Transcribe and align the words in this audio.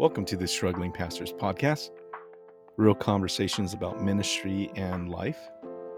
Welcome 0.00 0.24
to 0.24 0.36
the 0.38 0.48
Struggling 0.48 0.92
Pastors 0.92 1.30
Podcast, 1.30 1.90
real 2.78 2.94
conversations 2.94 3.74
about 3.74 4.02
ministry 4.02 4.70
and 4.74 5.10
life. 5.10 5.38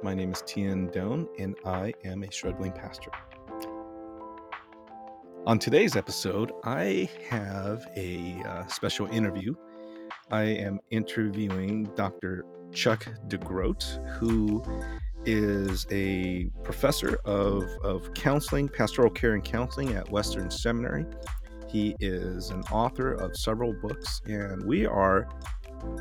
My 0.02 0.12
name 0.12 0.32
is 0.32 0.42
Tian 0.44 0.88
Doan, 0.88 1.28
and 1.38 1.54
I 1.64 1.94
am 2.04 2.24
a 2.24 2.32
struggling 2.32 2.72
pastor. 2.72 3.12
On 5.46 5.56
today's 5.56 5.94
episode, 5.94 6.50
I 6.64 7.08
have 7.28 7.86
a 7.94 8.42
uh, 8.44 8.66
special 8.66 9.06
interview. 9.06 9.54
I 10.32 10.42
am 10.46 10.80
interviewing 10.90 11.84
Dr. 11.94 12.44
Chuck 12.72 13.06
DeGroat, 13.28 14.04
who 14.16 14.64
is 15.24 15.86
a 15.92 16.46
professor 16.64 17.20
of, 17.24 17.62
of 17.84 18.12
counseling, 18.14 18.68
pastoral 18.68 19.10
care 19.10 19.34
and 19.34 19.44
counseling 19.44 19.92
at 19.92 20.10
Western 20.10 20.50
Seminary. 20.50 21.06
He 21.72 21.96
is 22.00 22.50
an 22.50 22.60
author 22.64 23.12
of 23.14 23.34
several 23.34 23.72
books, 23.72 24.20
and 24.26 24.62
we 24.66 24.84
are 24.84 25.26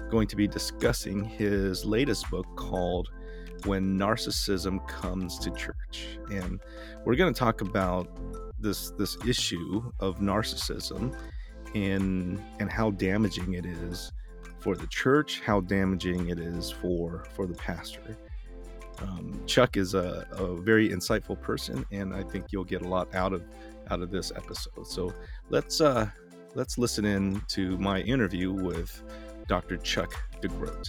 going 0.10 0.28
to 0.28 0.36
be 0.36 0.46
discussing 0.46 1.24
his 1.24 1.86
latest 1.86 2.30
book 2.30 2.46
called 2.58 3.10
When 3.64 3.98
Narcissism 3.98 4.86
Comes 4.90 5.40
to 5.40 5.50
Church. 5.52 6.20
And 6.30 6.60
we're 7.06 7.16
going 7.16 7.34
to 7.34 7.40
talk 7.40 7.62
about 7.62 8.10
this 8.60 8.92
this 8.92 9.18
issue 9.26 9.92
of 10.02 10.20
narcissism 10.20 11.18
and 11.74 12.44
and 12.60 12.70
how 12.70 12.92
damaging 12.92 13.54
it 13.54 13.66
is 13.66 14.12
for 14.60 14.76
the 14.76 14.88
church, 14.88 15.42
how 15.46 15.62
damaging 15.62 16.28
it 16.30 16.38
is 16.38 16.70
for 16.70 17.24
for 17.34 17.48
the 17.48 17.56
pastor. 17.56 18.18
Um, 19.00 19.42
Chuck 19.48 19.78
is 19.78 19.94
a, 19.94 20.28
a 20.34 20.56
very 20.62 20.90
insightful 20.90 21.42
person, 21.42 21.86
and 21.92 22.14
I 22.14 22.24
think 22.24 22.48
you'll 22.52 22.66
get 22.66 22.82
a 22.82 22.88
lot 22.88 23.16
out 23.16 23.34
of 23.34 23.42
out 23.90 24.02
of 24.02 24.12
this 24.12 24.32
episode. 24.36 24.86
So 24.88 25.14
let's 25.52 25.82
uh, 25.82 26.10
let's 26.56 26.78
listen 26.78 27.06
in 27.06 27.42
to 27.50 27.78
my 27.78 28.00
interview 28.00 28.52
with 28.52 29.04
Dr. 29.48 29.78
Chuck 29.78 30.14
DeGroat. 30.42 30.88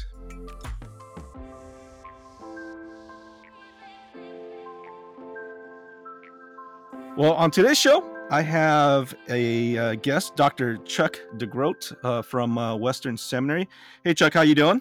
Well, 7.17 7.35
on 7.35 7.51
today's 7.51 7.77
show, 7.77 8.09
I 8.31 8.41
have 8.41 9.15
a 9.29 9.77
uh, 9.77 9.95
guest, 9.97 10.35
Dr. 10.37 10.79
Chuck 10.79 11.21
DeGroat 11.37 11.95
uh, 12.05 12.23
from 12.23 12.57
uh, 12.57 12.75
Western 12.77 13.17
Seminary. 13.19 13.69
Hey, 14.03 14.15
Chuck, 14.15 14.33
how 14.33 14.43
you 14.43 14.55
doing? 14.55 14.81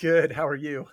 Good. 0.00 0.32
How 0.32 0.46
are 0.48 0.56
you? 0.56 0.88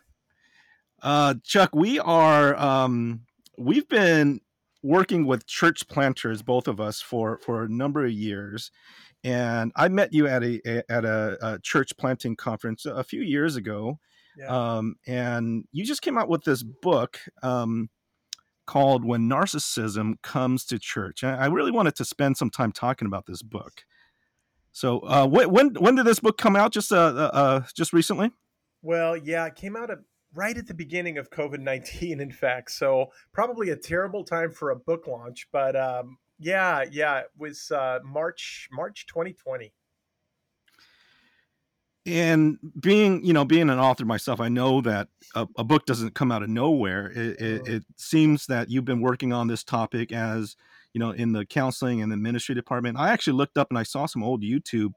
Uh, 1.02 1.36
Chuck, 1.44 1.74
we 1.74 2.00
are 2.00 2.56
um, 2.58 3.22
we've 3.58 3.88
been 3.88 4.42
working 4.82 5.26
with 5.26 5.46
church 5.46 5.88
planters, 5.88 6.42
both 6.42 6.68
of 6.68 6.80
us, 6.80 7.02
for 7.02 7.40
for 7.40 7.64
a 7.64 7.70
number 7.70 8.06
of 8.06 8.12
years. 8.12 8.72
And 9.24 9.72
I 9.76 9.90
met 9.90 10.14
you 10.14 10.28
at 10.28 10.44
a, 10.44 10.62
a 10.66 10.92
at 10.92 11.06
a, 11.06 11.38
a, 11.42 11.60
church 11.60 11.98
planting 11.98 12.36
conference 12.36 12.86
a 12.86 13.04
few 13.04 13.22
years 13.22 13.58
ago, 13.58 14.00
yeah. 14.38 14.48
um, 14.48 14.96
and 15.06 15.66
you 15.74 15.84
just 15.84 16.02
came 16.02 16.18
out 16.18 16.30
with 16.30 16.44
this 16.46 16.64
book 16.64 17.20
um, 17.44 17.90
called 18.66 19.04
"When 19.04 19.30
Narcissism 19.30 20.22
Comes 20.22 20.66
to 20.66 20.80
Church." 20.80 21.24
And 21.24 21.36
I 21.36 21.48
really 21.48 21.72
wanted 21.72 21.96
to 21.96 22.06
spend 22.06 22.38
some 22.38 22.50
time 22.50 22.72
talking 22.72 23.08
about 23.08 23.26
this 23.26 23.42
book. 23.42 23.84
So, 24.72 25.00
uh, 25.00 25.28
when 25.28 25.74
when 25.74 25.96
did 25.96 26.06
this 26.06 26.22
book 26.22 26.38
come 26.38 26.56
out? 26.56 26.72
Just 26.72 26.94
uh, 26.94 26.96
uh, 26.96 27.32
uh 27.34 27.62
just 27.76 27.92
recently? 27.92 28.32
Well, 28.82 29.18
yeah, 29.18 29.46
it 29.48 29.56
came 29.56 29.76
out 29.76 29.90
right 30.34 30.58
at 30.58 30.68
the 30.68 30.74
beginning 30.74 31.18
of 31.18 31.30
COVID 31.30 31.60
19, 31.60 32.20
in 32.20 32.32
fact. 32.32 32.72
So, 32.72 33.12
probably 33.34 33.70
a 33.70 33.76
terrible 33.76 34.24
time 34.24 34.52
for 34.52 34.72
a 34.72 34.76
book 34.76 35.08
launch. 35.08 35.48
But 35.52 35.76
um, 35.76 36.18
yeah, 36.40 36.86
yeah, 36.90 37.20
it 37.20 37.32
was 37.38 37.72
uh, 37.72 38.00
March, 38.04 38.70
March 38.72 39.06
2020. 39.08 39.74
And 42.06 42.58
being, 42.80 43.24
you 43.24 43.34
know, 43.34 43.46
being 43.46 43.70
an 43.70 43.78
author 43.78 44.06
myself, 44.06 44.40
I 44.40 44.48
know 44.50 44.82
that 44.82 45.10
a, 45.36 45.48
a 45.58 45.64
book 45.64 45.86
doesn't 45.86 46.16
come 46.16 46.32
out 46.32 46.42
of 46.42 46.50
nowhere. 46.50 47.12
It, 47.14 47.42
it, 47.42 47.68
it, 47.68 47.84
seems 47.98 48.48
that 48.48 48.70
you've 48.70 48.86
been 48.86 49.02
working 49.02 49.32
on 49.32 49.48
this 49.48 49.64
topic 49.64 50.12
as, 50.12 50.56
you 50.94 51.00
know, 51.00 51.12
in 51.12 51.34
the 51.34 51.46
counseling 51.46 52.02
and 52.02 52.12
the 52.12 52.18
ministry 52.18 52.56
department. 52.56 52.98
I 52.98 53.10
actually 53.10 53.34
looked 53.34 53.58
up 53.58 53.70
and 53.70 53.78
I 53.78 53.84
saw 53.84 54.06
some 54.06 54.24
old 54.24 54.42
YouTube 54.42 54.94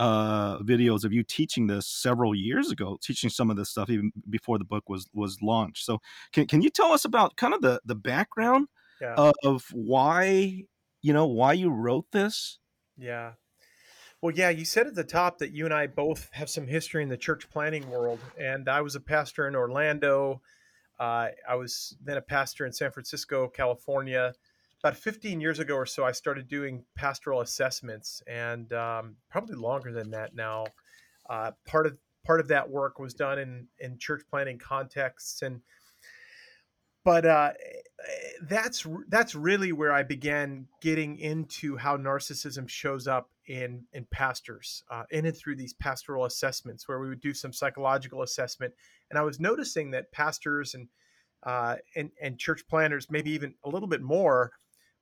uh, 0.00 0.58
videos 0.60 1.04
of 1.04 1.12
you 1.12 1.22
teaching 1.22 1.66
this 1.66 1.86
several 1.86 2.34
years 2.34 2.70
ago, 2.70 2.98
teaching 3.02 3.28
some 3.28 3.50
of 3.50 3.56
this 3.56 3.68
stuff 3.68 3.90
even 3.90 4.10
before 4.30 4.58
the 4.58 4.64
book 4.64 4.88
was 4.88 5.06
was 5.12 5.38
launched. 5.42 5.84
So, 5.84 6.00
can 6.32 6.46
can 6.46 6.62
you 6.62 6.70
tell 6.70 6.92
us 6.92 7.04
about 7.04 7.36
kind 7.36 7.52
of 7.52 7.60
the 7.60 7.80
the 7.84 7.94
background 7.94 8.68
yeah. 9.00 9.14
of, 9.14 9.34
of 9.44 9.66
why 9.72 10.64
you 11.02 11.12
know 11.12 11.26
why 11.26 11.52
you 11.52 11.68
wrote 11.68 12.06
this? 12.12 12.58
Yeah. 12.96 13.32
Well, 14.22 14.34
yeah, 14.34 14.50
you 14.50 14.64
said 14.64 14.86
at 14.86 14.94
the 14.94 15.04
top 15.04 15.38
that 15.38 15.52
you 15.52 15.66
and 15.66 15.72
I 15.72 15.86
both 15.86 16.30
have 16.32 16.50
some 16.50 16.66
history 16.66 17.02
in 17.02 17.08
the 17.10 17.16
church 17.16 17.48
planting 17.50 17.88
world, 17.90 18.20
and 18.38 18.68
I 18.68 18.80
was 18.80 18.94
a 18.94 19.00
pastor 19.00 19.46
in 19.48 19.54
Orlando. 19.54 20.40
Uh, 20.98 21.28
I 21.48 21.56
was 21.56 21.96
then 22.02 22.16
a 22.16 22.22
pastor 22.22 22.64
in 22.64 22.72
San 22.72 22.90
Francisco, 22.90 23.48
California 23.48 24.32
about 24.82 24.96
15 24.96 25.40
years 25.40 25.58
ago 25.58 25.74
or 25.74 25.86
so, 25.86 26.04
I 26.04 26.12
started 26.12 26.48
doing 26.48 26.84
pastoral 26.94 27.40
assessments, 27.40 28.22
and 28.26 28.72
um, 28.72 29.16
probably 29.30 29.56
longer 29.56 29.92
than 29.92 30.10
that 30.12 30.34
now. 30.34 30.66
Uh, 31.28 31.52
part 31.66 31.86
of 31.86 31.98
part 32.24 32.40
of 32.40 32.48
that 32.48 32.68
work 32.68 32.98
was 32.98 33.14
done 33.14 33.38
in 33.38 33.66
in 33.78 33.98
church 33.98 34.22
planting 34.30 34.58
contexts, 34.58 35.42
and 35.42 35.60
but 37.04 37.26
uh, 37.26 37.52
that's 38.42 38.86
that's 39.08 39.34
really 39.34 39.72
where 39.72 39.92
I 39.92 40.02
began 40.02 40.66
getting 40.80 41.18
into 41.18 41.76
how 41.76 41.98
narcissism 41.98 42.68
shows 42.68 43.06
up 43.06 43.30
in 43.46 43.84
in 43.92 44.06
pastors, 44.10 44.82
uh, 44.90 45.04
in 45.10 45.26
and 45.26 45.36
through 45.36 45.56
these 45.56 45.74
pastoral 45.74 46.24
assessments, 46.24 46.88
where 46.88 47.00
we 47.00 47.08
would 47.08 47.20
do 47.20 47.34
some 47.34 47.52
psychological 47.52 48.22
assessment, 48.22 48.72
and 49.10 49.18
I 49.18 49.22
was 49.22 49.38
noticing 49.40 49.90
that 49.90 50.10
pastors 50.10 50.74
and 50.74 50.88
uh, 51.42 51.76
and 51.96 52.10
and 52.20 52.38
church 52.38 52.66
planters, 52.68 53.08
maybe 53.10 53.30
even 53.30 53.54
a 53.64 53.68
little 53.68 53.88
bit 53.88 54.02
more, 54.02 54.52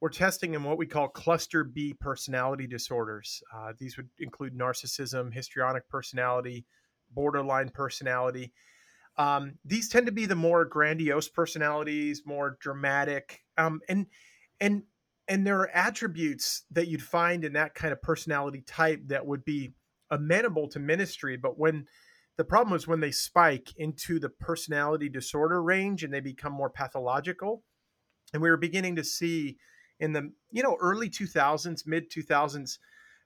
we're 0.00 0.09
testing 0.10 0.54
in 0.54 0.62
what 0.62 0.78
we 0.78 0.86
call 0.86 1.09
cluster 1.09 1.64
B 1.64 1.94
personality 1.94 2.66
disorders. 2.66 3.42
Uh, 3.54 3.72
these 3.78 3.97
would 3.97 4.09
include 4.19 4.56
narcissism, 4.56 5.32
histrionic 5.32 5.88
personality, 5.88 6.64
borderline 7.12 7.70
personality. 7.70 8.53
Um, 9.16 9.54
these 9.64 9.88
tend 9.88 10.06
to 10.06 10.12
be 10.12 10.26
the 10.26 10.37
more 10.37 10.64
grandiose 10.64 11.28
personalities, 11.28 12.22
more 12.25 12.56
dramatic, 12.60 13.41
um, 13.56 13.81
and 13.88 14.06
and 14.60 14.84
and 15.26 15.47
there 15.47 15.58
are 15.58 15.70
attributes 15.75 16.62
that 16.70 16.87
you'd 16.87 17.03
find 17.03 17.44
in 17.44 17.53
that 17.54 17.75
kind 17.75 17.92
of 17.92 18.00
personality 18.00 18.62
type 18.66 19.00
that 19.08 19.26
would 19.26 19.44
be 19.44 19.75
amenable 20.10 20.69
to 20.69 20.78
ministry. 20.78 21.37
But 21.37 21.58
when 21.58 21.87
the 22.37 22.44
problem 22.44 22.76
is 22.76 22.87
when 22.87 23.00
they 23.00 23.10
spike 23.10 23.75
into 23.76 24.20
the 24.20 24.31
personality 24.31 25.08
disorder 25.08 25.60
range 25.60 26.04
and 26.04 26.14
they 26.14 26.20
become 26.20 26.53
more 26.53 26.70
pathological, 26.70 27.64
and 28.32 28.41
we 28.41 28.48
were 28.48 28.56
beginning 28.56 28.97
to 28.97 29.04
see 29.04 29.58
in 30.00 30.12
the 30.12 30.31
you 30.50 30.62
know 30.62 30.76
early 30.81 31.09
2000s 31.09 31.86
mid 31.86 32.10
2000s 32.10 32.78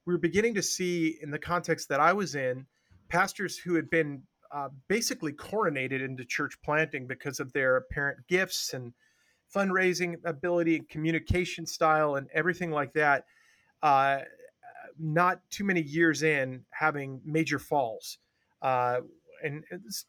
we 0.07 0.13
were 0.13 0.19
beginning 0.19 0.55
to 0.55 0.63
see 0.63 1.19
in 1.23 1.31
the 1.31 1.39
context 1.39 1.89
that 1.89 2.01
i 2.01 2.13
was 2.13 2.35
in 2.35 2.67
pastors 3.09 3.59
who 3.59 3.75
had 3.75 3.91
been 3.91 4.23
uh, 4.53 4.69
basically 4.89 5.33
coronated 5.33 6.05
into 6.05 6.25
church 6.25 6.55
planting 6.63 7.07
because 7.07 7.41
of 7.41 7.53
their 7.53 7.77
apparent 7.77 8.19
gifts 8.29 8.75
and 8.75 8.93
fundraising 9.55 10.17
ability 10.25 10.77
and 10.77 10.89
communication 10.89 11.67
style 11.67 12.17
and 12.17 12.29
everything 12.35 12.71
like 12.71 12.93
that 12.93 13.25
uh, 13.83 14.19
not 14.99 15.41
too 15.51 15.65
many 15.65 15.83
years 15.83 16.23
in 16.23 16.65
having 16.71 17.21
major 17.25 17.59
falls 17.59 18.19
uh, 18.63 19.01
and 19.43 19.65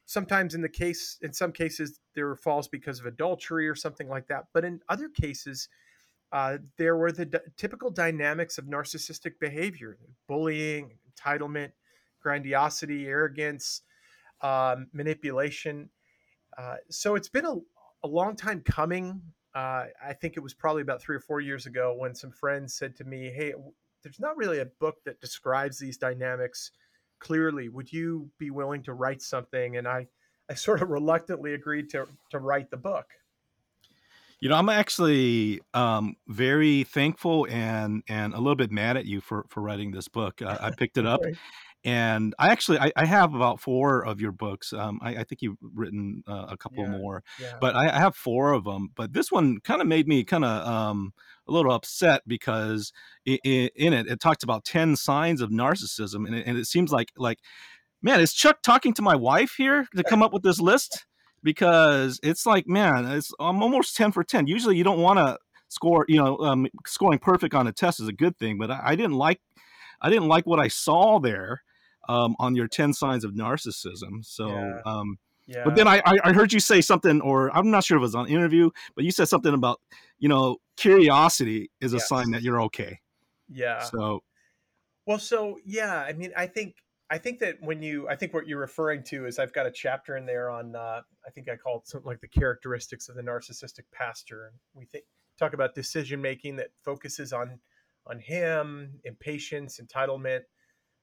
sometimes 0.06 0.53
in 0.53 0.62
the 0.62 0.69
case 0.69 1.18
in 1.22 1.34
some 1.34 1.52
cases 1.52 2.00
there 2.16 2.28
were 2.28 2.35
falls 2.35 2.68
because 2.68 3.00
of 3.00 3.06
adultery 3.06 3.68
or 3.68 3.75
something 3.75 4.07
like 4.07 4.28
that 4.28 4.46
but 4.53 4.63
in 4.63 4.79
other 4.90 5.09
cases 5.09 5.69
uh, 6.33 6.57
there 6.79 6.97
were 6.97 7.11
the 7.11 7.25
d- 7.25 7.37
typical 7.58 7.91
dynamics 7.91 8.58
of 8.58 8.66
narcissistic 8.66 9.34
behavior 9.40 9.97
bullying, 10.28 10.97
entitlement, 11.08 11.72
grandiosity, 12.19 13.05
arrogance, 13.05 13.81
um, 14.41 14.87
manipulation. 14.93 15.90
Uh, 16.58 16.78
so 16.90 17.13
it's 17.13 17.29
been 17.29 17.46
a, 17.46 17.55
a, 18.03 18.08
long 18.08 18.35
time 18.35 18.61
coming. 18.61 19.22
Uh, 19.53 19.85
I 20.03 20.13
think 20.19 20.35
it 20.35 20.40
was 20.40 20.55
probably 20.55 20.81
about 20.81 21.02
three 21.02 21.16
or 21.16 21.19
four 21.19 21.40
years 21.40 21.67
ago 21.67 21.96
when 21.96 22.16
some 22.16 22.31
friends 22.31 22.73
said 22.73 22.96
to 22.97 23.03
me, 23.03 23.29
Hey, 23.29 23.53
there's 24.02 24.19
not 24.19 24.35
really 24.35 24.59
a 24.59 24.66
book 24.66 24.96
that 25.05 25.22
describes 25.22 25.78
these 25.78 25.97
dynamics 25.97 26.72
clearly. 27.19 27.69
Would 27.69 27.93
you 27.93 28.29
be 28.40 28.49
willing 28.49 28.81
to 28.84 28.93
write 28.93 29.22
something? 29.22 29.78
And 29.78 29.87
I, 29.87 30.08
I 30.49 30.55
sort 30.55 30.81
of 30.81 30.90
reluctantly 30.90 31.53
agreed 31.53 31.90
to, 31.91 32.08
to 32.31 32.40
write 32.40 32.72
the 32.72 32.78
book. 32.78 33.05
You 34.43 34.49
know, 34.49 34.57
I'm 34.57 34.67
actually 34.67 35.61
um, 35.73 36.17
very 36.28 36.84
thankful 36.84 37.47
and 37.49 38.03
and 38.09 38.34
a 38.34 38.37
little 38.40 38.57
bit 38.57 38.73
mad 38.73 38.97
at 38.97 39.05
you 39.05 39.22
for 39.22 39.45
for 39.47 39.61
writing 39.61 39.91
this 39.91 40.09
book. 40.09 40.41
I 40.41 40.69
picked 40.78 40.97
it 40.97 41.05
up, 41.13 41.22
and 41.85 42.35
I 42.37 42.49
actually 42.49 42.78
I, 42.78 42.91
I, 42.97 43.05
have 43.05 43.35
about 43.35 43.61
four 43.61 44.05
of 44.05 44.19
your 44.19 44.34
books. 44.34 44.73
Um, 44.73 44.99
I, 45.01 45.11
I, 45.11 45.23
think 45.23 45.41
you've 45.43 45.55
written 45.61 46.25
uh, 46.28 46.47
a 46.49 46.57
couple 46.57 46.84
Yeah, 46.84 46.90
more, 46.90 47.23
yeah, 47.40 47.53
but 47.61 47.73
I, 47.78 47.87
I 47.87 47.97
have 47.99 48.17
four 48.17 48.51
of 48.51 48.66
them. 48.66 48.90
But 48.97 49.13
this 49.13 49.31
one 49.31 49.61
kind 49.61 49.79
of 49.79 49.87
made 49.87 50.09
me 50.09 50.25
kind 50.25 50.43
of 50.43 50.67
um, 50.67 51.13
a 51.47 51.51
little 51.53 51.72
upset 51.72 52.23
because 52.28 52.91
i 53.25 53.39
i 53.46 53.69
in 53.78 53.93
it 53.93 54.07
it 54.07 54.19
talks 54.19 54.43
about 54.43 54.66
ten 54.66 54.97
signs 54.97 55.39
of 55.39 55.51
narcissism, 55.51 56.28
and 56.28 56.35
it, 56.35 56.46
and 56.46 56.57
it 56.57 56.66
seems 56.66 56.91
like 56.91 57.13
like 57.16 57.39
man, 58.01 58.19
is 58.19 58.34
Chuck 58.34 58.61
talking 58.61 58.93
to 58.96 59.01
my 59.01 59.16
wife 59.16 59.53
here 59.57 59.87
to 59.96 60.03
come 60.03 60.22
up 60.22 60.34
with 60.34 60.43
this 60.43 60.59
list? 60.59 61.05
Because 61.43 62.19
it's 62.23 62.45
like 62.45 62.67
man, 62.67 63.05
it's 63.05 63.31
I'm 63.40 63.61
almost 63.61 63.95
ten 63.95 64.11
for 64.11 64.23
ten. 64.23 64.47
Usually 64.47 64.78
you 64.78 64.84
don't 64.84 64.99
want 64.99 65.19
to 65.19 65.37
score, 65.73 66.05
you 66.07 66.17
know, 66.17 66.37
um, 66.37 66.67
scoring 66.85 67.19
perfect 67.19 67.53
on 67.53 67.67
a 67.67 67.72
test 67.72 67.99
is 67.99 68.07
a 68.07 68.13
good 68.13 68.37
thing, 68.37 68.57
but 68.57 68.72
I, 68.72 68.79
I 68.84 68.95
didn't 68.95 69.17
like 69.17 69.41
I 70.01 70.09
didn't 70.09 70.28
like 70.28 70.45
what 70.45 70.59
I 70.59 70.67
saw 70.67 71.19
there 71.19 71.63
um, 72.07 72.35
on 72.40 72.55
your 72.55 72.67
10 72.67 72.93
signs 72.93 73.23
of 73.23 73.31
narcissism. 73.31 74.23
So, 74.23 74.49
yeah, 74.49 74.81
um, 74.85 75.17
yeah, 75.47 75.63
but 75.66 75.75
then 75.75 75.87
I, 75.87 76.01
I 76.05 76.17
I 76.25 76.34
heard 76.34 76.53
you 76.53 76.59
say 76.59 76.79
something, 76.81 77.19
or 77.22 77.55
I'm 77.55 77.69
not 77.72 77.84
sure 77.84 77.97
if 77.97 78.01
it 78.01 78.03
was 78.03 78.16
on 78.16 78.29
interview, 78.29 78.69
but 78.96 79.03
you 79.03 79.11
said 79.11 79.28
something 79.28 79.53
about, 79.53 79.81
you 80.19 80.29
know, 80.29 80.57
curiosity 80.78 81.69
is 81.81 81.93
a 81.93 81.99
sign 81.99 82.31
that 82.31 82.43
you're 82.43 82.61
okay. 82.63 82.99
yeah. 83.51 83.84
So, 83.84 84.23
Well, 85.05 85.19
so 85.19 85.59
yeah, 85.66 85.97
I 85.97 86.13
mean, 86.13 86.31
I 86.37 86.47
think 86.47 86.75
I 87.09 87.17
think 87.17 87.40
that 87.40 87.58
when 87.61 87.82
you, 87.82 88.08
I 88.09 88.16
think 88.16 88.34
what 88.34 88.47
you're 88.47 88.59
referring 88.59 89.03
to 89.05 89.26
is 89.26 89.38
I've 89.38 89.53
got 89.53 89.66
a 89.66 89.72
chapter 89.72 90.17
in 90.17 90.26
there 90.26 90.50
on, 90.50 90.76
uh, 90.76 91.02
I 91.26 91.29
think 91.32 91.50
I 91.50 91.55
call 91.55 91.78
it 91.79 91.88
something 91.88 92.08
like 92.08 92.22
the 92.22 92.28
characteristics 92.28 93.09
of 93.09 93.16
the 93.16 93.22
narcissistic 93.22 93.84
pastor. 93.91 94.53
We 94.73 94.85
think 94.85 95.05
talk 95.38 95.53
about 95.53 95.76
decision 95.76 96.22
making 96.22 96.55
that 96.58 96.70
focuses 96.84 97.34
on 97.34 97.59
on 98.05 98.20
him, 98.20 99.00
impatience, 99.05 99.79
entitlement, 99.79 100.41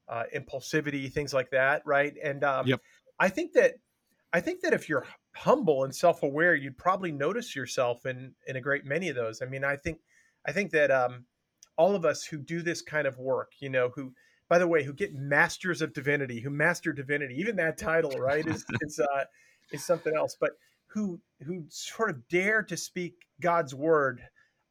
uh, 0.08 0.24
impulsivity, 0.36 1.10
things 1.10 1.32
like 1.32 1.50
that, 1.50 1.82
right? 1.86 2.14
And 2.22 2.44
um, 2.44 2.66
yep. 2.66 2.80
I 3.18 3.28
think 3.28 3.52
that 3.54 3.74
I 4.32 4.40
think 4.40 4.60
that 4.62 4.72
if 4.72 4.88
you're 4.88 5.06
humble 5.34 5.84
and 5.84 5.94
self-aware, 5.94 6.54
you'd 6.54 6.76
probably 6.76 7.12
notice 7.12 7.56
yourself 7.56 8.06
in 8.06 8.34
in 8.46 8.56
a 8.56 8.60
great 8.60 8.84
many 8.84 9.08
of 9.08 9.16
those. 9.16 9.42
I 9.42 9.46
mean, 9.46 9.64
I 9.64 9.76
think 9.76 9.98
I 10.46 10.52
think 10.52 10.72
that 10.72 10.90
um, 10.90 11.24
all 11.76 11.94
of 11.94 12.04
us 12.04 12.24
who 12.24 12.38
do 12.38 12.62
this 12.62 12.82
kind 12.82 13.06
of 13.06 13.18
work, 13.18 13.52
you 13.60 13.70
know, 13.70 13.90
who 13.94 14.12
by 14.50 14.58
the 14.58 14.66
way, 14.66 14.82
who 14.82 14.92
get 14.92 15.14
masters 15.14 15.80
of 15.80 15.94
divinity, 15.94 16.40
who 16.40 16.50
master 16.50 16.92
divinity, 16.92 17.36
even 17.38 17.54
that 17.56 17.78
title, 17.78 18.10
right, 18.18 18.44
is 18.46 18.64
is 18.82 18.98
uh, 18.98 19.24
is 19.72 19.86
something 19.86 20.14
else, 20.14 20.36
but 20.38 20.50
who 20.88 21.20
who 21.46 21.64
sort 21.68 22.10
of 22.10 22.28
dare 22.28 22.62
to 22.64 22.76
speak 22.76 23.14
God's 23.40 23.74
word 23.74 24.20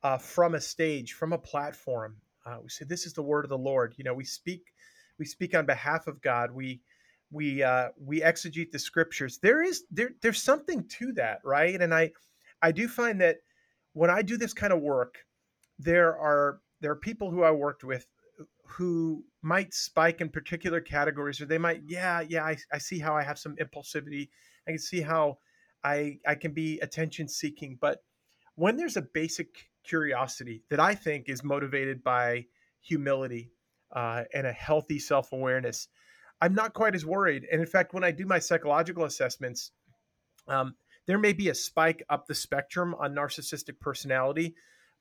uh, 0.04 0.18
from 0.18 0.54
a 0.54 0.62
stage, 0.62 1.14
from 1.14 1.32
a 1.32 1.38
platform. 1.38 2.18
Uh, 2.46 2.58
we 2.62 2.70
say, 2.70 2.84
"This 2.86 3.06
is 3.06 3.14
the 3.14 3.24
word 3.24 3.46
of 3.46 3.50
the 3.50 3.58
Lord." 3.58 3.96
You 3.98 4.04
know, 4.04 4.14
we 4.14 4.26
speak 4.26 4.66
we 5.18 5.26
speak 5.26 5.56
on 5.56 5.66
behalf 5.66 6.08
of 6.08 6.22
God. 6.22 6.52
We 6.52 6.82
we 7.32 7.64
uh, 7.64 7.90
we 7.98 8.20
exegete 8.20 8.72
the 8.72 8.80
scriptures. 8.80 9.40
There 9.42 9.64
is 9.64 9.86
there 9.90 10.12
there's 10.22 10.44
something 10.44 10.90
to 11.00 11.14
that, 11.14 11.40
right? 11.46 11.80
And 11.80 11.94
I 11.94 12.12
I 12.62 12.74
do 12.74 12.90
find 12.90 13.22
that 13.22 13.38
when 13.94 14.10
I 14.10 14.24
do 14.24 14.36
this 14.36 14.54
kind 14.54 14.74
of 14.74 14.82
work, 14.82 15.20
there 15.78 16.18
are 16.18 16.60
there 16.82 16.92
are 16.92 16.98
people 16.98 17.32
who 17.32 17.44
I 17.44 17.52
worked 17.52 17.86
with 17.86 18.06
who 18.70 19.26
might 19.42 19.74
spike 19.74 20.22
in 20.22 20.30
particular 20.30 20.80
categories, 20.80 21.42
or 21.42 21.46
they 21.46 21.58
might, 21.58 21.82
yeah, 21.88 22.22
yeah, 22.22 22.44
I, 22.44 22.58
I 22.72 22.78
see 22.78 23.00
how 23.00 23.16
I 23.16 23.24
have 23.24 23.40
some 23.40 23.56
impulsivity. 23.56 24.30
I 24.68 24.72
can 24.72 24.80
see 24.80 25.02
how 25.02 25.40
I 25.84 26.20
I 26.28 26.36
can 26.36 26.54
be 26.54 26.80
attention 26.80 27.28
seeking, 27.28 27.78
but 27.80 28.04
when 28.56 28.76
there's 28.78 28.98
a 28.98 29.02
basic 29.02 29.70
curiosity 29.84 30.64
that 30.70 30.80
I 30.80 30.94
think 30.94 31.30
is 31.30 31.44
motivated 31.44 32.04
by 32.04 32.46
humility 32.82 33.52
uh, 33.96 34.24
and 34.34 34.46
a 34.46 34.52
healthy 34.52 35.00
self 35.00 35.32
awareness, 35.32 35.88
I'm 36.42 36.54
not 36.54 36.74
quite 36.74 36.94
as 36.94 37.06
worried. 37.06 37.48
And 37.52 37.62
in 37.62 37.68
fact, 37.68 37.94
when 37.94 38.04
I 38.04 38.12
do 38.12 38.26
my 38.26 38.40
psychological 38.40 39.06
assessments, 39.06 39.72
um, 40.48 40.76
there 41.08 41.18
may 41.18 41.34
be 41.34 41.50
a 41.50 41.56
spike 41.56 42.04
up 42.10 42.28
the 42.28 42.36
spectrum 42.36 42.94
on 43.00 43.16
narcissistic 43.16 43.80
personality. 43.80 44.56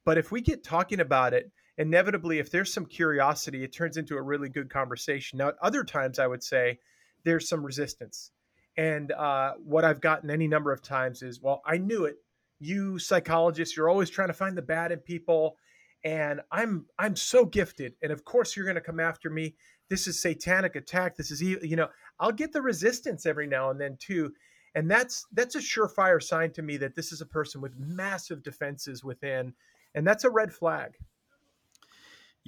But 0.04 0.16
if 0.16 0.32
we 0.32 0.40
get 0.40 0.64
talking 0.64 1.00
about 1.00 1.34
it, 1.34 1.50
inevitably, 1.78 2.40
if 2.40 2.50
there's 2.50 2.74
some 2.74 2.84
curiosity, 2.84 3.64
it 3.64 3.72
turns 3.72 3.96
into 3.96 4.16
a 4.16 4.22
really 4.22 4.48
good 4.48 4.68
conversation. 4.68 5.38
Now, 5.38 5.48
at 5.48 5.54
other 5.62 5.84
times, 5.84 6.18
I 6.18 6.26
would 6.26 6.42
say 6.42 6.80
there's 7.24 7.48
some 7.48 7.64
resistance. 7.64 8.32
And 8.76 9.12
uh, 9.12 9.54
what 9.64 9.84
I've 9.84 10.00
gotten 10.00 10.30
any 10.30 10.48
number 10.48 10.72
of 10.72 10.82
times 10.82 11.22
is, 11.22 11.40
well, 11.40 11.62
I 11.64 11.78
knew 11.78 12.04
it. 12.04 12.16
You 12.60 12.98
psychologists, 12.98 13.76
you're 13.76 13.88
always 13.88 14.10
trying 14.10 14.28
to 14.28 14.34
find 14.34 14.56
the 14.56 14.62
bad 14.62 14.90
in 14.90 14.98
people, 14.98 15.56
and 16.04 16.40
I'm 16.50 16.86
I'm 16.98 17.14
so 17.14 17.44
gifted, 17.44 17.94
and 18.02 18.10
of 18.10 18.24
course 18.24 18.56
you're 18.56 18.64
going 18.64 18.74
to 18.74 18.80
come 18.80 18.98
after 18.98 19.30
me. 19.30 19.54
This 19.88 20.08
is 20.08 20.20
satanic 20.20 20.74
attack. 20.74 21.16
This 21.16 21.30
is 21.30 21.40
you 21.40 21.76
know 21.76 21.88
I'll 22.18 22.32
get 22.32 22.52
the 22.52 22.60
resistance 22.60 23.26
every 23.26 23.46
now 23.46 23.70
and 23.70 23.80
then 23.80 23.96
too, 24.00 24.32
and 24.74 24.90
that's 24.90 25.24
that's 25.32 25.54
a 25.54 25.60
surefire 25.60 26.20
sign 26.20 26.50
to 26.52 26.62
me 26.62 26.78
that 26.78 26.96
this 26.96 27.12
is 27.12 27.20
a 27.20 27.26
person 27.26 27.60
with 27.60 27.78
massive 27.78 28.42
defenses 28.42 29.04
within, 29.04 29.54
and 29.94 30.04
that's 30.04 30.24
a 30.24 30.30
red 30.30 30.52
flag. 30.52 30.94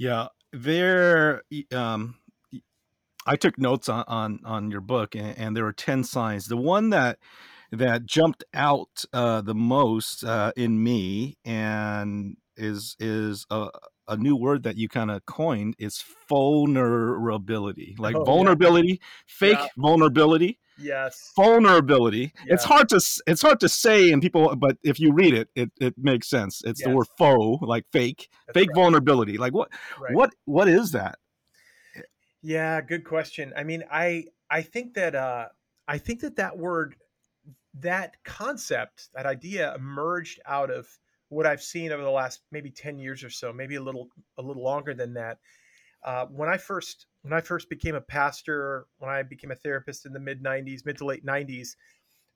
Yeah, 0.01 0.29
there. 0.55 1.43
Um, 1.75 2.15
I 3.27 3.37
took 3.37 3.59
notes 3.59 3.87
on 3.91 4.05
on, 4.09 4.41
on 4.47 4.71
your 4.71 4.81
book, 4.81 5.15
and, 5.15 5.37
and, 5.37 5.55
there 5.55 5.65
were 5.65 5.75
ten 5.75 6.05
signs. 6.05 6.47
The 6.47 6.57
one 6.57 6.89
that 6.89 7.19
that 7.71 8.07
jumped 8.07 8.43
out 8.55 9.05
uh, 9.13 9.43
the 9.43 9.55
most 9.55 10.25
uh, 10.25 10.53
in 10.57 10.83
me, 10.83 11.37
and 11.45 12.39
is 12.57 12.97
is 12.99 13.45
a, 13.51 13.69
a 14.11 14.17
new 14.17 14.37
word 14.37 14.65
that 14.65 14.77
you 14.77 14.89
kind 14.89 15.11
of 15.11 15.25
coined 15.25 15.75
is 15.79 16.05
fauxnerability, 16.31 17.99
like 17.99 18.15
Oh 18.15 18.21
yeah, 18.21 18.33
fauxnerability, 18.33 18.99
fake 19.27 19.59
yeah, 19.59 19.69
vulnerability 19.79 20.59
yes, 20.81 21.33
vulnerability. 21.37 22.33
It's 22.47 22.65
hard 22.65 22.89
to 22.91 23.01
it's 23.27 23.43
hard 23.43 23.61
to 23.61 23.69
say 23.69 24.13
and 24.13 24.21
people 24.23 24.57
but 24.57 24.77
if 24.83 24.99
you 24.99 25.13
read 25.13 25.35
it 25.35 25.49
it, 25.55 25.71
it 25.81 25.95
makes 25.97 26.29
sense. 26.29 26.63
It's 26.65 26.83
the 26.83 26.91
word 26.91 27.07
faux 27.19 27.63
like 27.63 27.85
fake 27.93 28.29
that's 28.47 28.59
fake 28.59 28.69
right, 28.71 28.83
vulnerability. 28.83 29.39
Like 29.39 29.53
what 29.53 29.71
right. 30.01 30.15
what 30.15 30.35
what 30.47 30.69
is 30.69 30.93
that? 30.93 31.19
Yeah, 32.43 32.81
good 32.81 33.05
question. 33.05 33.53
I 33.57 33.65
mean, 33.65 33.85
I 33.91 34.25
I 34.51 34.63
think 34.63 34.95
that 34.95 35.15
uh, 35.15 35.49
I 35.87 35.99
think 35.99 36.21
that 36.21 36.37
that 36.37 36.57
word, 36.57 36.97
that 37.75 38.17
concept, 38.25 39.11
that 39.15 39.27
idea 39.27 39.75
emerged 39.75 40.41
out 40.47 40.71
of 40.71 40.89
what 41.31 41.47
I've 41.47 41.63
seen 41.63 41.91
over 41.91 42.03
the 42.03 42.11
last 42.11 42.43
maybe 42.53 42.71
ten 42.71 42.99
years 42.99 43.25
or 43.25 43.31
so, 43.31 43.53
maybe 43.53 43.77
a 43.77 43.83
little 43.83 44.09
a 44.37 44.43
little 44.43 44.63
longer 44.63 44.93
than 44.95 45.15
that. 45.15 45.39
Uh, 46.05 46.27
when 46.27 46.49
I 46.49 46.59
first 46.59 47.07
when 47.23 47.33
I 47.33 47.41
first 47.41 47.71
became 47.71 47.95
a 47.95 48.01
pastor, 48.01 48.87
when 48.99 49.11
I 49.11 49.23
became 49.23 49.51
a 49.51 49.57
therapist 49.57 50.07
in 50.07 50.13
the 50.13 50.21
mid 50.21 50.43
'90s, 50.43 50.85
mid 50.85 50.99
to 50.99 51.07
late 51.07 51.25
'90s, 51.25 51.77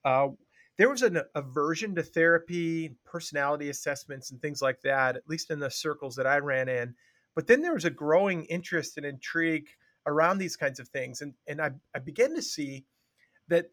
uh, 0.04 0.28
there 0.76 0.88
was 0.90 1.02
an 1.02 1.20
aversion 1.34 1.94
to 1.94 2.02
therapy, 2.02 2.96
personality 3.04 3.68
assessments, 3.68 4.30
and 4.30 4.40
things 4.40 4.60
like 4.60 4.80
that, 4.82 5.16
at 5.16 5.28
least 5.28 5.50
in 5.50 5.60
the 5.60 5.70
circles 5.70 6.16
that 6.16 6.26
I 6.26 6.38
ran 6.38 6.68
in. 6.68 6.94
But 7.34 7.46
then 7.46 7.62
there 7.62 7.74
was 7.74 7.84
a 7.84 7.90
growing 7.90 8.44
interest 8.46 8.96
and 8.96 9.06
intrigue 9.06 9.68
around 10.06 10.38
these 10.38 10.56
kinds 10.56 10.80
of 10.80 10.88
things. 10.88 11.20
And, 11.20 11.34
and 11.46 11.60
I, 11.60 11.70
I 11.94 11.98
began 11.98 12.34
to 12.34 12.42
see 12.42 12.84
that 13.48 13.66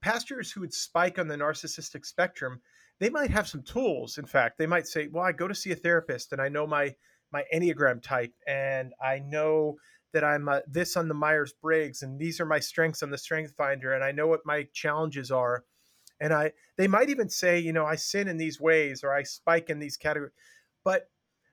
pastors 0.00 0.50
who 0.50 0.60
would 0.60 0.72
spike 0.72 1.18
on 1.18 1.28
the 1.28 1.36
narcissistic 1.36 2.06
spectrum, 2.06 2.60
they 3.00 3.10
might 3.10 3.30
have 3.30 3.48
some 3.48 3.62
tools. 3.62 4.18
In 4.18 4.26
fact, 4.26 4.58
they 4.58 4.66
might 4.66 4.86
say, 4.86 5.08
well, 5.08 5.24
I 5.24 5.32
go 5.32 5.48
to 5.48 5.54
see 5.54 5.72
a 5.72 5.76
therapist 5.76 6.32
and 6.32 6.40
I 6.40 6.48
know 6.48 6.66
my, 6.66 6.94
my 7.32 7.44
Enneagram 7.54 8.02
type 8.02 8.32
and 8.46 8.92
I 9.02 9.20
know 9.20 9.76
that 10.12 10.24
I'm 10.24 10.48
uh, 10.48 10.60
this 10.66 10.96
on 10.96 11.08
the 11.08 11.14
Myers 11.14 11.52
Briggs 11.60 12.02
and 12.02 12.18
these 12.18 12.40
are 12.40 12.46
my 12.46 12.58
strengths 12.58 13.02
on 13.02 13.10
the 13.10 13.18
Strength 13.18 13.54
Finder 13.56 13.92
and 13.92 14.02
I 14.02 14.12
know 14.12 14.26
what 14.26 14.40
my 14.44 14.66
challenges 14.72 15.30
are. 15.30 15.64
And 16.20 16.32
i 16.32 16.52
they 16.76 16.88
might 16.88 17.10
even 17.10 17.30
say 17.30 17.60
you 17.60 17.72
know 17.72 17.86
i 17.86 17.94
sin 17.94 18.26
in 18.26 18.38
these 18.38 18.60
ways 18.60 19.04
or 19.04 19.14
i 19.14 19.22
spike 19.22 19.70
in 19.70 19.78
these 19.78 19.96
categories 19.96 20.32
but 20.82 21.08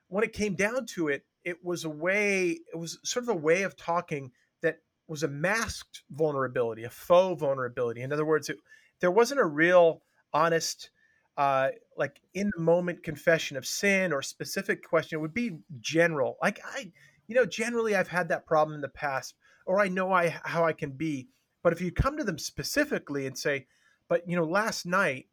when 0.08 0.24
it 0.24 0.32
came 0.32 0.56
down 0.56 0.86
to 0.86 1.06
it 1.06 1.24
it 1.44 1.64
was 1.64 1.84
a 1.84 1.88
way 1.88 2.58
it 2.72 2.76
was 2.76 2.98
sort 3.04 3.22
of 3.22 3.28
a 3.28 3.34
way 3.38 3.62
of 3.62 3.76
talking 3.76 4.32
that 4.62 4.78
was 5.06 5.22
a 5.22 5.28
masked 5.28 6.02
vulnerability 6.10 6.82
a 6.82 6.90
faux 6.90 7.40
vulnerability. 7.40 8.02
In 8.02 8.12
other 8.12 8.24
words 8.24 8.48
it, 8.48 8.56
there 9.00 9.12
wasn't 9.12 9.38
a 9.38 9.44
real 9.44 10.02
honest 10.32 10.90
uh, 11.36 11.68
like 11.96 12.20
in 12.34 12.50
the 12.56 12.62
moment 12.62 13.02
confession 13.02 13.56
of 13.56 13.66
sin 13.66 14.12
or 14.12 14.22
specific 14.22 14.86
question 14.86 15.18
it 15.18 15.20
would 15.20 15.34
be 15.34 15.58
general 15.80 16.36
like 16.42 16.60
i 16.64 16.90
you 17.26 17.34
know 17.34 17.44
generally 17.44 17.94
i've 17.94 18.08
had 18.08 18.28
that 18.28 18.46
problem 18.46 18.74
in 18.74 18.80
the 18.80 18.88
past 18.88 19.34
or 19.66 19.80
i 19.80 19.88
know 19.88 20.12
i 20.12 20.28
how 20.44 20.64
i 20.64 20.72
can 20.72 20.90
be 20.90 21.28
but 21.62 21.72
if 21.72 21.80
you 21.80 21.92
come 21.92 22.16
to 22.16 22.24
them 22.24 22.38
specifically 22.38 23.26
and 23.26 23.36
say 23.36 23.66
but 24.08 24.28
you 24.28 24.36
know, 24.36 24.44
last 24.44 24.86
night, 24.86 25.26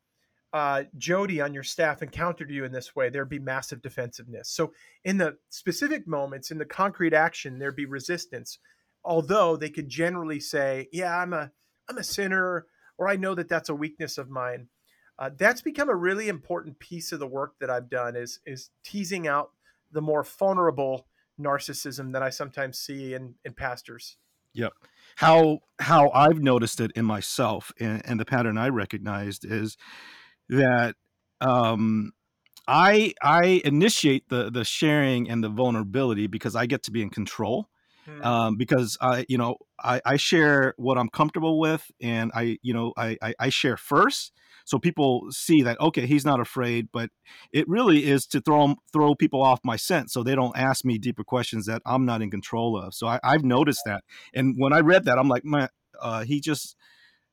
uh, 0.51 0.83
Jody 0.97 1.41
on 1.41 1.53
your 1.53 1.63
staff 1.63 2.03
encountered 2.03 2.51
you 2.51 2.63
in 2.63 2.71
this 2.71 2.95
way, 2.95 3.09
there'd 3.09 3.29
be 3.29 3.39
massive 3.39 3.81
defensiveness. 3.81 4.49
So 4.49 4.73
in 5.03 5.17
the 5.17 5.37
specific 5.49 6.07
moments, 6.07 6.51
in 6.51 6.59
the 6.59 6.65
concrete 6.65 7.13
action, 7.13 7.57
there'd 7.57 7.75
be 7.75 7.85
resistance. 7.85 8.59
Although 9.03 9.57
they 9.57 9.69
could 9.69 9.89
generally 9.89 10.39
say, 10.39 10.89
"Yeah, 10.91 11.17
I'm 11.17 11.33
a 11.33 11.51
I'm 11.89 11.97
a 11.97 12.03
sinner," 12.03 12.67
or 12.97 13.07
"I 13.07 13.15
know 13.15 13.35
that 13.35 13.49
that's 13.49 13.69
a 13.69 13.75
weakness 13.75 14.17
of 14.17 14.29
mine." 14.29 14.69
Uh, 15.19 15.29
that's 15.37 15.61
become 15.61 15.89
a 15.89 15.95
really 15.95 16.27
important 16.27 16.79
piece 16.79 17.11
of 17.11 17.19
the 17.19 17.27
work 17.27 17.55
that 17.59 17.69
I've 17.69 17.89
done 17.89 18.15
is 18.15 18.39
is 18.45 18.71
teasing 18.83 19.27
out 19.27 19.51
the 19.91 20.01
more 20.01 20.23
vulnerable 20.23 21.07
narcissism 21.39 22.13
that 22.13 22.23
I 22.23 22.29
sometimes 22.29 22.79
see 22.79 23.13
in 23.13 23.35
in 23.45 23.53
pastors. 23.53 24.17
Yep. 24.53 24.73
How 25.15 25.59
how 25.79 26.09
I've 26.11 26.41
noticed 26.41 26.79
it 26.79 26.91
in 26.95 27.05
myself 27.05 27.71
and, 27.79 28.01
and 28.05 28.19
the 28.19 28.25
pattern 28.25 28.57
I 28.57 28.69
recognized 28.69 29.45
is 29.45 29.77
that 30.49 30.95
um, 31.41 32.13
I 32.67 33.13
I 33.21 33.61
initiate 33.65 34.29
the 34.29 34.49
the 34.49 34.63
sharing 34.63 35.29
and 35.29 35.43
the 35.43 35.49
vulnerability 35.49 36.27
because 36.27 36.55
I 36.55 36.65
get 36.65 36.83
to 36.83 36.91
be 36.91 37.01
in 37.01 37.09
control. 37.09 37.69
Hmm. 38.05 38.21
Um, 38.21 38.57
because 38.57 38.97
I, 38.99 39.25
you 39.29 39.37
know, 39.37 39.55
I, 39.81 40.01
I 40.05 40.17
share 40.17 40.73
what 40.75 40.97
I'm 40.97 41.07
comfortable 41.07 41.57
with, 41.57 41.89
and 42.01 42.33
I, 42.35 42.57
you 42.61 42.73
know, 42.73 42.91
I, 42.97 43.17
I, 43.21 43.33
I 43.39 43.47
share 43.47 43.77
first, 43.77 44.33
so 44.65 44.79
people 44.79 45.27
see 45.31 45.61
that 45.63 45.79
okay, 45.79 46.05
he's 46.05 46.25
not 46.25 46.39
afraid. 46.39 46.89
But 46.91 47.09
it 47.51 47.67
really 47.67 48.05
is 48.05 48.25
to 48.27 48.41
throw 48.41 48.75
throw 48.91 49.15
people 49.15 49.41
off 49.41 49.59
my 49.63 49.75
scent, 49.75 50.11
so 50.11 50.23
they 50.23 50.35
don't 50.35 50.57
ask 50.57 50.85
me 50.85 50.97
deeper 50.97 51.23
questions 51.23 51.65
that 51.65 51.81
I'm 51.85 52.05
not 52.05 52.21
in 52.21 52.31
control 52.31 52.77
of. 52.77 52.93
So 52.93 53.07
I, 53.07 53.19
I've 53.23 53.43
noticed 53.43 53.81
that, 53.85 54.03
and 54.33 54.55
when 54.57 54.73
I 54.73 54.79
read 54.79 55.05
that, 55.05 55.17
I'm 55.17 55.27
like, 55.29 55.45
man, 55.45 55.69
uh, 56.01 56.23
he 56.23 56.39
just 56.39 56.75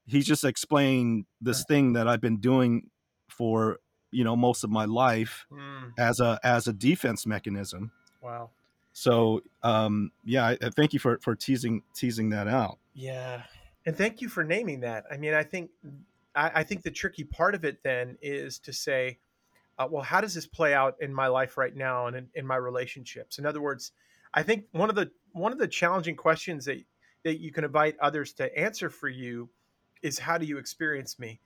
he 0.06 0.20
just 0.22 0.44
explained 0.44 1.26
this 1.40 1.64
thing 1.64 1.92
that 1.92 2.08
I've 2.08 2.20
been 2.20 2.38
doing 2.38 2.90
for 3.28 3.78
you 4.10 4.24
know 4.24 4.34
most 4.34 4.64
of 4.64 4.70
my 4.70 4.84
life 4.86 5.46
Hmm. 5.52 5.90
as 5.98 6.20
a 6.20 6.40
as 6.42 6.66
a 6.66 6.72
defense 6.72 7.26
mechanism. 7.26 7.92
Wow. 8.20 8.50
So 8.92 9.42
um, 9.62 10.10
yeah, 10.24 10.46
I, 10.46 10.58
I 10.60 10.70
thank 10.70 10.92
you 10.92 10.98
for 10.98 11.18
for 11.22 11.36
teasing 11.36 11.82
teasing 11.94 12.30
that 12.30 12.48
out. 12.48 12.78
Yeah, 12.92 13.42
and 13.86 13.96
thank 13.96 14.20
you 14.20 14.28
for 14.28 14.42
naming 14.42 14.80
that. 14.80 15.04
I 15.10 15.16
mean, 15.16 15.32
I 15.32 15.44
think 15.44 15.70
I, 16.34 16.50
I 16.56 16.62
think 16.62 16.82
the 16.82 16.90
tricky 16.90 17.24
part 17.24 17.54
of 17.54 17.64
it 17.64 17.82
then 17.82 18.16
is 18.22 18.58
to 18.60 18.72
say, 18.72 19.18
uh, 19.78 19.86
well, 19.90 20.02
how 20.02 20.20
does 20.20 20.34
this 20.34 20.46
play 20.46 20.74
out 20.74 20.96
in 21.00 21.12
my 21.12 21.26
life 21.26 21.56
right 21.56 21.74
now 21.74 22.06
and 22.06 22.16
in, 22.16 22.28
in 22.34 22.46
my 22.46 22.56
relationships? 22.56 23.38
In 23.38 23.46
other 23.46 23.60
words, 23.60 23.92
I 24.34 24.42
think 24.42 24.64
one 24.72 24.90
of 24.90 24.96
the 24.96 25.10
one 25.32 25.52
of 25.52 25.58
the 25.58 25.68
challenging 25.68 26.16
questions 26.16 26.64
that 26.66 26.78
that 27.24 27.40
you 27.40 27.52
can 27.52 27.64
invite 27.64 27.96
others 28.00 28.32
to 28.34 28.58
answer 28.58 28.90
for 28.90 29.08
you 29.08 29.48
is 30.02 30.18
how 30.18 30.38
do 30.38 30.46
you 30.46 30.58
experience 30.58 31.18
me? 31.18 31.40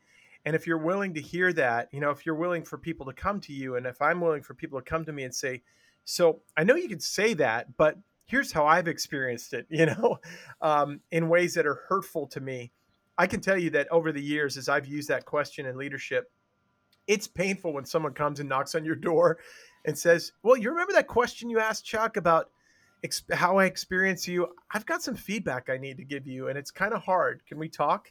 And 0.44 0.54
if 0.54 0.66
you're 0.66 0.78
willing 0.78 1.14
to 1.14 1.20
hear 1.20 1.52
that, 1.54 1.88
you 1.92 2.00
know, 2.00 2.10
if 2.10 2.26
you're 2.26 2.34
willing 2.34 2.64
for 2.64 2.76
people 2.76 3.06
to 3.06 3.12
come 3.12 3.40
to 3.40 3.52
you, 3.52 3.76
and 3.76 3.86
if 3.86 4.00
I'm 4.02 4.20
willing 4.20 4.42
for 4.42 4.54
people 4.54 4.78
to 4.78 4.84
come 4.84 5.04
to 5.06 5.12
me 5.12 5.24
and 5.24 5.34
say, 5.34 5.62
so 6.04 6.40
I 6.56 6.64
know 6.64 6.76
you 6.76 6.88
can 6.88 7.00
say 7.00 7.34
that, 7.34 7.76
but 7.76 7.96
here's 8.26 8.52
how 8.52 8.66
I've 8.66 8.88
experienced 8.88 9.54
it, 9.54 9.66
you 9.70 9.86
know, 9.86 10.18
um, 10.60 11.00
in 11.10 11.28
ways 11.28 11.54
that 11.54 11.66
are 11.66 11.82
hurtful 11.88 12.26
to 12.28 12.40
me. 12.40 12.72
I 13.16 13.26
can 13.26 13.40
tell 13.40 13.58
you 13.58 13.70
that 13.70 13.88
over 13.90 14.12
the 14.12 14.22
years, 14.22 14.56
as 14.56 14.68
I've 14.68 14.86
used 14.86 15.08
that 15.08 15.24
question 15.24 15.66
in 15.66 15.76
leadership, 15.76 16.30
it's 17.06 17.26
painful 17.26 17.72
when 17.72 17.84
someone 17.84 18.12
comes 18.12 18.40
and 18.40 18.48
knocks 18.48 18.74
on 18.74 18.84
your 18.84 18.96
door 18.96 19.38
and 19.84 19.96
says, 19.96 20.32
Well, 20.42 20.56
you 20.56 20.70
remember 20.70 20.92
that 20.94 21.06
question 21.06 21.50
you 21.50 21.58
asked 21.58 21.84
Chuck 21.84 22.16
about 22.16 22.50
how 23.32 23.58
I 23.58 23.66
experience 23.66 24.26
you? 24.26 24.48
I've 24.72 24.86
got 24.86 25.02
some 25.02 25.14
feedback 25.14 25.68
I 25.68 25.76
need 25.76 25.98
to 25.98 26.04
give 26.04 26.26
you, 26.26 26.48
and 26.48 26.58
it's 26.58 26.70
kind 26.70 26.94
of 26.94 27.02
hard. 27.02 27.42
Can 27.46 27.58
we 27.58 27.68
talk? 27.68 28.10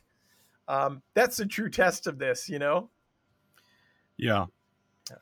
Um, 0.67 1.01
that's 1.13 1.37
the 1.37 1.45
true 1.45 1.69
test 1.69 2.07
of 2.07 2.19
this, 2.19 2.47
you 2.47 2.59
know? 2.59 2.89
Yeah, 4.17 4.45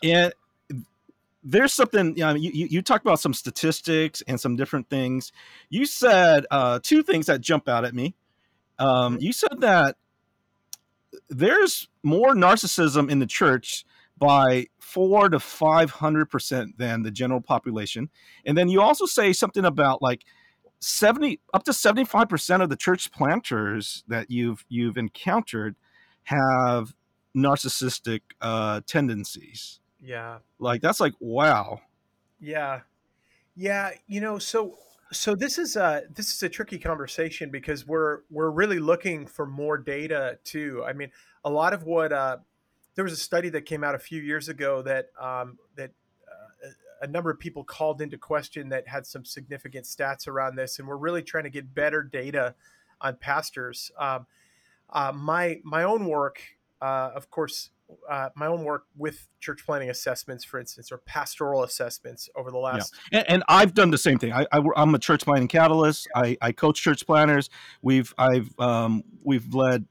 and 0.03 0.33
there's 1.43 1.73
something. 1.73 2.15
You, 2.17 2.23
know, 2.25 2.35
you 2.35 2.51
you 2.53 2.67
you 2.67 2.81
talked 2.81 3.05
about 3.05 3.19
some 3.19 3.33
statistics 3.33 4.21
and 4.27 4.39
some 4.39 4.55
different 4.55 4.89
things. 4.89 5.31
You 5.69 5.85
said 5.85 6.45
uh, 6.51 6.79
two 6.83 7.03
things 7.03 7.25
that 7.27 7.41
jump 7.41 7.69
out 7.69 7.85
at 7.85 7.95
me. 7.95 8.15
Um, 8.81 9.17
you 9.21 9.31
said 9.31 9.59
that 9.61 9.97
there's 11.29 11.87
more 12.03 12.33
narcissism 12.33 13.09
in 13.09 13.19
the 13.19 13.25
church 13.27 13.85
by 14.17 14.67
four 14.79 15.29
to 15.29 15.39
five 15.39 15.91
hundred 15.91 16.29
percent 16.29 16.77
than 16.77 17.03
the 17.03 17.11
general 17.11 17.41
population, 17.41 18.09
and 18.45 18.57
then 18.57 18.69
you 18.69 18.81
also 18.81 19.05
say 19.05 19.33
something 19.33 19.65
about 19.65 20.01
like 20.01 20.23
70 20.83 21.39
up 21.53 21.63
to 21.65 21.71
75% 21.71 22.63
of 22.63 22.69
the 22.69 22.75
church 22.75 23.11
planters 23.11 24.03
that 24.07 24.31
you've 24.31 24.65
you've 24.67 24.97
encountered 24.97 25.75
have 26.23 26.95
narcissistic 27.37 28.21
uh 28.41 28.81
tendencies 28.87 29.79
Yeah. 30.01 30.39
like 30.57 30.81
that's 30.81 30.99
like 30.99 31.13
wow 31.19 31.81
Yeah. 32.39 32.81
Yeah, 33.55 33.91
you 34.07 34.21
know, 34.21 34.39
so 34.39 34.77
so 35.11 35.35
this 35.35 35.57
is 35.57 35.75
a 35.75 36.03
this 36.15 36.33
is 36.33 36.41
a 36.43 36.49
tricky 36.49 36.79
conversation 36.79 37.49
because 37.49 37.85
we're 37.85 38.19
we're 38.29 38.49
really 38.49 38.79
looking 38.79 39.27
for 39.27 39.45
more 39.45 39.77
data 39.77 40.39
too. 40.43 40.83
I 40.87 40.93
mean, 40.93 41.11
a 41.43 41.49
lot 41.49 41.73
of 41.73 41.83
what 41.83 42.13
uh, 42.13 42.37
there 42.95 43.03
was 43.03 43.13
a 43.13 43.17
study 43.17 43.49
that 43.49 43.65
came 43.65 43.83
out 43.83 43.93
a 43.93 43.99
few 43.99 44.21
years 44.21 44.49
ago 44.49 44.81
that 44.83 45.07
um, 45.19 45.57
that 45.75 45.91
uh, 46.27 46.69
a 47.01 47.07
number 47.07 47.29
of 47.29 47.39
people 47.39 47.63
called 47.63 48.01
into 48.01 48.17
question 48.17 48.69
that 48.69 48.87
had 48.87 49.05
some 49.05 49.25
significant 49.25 49.85
stats 49.85 50.27
around 50.27 50.55
this, 50.55 50.79
and 50.79 50.87
we're 50.87 50.97
really 50.97 51.23
trying 51.23 51.43
to 51.43 51.49
get 51.49 51.73
better 51.73 52.03
data 52.03 52.55
on 53.01 53.17
pastors. 53.17 53.91
Um, 53.97 54.27
uh, 54.89 55.11
my 55.13 55.59
my 55.63 55.83
own 55.83 56.05
work, 56.05 56.41
uh, 56.81 57.11
of 57.15 57.29
course, 57.29 57.71
uh, 58.09 58.29
my 58.35 58.47
own 58.47 58.63
work 58.63 58.85
with 58.97 59.27
church 59.39 59.61
planting 59.65 59.89
assessments, 59.89 60.43
for 60.43 60.59
instance, 60.59 60.91
or 60.91 60.97
pastoral 60.99 61.63
assessments 61.63 62.29
over 62.35 62.51
the 62.51 62.57
last. 62.57 62.93
and, 63.11 63.25
and 63.29 63.43
i've 63.47 63.73
done 63.73 63.91
the 63.91 63.97
same 63.97 64.17
thing. 64.19 64.33
I, 64.33 64.45
I 64.51 64.61
i'm 64.75 64.93
a 64.95 64.99
church 64.99 65.23
planting 65.23 65.47
catalyst. 65.47 66.07
I, 66.15 66.37
I 66.41 66.51
coach 66.51 66.81
church 66.81 67.05
planters. 67.05 67.49
We've 67.81 68.13
i've 68.17 68.49
um 68.59 69.03
we've 69.23 69.53
led 69.53 69.85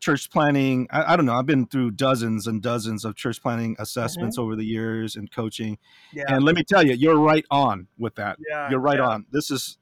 church 0.00 0.30
planting. 0.30 0.88
I, 0.90 1.12
I 1.12 1.16
don't 1.16 1.26
know. 1.26 1.34
I've 1.34 1.46
been 1.46 1.66
through 1.66 1.92
dozens 1.92 2.46
and 2.46 2.60
dozens 2.60 3.04
of 3.04 3.14
church 3.14 3.40
planting 3.40 3.76
assessments 3.78 4.36
over 4.36 4.56
the 4.56 4.64
years 4.64 5.16
and 5.16 5.30
coaching. 5.30 5.78
Yeah, 6.12 6.24
and 6.28 6.44
let 6.44 6.56
me 6.56 6.64
tell 6.64 6.84
you 6.84 6.94
you're 6.94 7.18
right 7.18 7.44
on 7.50 7.86
with 7.98 8.16
that. 8.16 8.38
Yeah, 8.48 8.68
you're 8.70 8.80
right 8.80 8.98
yeah. 8.98 9.08
on. 9.08 9.26
This 9.30 9.50
is 9.50 9.78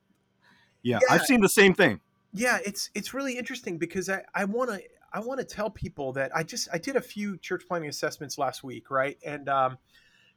yeah, 0.82 0.98
Yeah. 1.02 1.14
i've 1.14 1.22
seen 1.22 1.40
the 1.40 1.48
same 1.48 1.74
thing. 1.74 2.00
Yeah 2.32 2.58
it's 2.64 2.90
it's 2.94 3.12
really 3.12 3.36
interesting 3.38 3.76
because 3.78 4.08
i 4.08 4.22
i 4.34 4.44
want 4.44 4.70
to 4.70 4.80
i 5.12 5.20
want 5.20 5.38
to 5.38 5.44
tell 5.44 5.70
people 5.70 6.12
that 6.12 6.34
i 6.34 6.42
just 6.42 6.68
i 6.72 6.78
did 6.78 6.96
a 6.96 7.00
few 7.00 7.36
church 7.36 7.64
planting 7.66 7.90
assessments 7.90 8.38
last 8.38 8.62
week 8.64 8.90
right? 8.90 9.18
And 9.24 9.48
um 9.48 9.78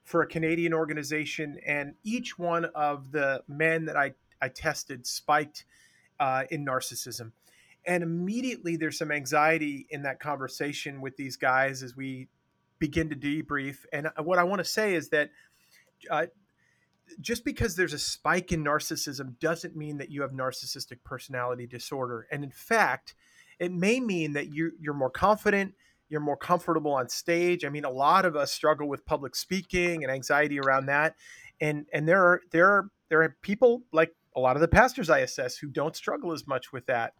for 0.04 0.22
a 0.22 0.28
canadian 0.28 0.74
organization 0.74 1.58
and 1.66 1.96
each 2.04 2.38
one 2.38 2.66
of 2.66 3.12
the 3.12 3.44
men 3.48 3.86
that 3.86 3.96
i 3.96 4.14
i 4.42 4.50
tested 4.50 5.08
spiked 5.08 5.66
uh, 6.20 6.44
in 6.52 6.66
narcissism. 6.66 7.32
And 7.86 8.04
immediately 8.04 8.78
there's 8.78 8.98
some 8.98 9.12
anxiety 9.12 9.88
in 9.90 10.04
that 10.04 10.20
conversation 10.20 11.02
with 11.02 11.18
these 11.18 11.36
guys 11.36 11.84
as 11.84 11.98
we 11.98 12.30
begin 12.80 13.10
to 13.10 13.16
debrief. 13.16 13.86
And 13.92 14.08
uh, 14.08 14.24
what 14.24 14.40
i 14.40 14.44
want 14.44 14.60
to 14.60 14.66
say 14.66 14.96
is 14.96 15.10
that 15.10 15.32
uh, 16.10 16.28
just 17.20 17.44
because 17.46 17.76
there's 17.76 17.94
a 17.94 18.00
spike 18.00 18.52
in 18.52 18.64
narcissism 18.64 19.38
doesn't 19.40 19.76
mean 19.76 19.98
that 19.98 20.10
you 20.10 20.22
have 20.22 20.32
narcissistic 20.32 21.04
personality 21.04 21.68
disorder. 21.68 22.28
And 22.32 22.44
in 22.44 22.52
fact, 22.52 23.16
it 23.64 23.72
may 23.72 24.00
mean 24.00 24.34
that 24.34 24.54
you 24.54 24.72
you're 24.80 24.94
more 24.94 25.10
confident, 25.10 25.74
you're 26.10 26.22
more 26.22 26.38
comfortable 26.38 26.94
on 26.94 27.10
stage. 27.10 27.66
I 27.66 27.70
mean, 27.70 27.86
a 27.86 27.90
lot 27.90 28.26
of 28.26 28.36
us 28.36 28.52
struggle 28.52 28.88
with 28.88 29.06
public 29.06 29.36
speaking 29.36 30.04
and 30.04 30.12
anxiety 30.12 30.60
around 30.60 30.86
that. 30.88 31.16
And 31.60 31.86
and 31.94 32.08
there 32.08 32.24
are 32.24 32.42
there 32.52 32.70
are 32.70 32.90
there 33.10 33.24
are 33.24 33.36
people 33.42 33.84
like 33.92 34.14
a 34.36 34.40
lot 34.40 34.56
of 34.56 34.62
the 34.62 34.68
pastors 34.68 35.10
I 35.10 35.20
assess 35.20 35.58
who 35.58 35.68
don't 35.68 35.96
struggle 35.96 36.32
as 36.32 36.48
much 36.48 36.72
with 36.72 36.86
that. 36.88 37.14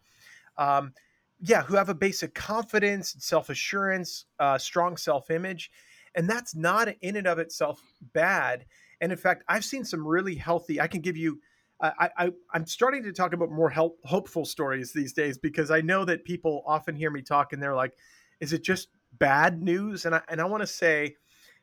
Um, 0.56 0.92
yeah, 1.40 1.62
who 1.62 1.76
have 1.76 1.88
a 1.88 1.94
basic 1.94 2.34
confidence, 2.34 3.16
self 3.18 3.50
assurance, 3.50 4.26
uh, 4.38 4.58
strong 4.58 4.96
self 4.96 5.30
image, 5.30 5.70
and 6.14 6.28
that's 6.28 6.54
not 6.54 6.88
in 7.00 7.16
and 7.16 7.26
of 7.26 7.38
itself 7.38 7.82
bad. 8.12 8.64
And 9.00 9.12
in 9.12 9.18
fact, 9.18 9.44
I've 9.48 9.64
seen 9.64 9.84
some 9.84 10.06
really 10.06 10.36
healthy. 10.36 10.80
I 10.80 10.86
can 10.86 11.00
give 11.00 11.16
you. 11.16 11.40
I, 11.80 12.30
I'm 12.52 12.66
starting 12.66 13.02
to 13.02 13.12
talk 13.12 13.32
about 13.32 13.50
more 13.50 13.68
help, 13.70 13.98
hopeful 14.04 14.44
stories 14.44 14.92
these 14.92 15.12
days 15.12 15.38
because 15.38 15.70
I 15.70 15.80
know 15.80 16.04
that 16.04 16.24
people 16.24 16.62
often 16.66 16.94
hear 16.94 17.10
me 17.10 17.20
talk 17.22 17.52
and 17.52 17.62
they're 17.62 17.74
like, 17.74 17.94
"Is 18.40 18.52
it 18.52 18.62
just 18.62 18.88
bad 19.18 19.62
news?" 19.62 20.06
And 20.06 20.14
I 20.14 20.22
and 20.28 20.40
I 20.40 20.44
want 20.44 20.62
to 20.62 20.66
say, 20.66 21.16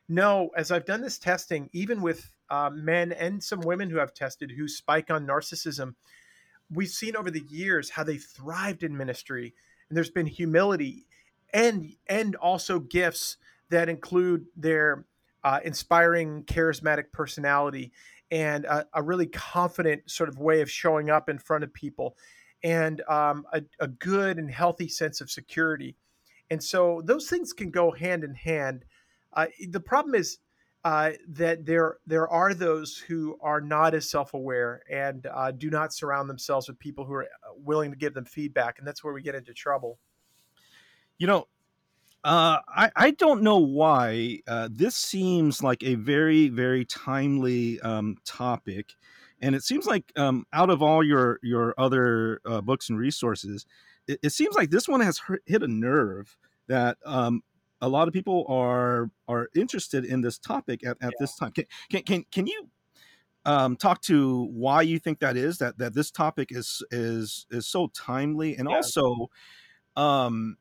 no. 0.08 0.50
As 0.56 0.70
I've 0.70 0.84
done 0.84 1.00
this 1.00 1.18
testing, 1.18 1.70
even 1.72 2.02
with 2.02 2.30
uh, 2.50 2.70
men 2.72 3.12
and 3.12 3.42
some 3.42 3.60
women 3.60 3.90
who 3.90 3.96
have 3.96 4.14
tested 4.14 4.50
who 4.50 4.68
spike 4.68 5.10
on 5.10 5.26
narcissism, 5.26 5.94
we've 6.70 6.88
seen 6.88 7.16
over 7.16 7.30
the 7.30 7.44
years 7.48 7.90
how 7.90 8.04
they 8.04 8.18
thrived 8.18 8.82
in 8.82 8.96
ministry, 8.96 9.54
and 9.88 9.96
there's 9.96 10.10
been 10.10 10.26
humility, 10.26 11.06
and 11.52 11.94
and 12.06 12.36
also 12.36 12.78
gifts 12.78 13.36
that 13.70 13.88
include 13.88 14.46
their 14.56 15.06
uh, 15.44 15.60
inspiring, 15.64 16.44
charismatic 16.44 17.10
personality 17.12 17.92
and 18.32 18.64
a, 18.64 18.86
a, 18.94 19.02
really 19.02 19.26
confident 19.26 20.10
sort 20.10 20.30
of 20.30 20.38
way 20.38 20.62
of 20.62 20.70
showing 20.70 21.10
up 21.10 21.28
in 21.28 21.38
front 21.38 21.62
of 21.62 21.72
people, 21.74 22.16
and 22.64 23.02
um, 23.02 23.44
a, 23.52 23.62
a, 23.78 23.86
good 23.86 24.38
and 24.38 24.50
healthy 24.50 24.88
sense 24.88 25.20
of 25.20 25.30
security. 25.30 25.94
And 26.50 26.60
so 26.62 27.02
those 27.04 27.28
things 27.28 27.52
can 27.52 27.70
go 27.70 27.92
hand 27.92 28.24
in 28.24 28.34
hand. 28.34 28.86
Uh, 29.34 29.46
the 29.68 29.80
problem 29.80 30.14
is 30.14 30.38
uh, 30.84 31.10
that 31.28 31.66
there 31.66 31.98
there 32.06 32.26
are 32.28 32.54
those 32.54 32.96
who 32.96 33.36
are 33.42 33.60
not 33.60 33.94
as 33.94 34.08
self 34.08 34.32
aware 34.32 34.82
and 34.90 35.26
uh, 35.26 35.50
do 35.50 35.68
not 35.68 35.92
surround 35.92 36.28
themselves 36.28 36.68
with 36.68 36.78
people 36.78 37.04
who 37.04 37.12
are 37.12 37.28
willing 37.56 37.90
to 37.90 37.96
give 37.98 38.14
them 38.14 38.24
feedback, 38.24 38.78
and 38.78 38.88
that's 38.88 39.04
where 39.04 39.12
we 39.12 39.20
get 39.22 39.34
into 39.34 39.52
trouble. 39.52 39.98
You 41.18 41.26
know, 41.26 41.48
Uh, 42.24 42.58
I, 42.68 42.90
I 42.94 43.10
don't 43.12 43.42
know 43.42 43.58
why. 43.58 44.40
Uh, 44.46 44.68
this 44.70 44.94
seems 44.94 45.62
like 45.62 45.82
a 45.82 45.96
very, 45.96 46.48
very 46.48 46.84
timely 46.84 47.80
um, 47.80 48.16
topic. 48.24 48.94
And 49.40 49.56
it 49.56 49.64
seems 49.64 49.86
like 49.86 50.12
um, 50.16 50.46
out 50.52 50.70
of 50.70 50.82
all 50.82 51.02
your, 51.02 51.40
your 51.42 51.74
other 51.76 52.40
uh, 52.46 52.60
books 52.60 52.90
and 52.90 52.98
resources, 52.98 53.66
it, 54.06 54.20
it, 54.22 54.30
seems 54.30 54.54
like 54.54 54.70
this 54.70 54.86
one 54.86 55.00
has 55.00 55.20
hit 55.46 55.64
a 55.64 55.68
nerve 55.68 56.36
that 56.68 56.96
um, 57.04 57.42
a 57.80 57.88
lot 57.88 58.06
of 58.06 58.14
people 58.14 58.46
are 58.48 59.10
are 59.26 59.48
interested 59.54 60.04
in 60.04 60.20
this 60.20 60.38
topic 60.38 60.86
at, 60.86 60.96
at 61.00 61.10
yeah. 61.10 61.16
this 61.18 61.36
time. 61.36 61.50
Can, 61.50 61.64
can, 61.90 62.02
can, 62.02 62.24
can 62.30 62.46
you 62.46 62.68
um, 63.44 63.76
talk 63.76 64.00
to 64.02 64.44
why 64.52 64.82
you 64.82 64.98
think 64.98 65.18
that 65.20 65.36
is 65.36 65.58
that 65.58 65.78
that 65.78 65.94
this 65.94 66.10
topic 66.10 66.52
is 66.52 66.82
is 66.90 67.46
is 67.50 67.66
so 67.66 67.88
timely 67.88 68.56
and 68.56 68.68
yeah. 68.68 68.76
also 68.76 69.28
um 69.96 70.56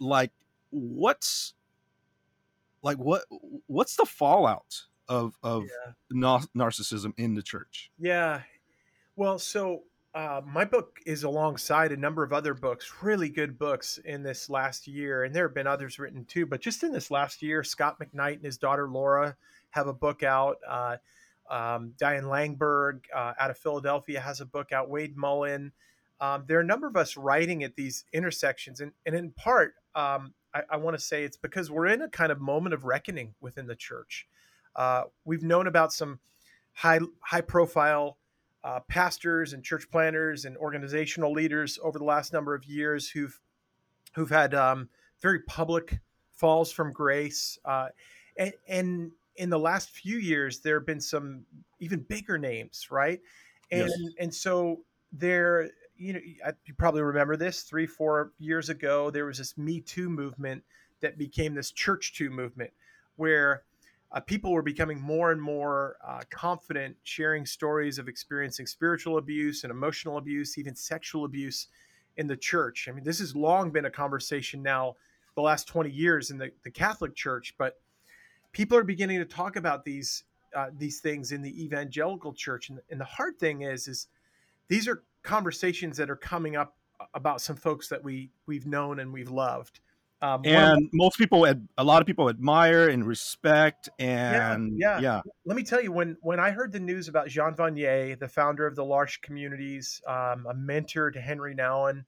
like 0.00 0.32
what's 0.70 1.54
like 2.82 2.98
what 2.98 3.24
what's 3.66 3.96
the 3.96 4.06
fallout 4.06 4.82
of 5.08 5.34
of 5.42 5.64
yeah. 5.64 5.92
nar- 6.10 6.40
narcissism 6.56 7.12
in 7.16 7.34
the 7.34 7.42
church? 7.42 7.90
Yeah. 7.98 8.42
Well 9.16 9.38
so 9.38 9.82
uh, 10.14 10.40
my 10.44 10.64
book 10.64 10.98
is 11.06 11.22
alongside 11.22 11.92
a 11.92 11.96
number 11.96 12.24
of 12.24 12.32
other 12.32 12.54
books 12.54 12.92
really 13.02 13.28
good 13.28 13.58
books 13.58 13.98
in 14.04 14.22
this 14.22 14.50
last 14.50 14.88
year 14.88 15.24
and 15.24 15.34
there 15.34 15.46
have 15.46 15.54
been 15.54 15.68
others 15.68 15.98
written 15.98 16.24
too 16.24 16.46
but 16.46 16.60
just 16.60 16.82
in 16.82 16.92
this 16.92 17.12
last 17.12 17.42
year 17.42 17.62
Scot 17.62 17.96
mcknight 18.00 18.34
and 18.34 18.44
his 18.44 18.58
daughter 18.58 18.88
laura 18.88 19.36
have 19.70 19.86
a 19.86 19.92
book 19.92 20.24
out 20.24 20.56
uh, 20.68 20.96
um, 21.48 21.92
diane 21.96 22.24
langberg 22.24 23.02
uh, 23.14 23.34
out 23.38 23.50
of 23.50 23.58
philadelphia 23.58 24.20
has 24.20 24.40
a 24.40 24.46
book 24.46 24.72
out 24.72 24.88
wade 24.88 25.16
mullen. 25.16 25.72
Um, 26.20 26.44
there 26.46 26.58
are 26.58 26.62
a 26.62 26.66
number 26.66 26.86
of 26.86 26.96
us 26.96 27.16
writing 27.16 27.62
at 27.62 27.76
these 27.76 28.04
intersections 28.12 28.80
and, 28.80 28.92
and 29.06 29.14
in 29.14 29.30
part 29.30 29.74
um, 29.94 30.34
I, 30.54 30.62
I 30.70 30.76
want 30.76 30.96
to 30.96 31.02
say 31.02 31.24
it's 31.24 31.36
because 31.36 31.70
we're 31.70 31.86
in 31.86 32.02
a 32.02 32.08
kind 32.08 32.32
of 32.32 32.40
moment 32.40 32.74
of 32.74 32.84
reckoning 32.84 33.34
within 33.40 33.66
the 33.66 33.76
church. 33.76 34.26
Uh, 34.76 35.04
we've 35.24 35.42
known 35.42 35.66
about 35.66 35.92
some 35.92 36.20
high 36.72 37.00
high 37.20 37.40
profile 37.40 38.18
uh, 38.62 38.80
pastors 38.88 39.52
and 39.52 39.64
church 39.64 39.90
planters 39.90 40.44
and 40.44 40.56
organizational 40.56 41.32
leaders 41.32 41.78
over 41.82 41.98
the 41.98 42.04
last 42.04 42.32
number 42.32 42.54
of 42.54 42.64
years 42.64 43.08
who've 43.08 43.40
who've 44.14 44.30
had 44.30 44.54
um, 44.54 44.88
very 45.20 45.40
public 45.40 45.98
falls 46.32 46.72
from 46.72 46.92
grace, 46.92 47.58
uh, 47.64 47.88
and, 48.36 48.52
and 48.68 49.12
in 49.36 49.50
the 49.50 49.58
last 49.58 49.90
few 49.90 50.18
years 50.18 50.60
there 50.60 50.78
have 50.78 50.86
been 50.86 51.00
some 51.00 51.44
even 51.78 52.00
bigger 52.00 52.38
names, 52.38 52.88
right? 52.90 53.20
And 53.70 53.88
yes. 53.88 54.14
and 54.18 54.34
so 54.34 54.80
there 55.12 55.70
you 56.00 56.14
know, 56.14 56.20
you 56.64 56.74
probably 56.74 57.02
remember 57.02 57.36
this 57.36 57.62
three, 57.62 57.86
four 57.86 58.32
years 58.38 58.70
ago, 58.70 59.10
there 59.10 59.26
was 59.26 59.36
this 59.38 59.58
Me 59.58 59.80
Too 59.80 60.08
movement 60.08 60.64
that 61.02 61.18
became 61.18 61.54
this 61.54 61.70
Church 61.70 62.14
Too 62.14 62.30
movement, 62.30 62.72
where 63.16 63.64
uh, 64.10 64.20
people 64.20 64.52
were 64.52 64.62
becoming 64.62 64.98
more 64.98 65.30
and 65.30 65.40
more 65.40 65.96
uh, 66.06 66.20
confident 66.30 66.96
sharing 67.02 67.44
stories 67.44 67.98
of 67.98 68.08
experiencing 68.08 68.66
spiritual 68.66 69.18
abuse 69.18 69.62
and 69.62 69.70
emotional 69.70 70.16
abuse, 70.16 70.56
even 70.56 70.74
sexual 70.74 71.26
abuse 71.26 71.68
in 72.16 72.26
the 72.26 72.36
church. 72.36 72.88
I 72.88 72.92
mean, 72.92 73.04
this 73.04 73.18
has 73.18 73.36
long 73.36 73.70
been 73.70 73.84
a 73.84 73.90
conversation 73.90 74.62
now, 74.62 74.96
the 75.34 75.42
last 75.42 75.68
20 75.68 75.90
years 75.90 76.30
in 76.30 76.38
the, 76.38 76.50
the 76.64 76.70
Catholic 76.70 77.14
Church, 77.14 77.54
but 77.58 77.78
people 78.52 78.76
are 78.76 78.84
beginning 78.84 79.18
to 79.18 79.26
talk 79.26 79.56
about 79.56 79.84
these 79.84 80.24
uh, 80.56 80.66
these 80.76 80.98
things 80.98 81.30
in 81.30 81.42
the 81.42 81.62
evangelical 81.62 82.32
church. 82.32 82.70
And, 82.70 82.80
and 82.90 83.00
the 83.00 83.04
hard 83.04 83.38
thing 83.38 83.62
is, 83.62 83.86
is 83.86 84.08
these 84.66 84.88
are 84.88 85.04
conversations 85.22 85.96
that 85.96 86.10
are 86.10 86.16
coming 86.16 86.56
up 86.56 86.76
about 87.14 87.40
some 87.40 87.56
folks 87.56 87.88
that 87.88 88.02
we 88.02 88.30
we've 88.46 88.66
known 88.66 89.00
and 89.00 89.12
we've 89.12 89.30
loved. 89.30 89.80
Um, 90.22 90.42
and 90.44 90.90
most 90.92 91.16
people, 91.16 91.46
a 91.78 91.84
lot 91.84 92.02
of 92.02 92.06
people 92.06 92.28
admire 92.28 92.88
and 92.88 93.06
respect. 93.06 93.88
And 93.98 94.78
yeah, 94.78 94.98
yeah, 94.98 95.00
yeah, 95.00 95.20
Let 95.46 95.56
me 95.56 95.62
tell 95.62 95.82
you, 95.82 95.92
when 95.92 96.16
when 96.20 96.38
I 96.38 96.50
heard 96.50 96.72
the 96.72 96.80
news 96.80 97.08
about 97.08 97.28
Jean 97.28 97.54
Vanier, 97.54 98.18
the 98.18 98.28
founder 98.28 98.66
of 98.66 98.76
the 98.76 98.84
L'Arche 98.84 99.20
Communities, 99.22 100.02
um, 100.06 100.46
a 100.48 100.52
mentor 100.54 101.10
to 101.10 101.20
Henri 101.20 101.54
Nouwen, 101.54 102.04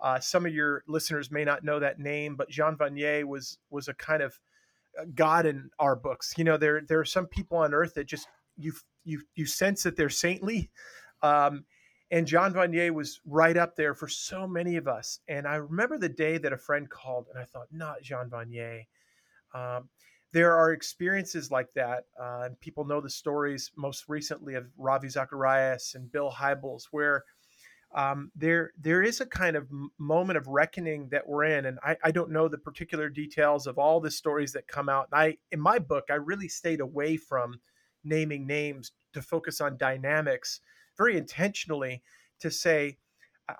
uh, 0.00 0.18
some 0.18 0.44
of 0.44 0.52
your 0.52 0.82
listeners 0.88 1.30
may 1.30 1.44
not 1.44 1.62
know 1.62 1.78
that 1.78 2.00
name, 2.00 2.34
but 2.34 2.50
Jean 2.50 2.76
Vanier 2.76 3.24
was 3.24 3.58
was 3.70 3.86
a 3.86 3.94
kind 3.94 4.22
of 4.22 4.40
uh, 5.00 5.04
God 5.14 5.46
in 5.46 5.70
our 5.78 5.94
books. 5.94 6.34
You 6.36 6.42
know, 6.42 6.56
there 6.56 6.80
there 6.80 6.98
are 6.98 7.04
some 7.04 7.26
people 7.26 7.58
on 7.58 7.74
earth 7.74 7.94
that 7.94 8.06
just 8.08 8.26
you 8.56 8.72
you 9.04 9.22
you 9.36 9.46
sense 9.46 9.84
that 9.84 9.96
they're 9.96 10.10
saintly. 10.10 10.68
Um, 11.22 11.64
and 12.12 12.26
Jean 12.26 12.52
Vanier 12.52 12.90
was 12.90 13.20
right 13.24 13.56
up 13.56 13.74
there 13.74 13.94
for 13.94 14.06
so 14.06 14.46
many 14.46 14.76
of 14.76 14.86
us. 14.86 15.18
And 15.28 15.48
I 15.48 15.54
remember 15.54 15.96
the 15.96 16.10
day 16.10 16.36
that 16.36 16.52
a 16.52 16.58
friend 16.58 16.88
called, 16.88 17.26
and 17.30 17.42
I 17.42 17.46
thought, 17.46 17.68
not 17.72 18.02
Jean 18.02 18.28
Vanier. 18.28 18.84
Um, 19.54 19.88
there 20.32 20.52
are 20.54 20.72
experiences 20.72 21.50
like 21.50 21.72
that, 21.74 22.04
uh, 22.20 22.42
and 22.44 22.60
people 22.60 22.84
know 22.84 23.00
the 23.00 23.08
stories 23.08 23.70
most 23.76 24.04
recently 24.08 24.54
of 24.54 24.66
Ravi 24.76 25.08
Zacharias 25.08 25.94
and 25.94 26.12
Bill 26.12 26.30
Hybels, 26.30 26.84
where 26.90 27.24
um, 27.94 28.30
there 28.36 28.72
there 28.78 29.02
is 29.02 29.20
a 29.20 29.26
kind 29.26 29.56
of 29.56 29.68
moment 29.98 30.38
of 30.38 30.46
reckoning 30.48 31.08
that 31.10 31.26
we're 31.26 31.44
in, 31.44 31.66
and 31.66 31.78
I, 31.82 31.96
I, 32.04 32.10
don't 32.10 32.30
know 32.30 32.48
the 32.48 32.56
particular 32.56 33.10
details 33.10 33.66
of 33.66 33.78
all 33.78 34.00
the 34.00 34.10
stories 34.10 34.52
that 34.52 34.66
come 34.66 34.88
out. 34.88 35.08
And 35.12 35.20
I, 35.20 35.36
in 35.50 35.60
my 35.60 35.78
book, 35.78 36.04
I 36.08 36.14
really 36.14 36.48
stayed 36.48 36.80
away 36.80 37.18
from 37.18 37.60
naming 38.02 38.46
names 38.46 38.92
to 39.12 39.20
focus 39.20 39.60
on 39.60 39.76
dynamics 39.76 40.60
very 40.96 41.16
intentionally 41.16 42.02
to 42.40 42.50
say, 42.50 42.98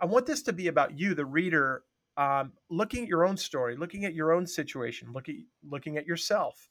I 0.01 0.07
want 0.07 0.27
this 0.27 0.43
to 0.43 0.53
be 0.53 0.69
about 0.69 0.99
you, 0.99 1.15
the 1.15 1.27
reader, 1.27 1.83
um, 2.17 2.53
looking 2.71 3.05
at 3.05 3.09
your 3.09 3.25
own 3.25 3.37
story, 3.37 3.77
looking 3.77 4.05
at 4.05 4.15
your 4.15 4.33
own 4.33 4.47
situation, 4.47 5.13
looking 5.13 5.47
looking 5.69 5.97
at 5.97 6.07
yourself, 6.07 6.69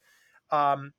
um, 0.52 0.94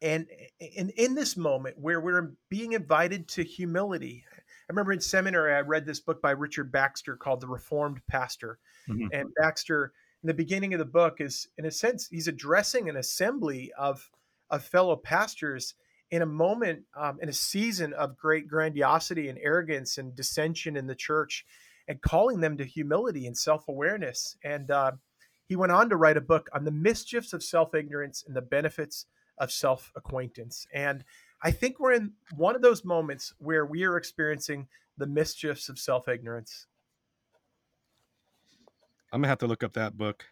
and 0.00 0.26
in 0.60 0.90
in 0.90 1.14
this 1.14 1.36
moment 1.36 1.78
where 1.78 2.00
we're 2.00 2.32
being 2.48 2.72
invited 2.72 3.28
to 3.28 3.42
humility. 3.42 4.24
I 4.32 4.72
remember 4.72 4.92
in 4.92 5.00
seminary 5.00 5.54
I 5.54 5.60
read 5.60 5.84
this 5.84 6.00
book 6.00 6.22
by 6.22 6.30
Richard 6.30 6.72
Baxter 6.72 7.16
called 7.16 7.40
The 7.40 7.48
Reformed 7.48 8.00
Pastor, 8.08 8.58
mm-hmm. 8.88 9.08
and 9.12 9.28
Baxter 9.36 9.92
in 10.22 10.28
the 10.28 10.34
beginning 10.34 10.72
of 10.72 10.78
the 10.78 10.86
book 10.86 11.20
is 11.20 11.48
in 11.58 11.66
a 11.66 11.70
sense 11.70 12.08
he's 12.08 12.28
addressing 12.28 12.88
an 12.88 12.96
assembly 12.96 13.72
of 13.76 14.08
of 14.50 14.64
fellow 14.64 14.96
pastors 14.96 15.74
in 16.10 16.22
a 16.22 16.26
moment, 16.26 16.84
um, 16.96 17.18
in 17.20 17.28
a 17.28 17.32
season 17.32 17.92
of 17.92 18.16
great 18.16 18.46
grandiosity 18.46 19.28
and 19.28 19.38
arrogance 19.40 19.98
and 19.98 20.14
dissension 20.14 20.76
in 20.76 20.86
the 20.86 20.94
church, 20.94 21.44
and 21.88 22.00
calling 22.00 22.40
them 22.40 22.56
to 22.56 22.64
humility 22.64 23.26
and 23.26 23.36
self 23.36 23.68
awareness. 23.68 24.36
And 24.44 24.70
uh, 24.70 24.92
he 25.46 25.56
went 25.56 25.72
on 25.72 25.88
to 25.90 25.96
write 25.96 26.16
a 26.16 26.22
book 26.22 26.48
on 26.52 26.64
the 26.64 26.70
mischiefs 26.70 27.32
of 27.32 27.42
self 27.42 27.74
ignorance 27.74 28.24
and 28.26 28.34
the 28.36 28.42
benefits 28.42 29.06
of 29.38 29.50
self 29.52 29.92
acquaintance. 29.96 30.66
And 30.72 31.04
I 31.42 31.50
think 31.50 31.78
we're 31.78 31.92
in 31.92 32.12
one 32.34 32.56
of 32.56 32.62
those 32.62 32.84
moments 32.84 33.34
where 33.38 33.66
we 33.66 33.84
are 33.84 33.96
experiencing 33.96 34.68
the 34.96 35.06
mischiefs 35.06 35.68
of 35.68 35.78
self 35.78 36.08
ignorance. 36.08 36.66
I'm 39.12 39.20
gonna 39.20 39.28
have 39.28 39.38
to 39.38 39.46
look 39.46 39.62
up 39.62 39.74
that 39.74 39.96
book. 39.96 40.24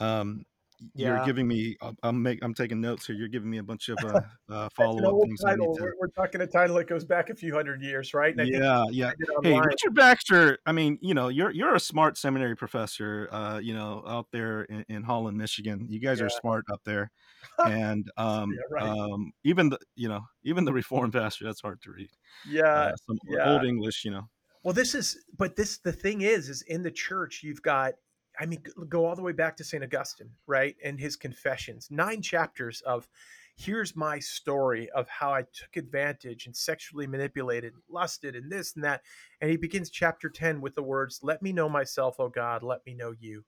Um, 0.00 0.46
yeah. 0.94 1.08
you're 1.08 1.24
giving 1.26 1.46
me 1.46 1.76
i'm 2.02 2.22
make 2.22 2.38
i'm 2.42 2.54
taking 2.54 2.80
notes 2.80 3.06
here 3.06 3.16
you're 3.16 3.28
giving 3.28 3.50
me 3.50 3.58
a 3.58 3.62
bunch 3.62 3.88
of 3.88 3.96
uh, 4.04 4.20
uh 4.52 4.68
follow-up 4.70 5.14
things 5.24 5.40
title. 5.40 5.74
To... 5.74 5.82
We're, 5.82 5.94
we're, 6.00 6.08
talking 6.08 6.40
a 6.40 6.46
title 6.46 6.76
that 6.76 6.88
goes 6.88 7.04
back 7.04 7.30
a 7.30 7.34
few 7.34 7.54
hundred 7.54 7.82
years 7.82 8.14
right 8.14 8.34
yeah 8.36 8.84
yeah 8.90 9.12
hey 9.42 9.58
richard 9.58 9.94
baxter 9.94 10.58
i 10.66 10.72
mean 10.72 10.98
you 11.00 11.14
know 11.14 11.28
you're 11.28 11.50
you're 11.50 11.74
a 11.74 11.80
smart 11.80 12.16
seminary 12.16 12.56
professor 12.56 13.28
uh 13.32 13.58
you 13.58 13.74
know 13.74 14.02
out 14.06 14.26
there 14.32 14.62
in, 14.64 14.84
in 14.88 15.02
holland 15.02 15.36
michigan 15.36 15.86
you 15.88 16.00
guys 16.00 16.20
yeah. 16.20 16.26
are 16.26 16.30
smart 16.30 16.64
up 16.72 16.80
there 16.84 17.10
and 17.66 18.10
um, 18.16 18.52
yeah, 18.52 18.60
right. 18.70 18.88
um 18.88 19.32
even 19.44 19.68
the 19.68 19.78
you 19.96 20.08
know 20.08 20.20
even 20.44 20.64
the 20.64 20.72
reformed 20.72 21.12
pastor 21.12 21.44
that's 21.44 21.60
hard 21.60 21.80
to 21.82 21.90
read 21.90 22.08
yeah 22.48 22.62
uh, 22.64 22.96
some 23.06 23.18
yeah. 23.28 23.52
old 23.52 23.64
english 23.64 24.04
you 24.04 24.10
know 24.10 24.22
well 24.62 24.72
this 24.74 24.94
is 24.94 25.18
but 25.36 25.56
this 25.56 25.78
the 25.78 25.92
thing 25.92 26.22
is 26.22 26.48
is 26.48 26.62
in 26.62 26.82
the 26.82 26.90
church 26.90 27.42
you've 27.42 27.62
got 27.62 27.94
I 28.38 28.46
mean, 28.46 28.62
go 28.88 29.06
all 29.06 29.14
the 29.14 29.22
way 29.22 29.32
back 29.32 29.56
to 29.56 29.64
St. 29.64 29.82
Augustine, 29.82 30.30
right? 30.46 30.76
And 30.84 30.98
his 30.98 31.16
confessions, 31.16 31.88
nine 31.90 32.20
chapters 32.22 32.80
of 32.82 33.08
here's 33.56 33.94
my 33.94 34.18
story 34.18 34.90
of 34.90 35.08
how 35.08 35.32
I 35.32 35.42
took 35.42 35.76
advantage 35.76 36.46
and 36.46 36.56
sexually 36.56 37.06
manipulated, 37.06 37.74
lusted, 37.88 38.34
and 38.34 38.50
this 38.50 38.74
and 38.74 38.84
that. 38.84 39.02
And 39.40 39.50
he 39.50 39.56
begins 39.56 39.90
chapter 39.90 40.28
10 40.28 40.60
with 40.60 40.74
the 40.74 40.82
words, 40.82 41.20
Let 41.22 41.42
me 41.42 41.52
know 41.52 41.68
myself, 41.68 42.18
O 42.18 42.28
God, 42.28 42.62
let 42.62 42.84
me 42.86 42.94
know 42.94 43.12
you. 43.18 43.44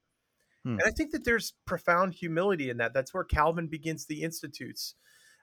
Hmm. 0.64 0.72
And 0.72 0.82
I 0.86 0.90
think 0.90 1.12
that 1.12 1.24
there's 1.24 1.54
profound 1.64 2.14
humility 2.14 2.70
in 2.70 2.76
that. 2.78 2.94
That's 2.94 3.12
where 3.12 3.24
Calvin 3.24 3.66
begins 3.66 4.06
the 4.06 4.22
Institutes 4.22 4.94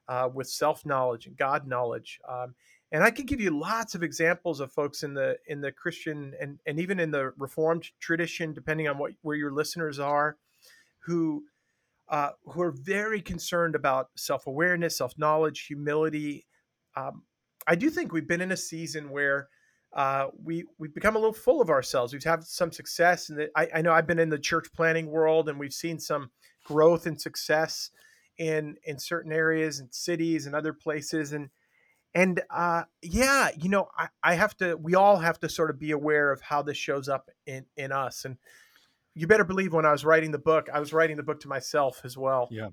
uh, 0.08 0.30
with 0.34 0.48
self 0.48 0.86
knowledge 0.86 1.28
and 1.28 1.38
God 1.38 1.68
knowledge. 1.68 2.20
Um, 2.28 2.56
and 2.94 3.04
I 3.04 3.10
can 3.10 3.26
give 3.26 3.42
you 3.42 3.50
lots 3.50 3.96
of 3.96 4.04
examples 4.04 4.60
of 4.60 4.72
folks 4.72 5.02
in 5.02 5.16
the 5.16 5.36
in 5.48 5.60
the 5.62 5.72
Christian 5.72 6.34
and 6.40 6.60
and 6.68 6.80
even 6.80 7.00
in 7.00 7.10
the 7.10 7.34
Reformed 7.38 7.90
tradition, 8.00 8.54
depending 8.54 8.88
on 8.88 9.00
what 9.00 9.14
where 9.24 9.36
your 9.36 9.52
listeners 9.52 9.98
are, 10.00 10.38
who 11.00 11.44
uh, 12.08 12.30
who 12.46 12.62
are 12.62 12.72
very 12.72 13.20
concerned 13.20 13.74
about 13.74 14.10
self 14.16 14.46
awareness, 14.46 14.96
self 14.96 15.18
knowledge, 15.18 15.66
humility. 15.66 16.46
Um, 16.96 17.24
I 17.66 17.74
do 17.76 17.90
think 17.90 18.14
we've 18.14 18.28
been 18.28 18.42
in 18.42 18.52
a 18.52 18.58
season 18.58 19.10
where 19.10 19.50
uh, 19.94 20.28
we 20.44 20.66
we've 20.78 20.94
become 20.94 21.16
a 21.16 21.20
little 21.20 21.34
full 21.34 21.62
of 21.62 21.72
ourselves. 21.72 22.14
We've 22.14 22.24
had 22.24 22.44
some 22.44 22.72
success, 22.72 23.30
and 23.30 23.50
I, 23.56 23.68
I 23.74 23.82
know 23.82 23.92
I've 23.92 24.08
been 24.08 24.20
in 24.20 24.30
the 24.30 24.38
church 24.38 24.68
planting 24.76 25.08
world, 25.08 25.50
and 25.50 25.60
we've 25.60 25.74
seen 25.74 26.00
some 26.00 26.30
growth 26.64 27.08
and 27.08 27.20
success 27.20 27.90
in 28.38 28.76
in 28.84 29.00
certain 29.00 29.32
areas 29.32 29.80
and 29.80 29.92
cities 29.92 30.46
and 30.46 30.54
other 30.54 30.74
places, 30.74 31.34
and 31.34 31.50
and 32.16 32.42
uh, 32.50 32.84
yeah, 33.02 33.50
you 33.58 33.70
know, 33.70 33.88
I, 33.98 34.08
I 34.24 34.34
have 34.36 34.56
to. 34.58 34.76
We 34.78 34.96
all 34.96 35.18
have 35.18 35.40
to 35.40 35.50
sort 35.50 35.70
of 35.70 35.80
be 35.80 35.92
aware 35.92 36.32
of 36.32 36.42
how 36.42 36.62
this 36.62 36.78
shows 36.78 37.10
up 37.10 37.30
in 37.46 37.66
in 37.78 37.92
us, 37.92 38.26
and 38.26 38.38
you 39.16 39.28
better 39.28 39.44
believe 39.44 39.74
when 39.74 39.86
I 39.86 39.92
was 39.92 40.06
writing 40.06 40.32
the 40.32 40.40
book, 40.40 40.70
I 40.74 40.80
was 40.80 40.94
writing 40.94 41.18
the 41.18 41.24
book 41.24 41.40
to 41.42 41.48
myself 41.48 42.02
as 42.04 42.18
well. 42.18 42.48
Yeah, 42.52 42.70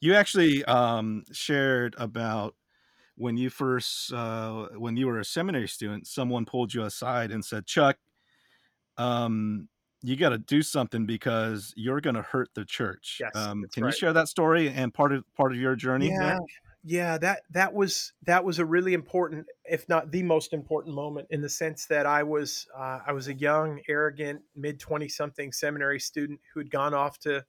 you 0.00 0.14
actually 0.14 0.64
um, 0.64 1.24
shared 1.32 1.94
about 1.98 2.54
when 3.16 3.36
you 3.36 3.50
first 3.50 4.12
uh, 4.12 4.66
when 4.76 4.96
you 4.96 5.06
were 5.06 5.18
a 5.18 5.24
seminary 5.24 5.68
student 5.68 6.06
someone 6.06 6.44
pulled 6.44 6.74
you 6.74 6.82
aside 6.82 7.30
and 7.30 7.44
said 7.44 7.66
chuck 7.66 7.96
um, 8.96 9.68
you 10.02 10.16
got 10.16 10.30
to 10.30 10.38
do 10.38 10.62
something 10.62 11.06
because 11.06 11.72
you're 11.76 12.00
going 12.00 12.16
to 12.16 12.22
hurt 12.22 12.48
the 12.54 12.64
church 12.64 13.18
yes, 13.20 13.30
um, 13.34 13.64
can 13.72 13.84
right. 13.84 13.92
you 13.92 13.98
share 13.98 14.12
that 14.12 14.28
story 14.28 14.68
and 14.68 14.92
part 14.92 15.12
of 15.12 15.24
part 15.36 15.52
of 15.52 15.58
your 15.58 15.76
journey 15.76 16.08
yeah 16.08 16.18
there? 16.18 16.38
Yeah 16.84 17.16
that 17.16 17.40
that 17.50 17.72
was 17.72 18.12
that 18.24 18.44
was 18.44 18.58
a 18.58 18.64
really 18.64 18.92
important 18.92 19.46
if 19.64 19.88
not 19.88 20.10
the 20.10 20.22
most 20.22 20.52
important 20.52 20.94
moment 20.94 21.26
in 21.30 21.40
the 21.40 21.48
sense 21.48 21.86
that 21.86 22.06
i 22.06 22.22
was 22.22 22.66
uh, 22.76 23.00
i 23.06 23.12
was 23.12 23.28
a 23.28 23.34
young 23.34 23.80
arrogant 23.88 24.40
mid 24.54 24.78
20 24.78 25.08
something 25.08 25.50
seminary 25.50 25.98
student 25.98 26.38
who 26.52 26.60
had 26.60 26.70
gone 26.70 26.94
off 26.94 27.18
to 27.18 27.44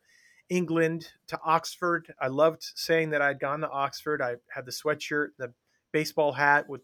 England 0.49 1.07
to 1.27 1.39
Oxford. 1.43 2.13
I 2.19 2.27
loved 2.27 2.63
saying 2.75 3.11
that 3.11 3.21
I'd 3.21 3.39
gone 3.39 3.61
to 3.61 3.69
Oxford. 3.69 4.21
I 4.21 4.35
had 4.49 4.65
the 4.65 4.71
sweatshirt, 4.71 5.29
the 5.37 5.53
baseball 5.91 6.31
hat 6.31 6.69
with 6.69 6.81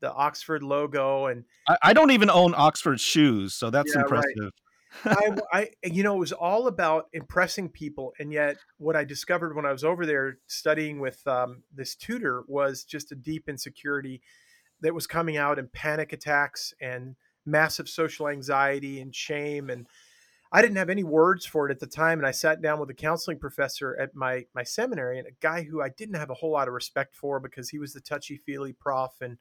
the 0.00 0.12
Oxford 0.12 0.62
logo, 0.62 1.26
and 1.26 1.44
I, 1.68 1.76
I 1.82 1.92
don't 1.92 2.10
even 2.10 2.30
own 2.30 2.54
Oxford 2.56 3.00
shoes, 3.00 3.54
so 3.54 3.70
that's 3.70 3.94
yeah, 3.94 4.02
impressive. 4.02 4.32
Right. 4.36 4.52
I, 5.04 5.36
I, 5.52 5.70
you 5.82 6.02
know, 6.02 6.16
it 6.16 6.20
was 6.20 6.32
all 6.32 6.66
about 6.66 7.06
impressing 7.12 7.68
people, 7.68 8.12
and 8.18 8.32
yet 8.32 8.56
what 8.78 8.96
I 8.96 9.04
discovered 9.04 9.54
when 9.54 9.66
I 9.66 9.72
was 9.72 9.84
over 9.84 10.06
there 10.06 10.38
studying 10.46 11.00
with 11.00 11.26
um, 11.26 11.62
this 11.74 11.94
tutor 11.94 12.44
was 12.48 12.84
just 12.84 13.12
a 13.12 13.16
deep 13.16 13.48
insecurity 13.48 14.22
that 14.80 14.94
was 14.94 15.06
coming 15.06 15.36
out 15.36 15.58
in 15.58 15.68
panic 15.68 16.12
attacks 16.12 16.74
and 16.80 17.16
massive 17.44 17.88
social 17.88 18.28
anxiety 18.28 19.00
and 19.00 19.14
shame 19.14 19.70
and 19.70 19.86
I 20.52 20.62
didn't 20.62 20.76
have 20.76 20.90
any 20.90 21.04
words 21.04 21.44
for 21.44 21.68
it 21.68 21.72
at 21.72 21.80
the 21.80 21.86
time, 21.86 22.18
and 22.18 22.26
I 22.26 22.30
sat 22.30 22.62
down 22.62 22.78
with 22.78 22.88
a 22.90 22.94
counseling 22.94 23.38
professor 23.38 23.96
at 24.00 24.14
my 24.14 24.46
my 24.54 24.62
seminary, 24.62 25.18
and 25.18 25.26
a 25.26 25.32
guy 25.40 25.64
who 25.64 25.82
I 25.82 25.88
didn't 25.88 26.14
have 26.14 26.30
a 26.30 26.34
whole 26.34 26.52
lot 26.52 26.68
of 26.68 26.74
respect 26.74 27.16
for 27.16 27.40
because 27.40 27.68
he 27.68 27.78
was 27.78 27.92
the 27.92 28.00
touchy 28.00 28.36
feely 28.36 28.72
prof, 28.72 29.10
and 29.20 29.38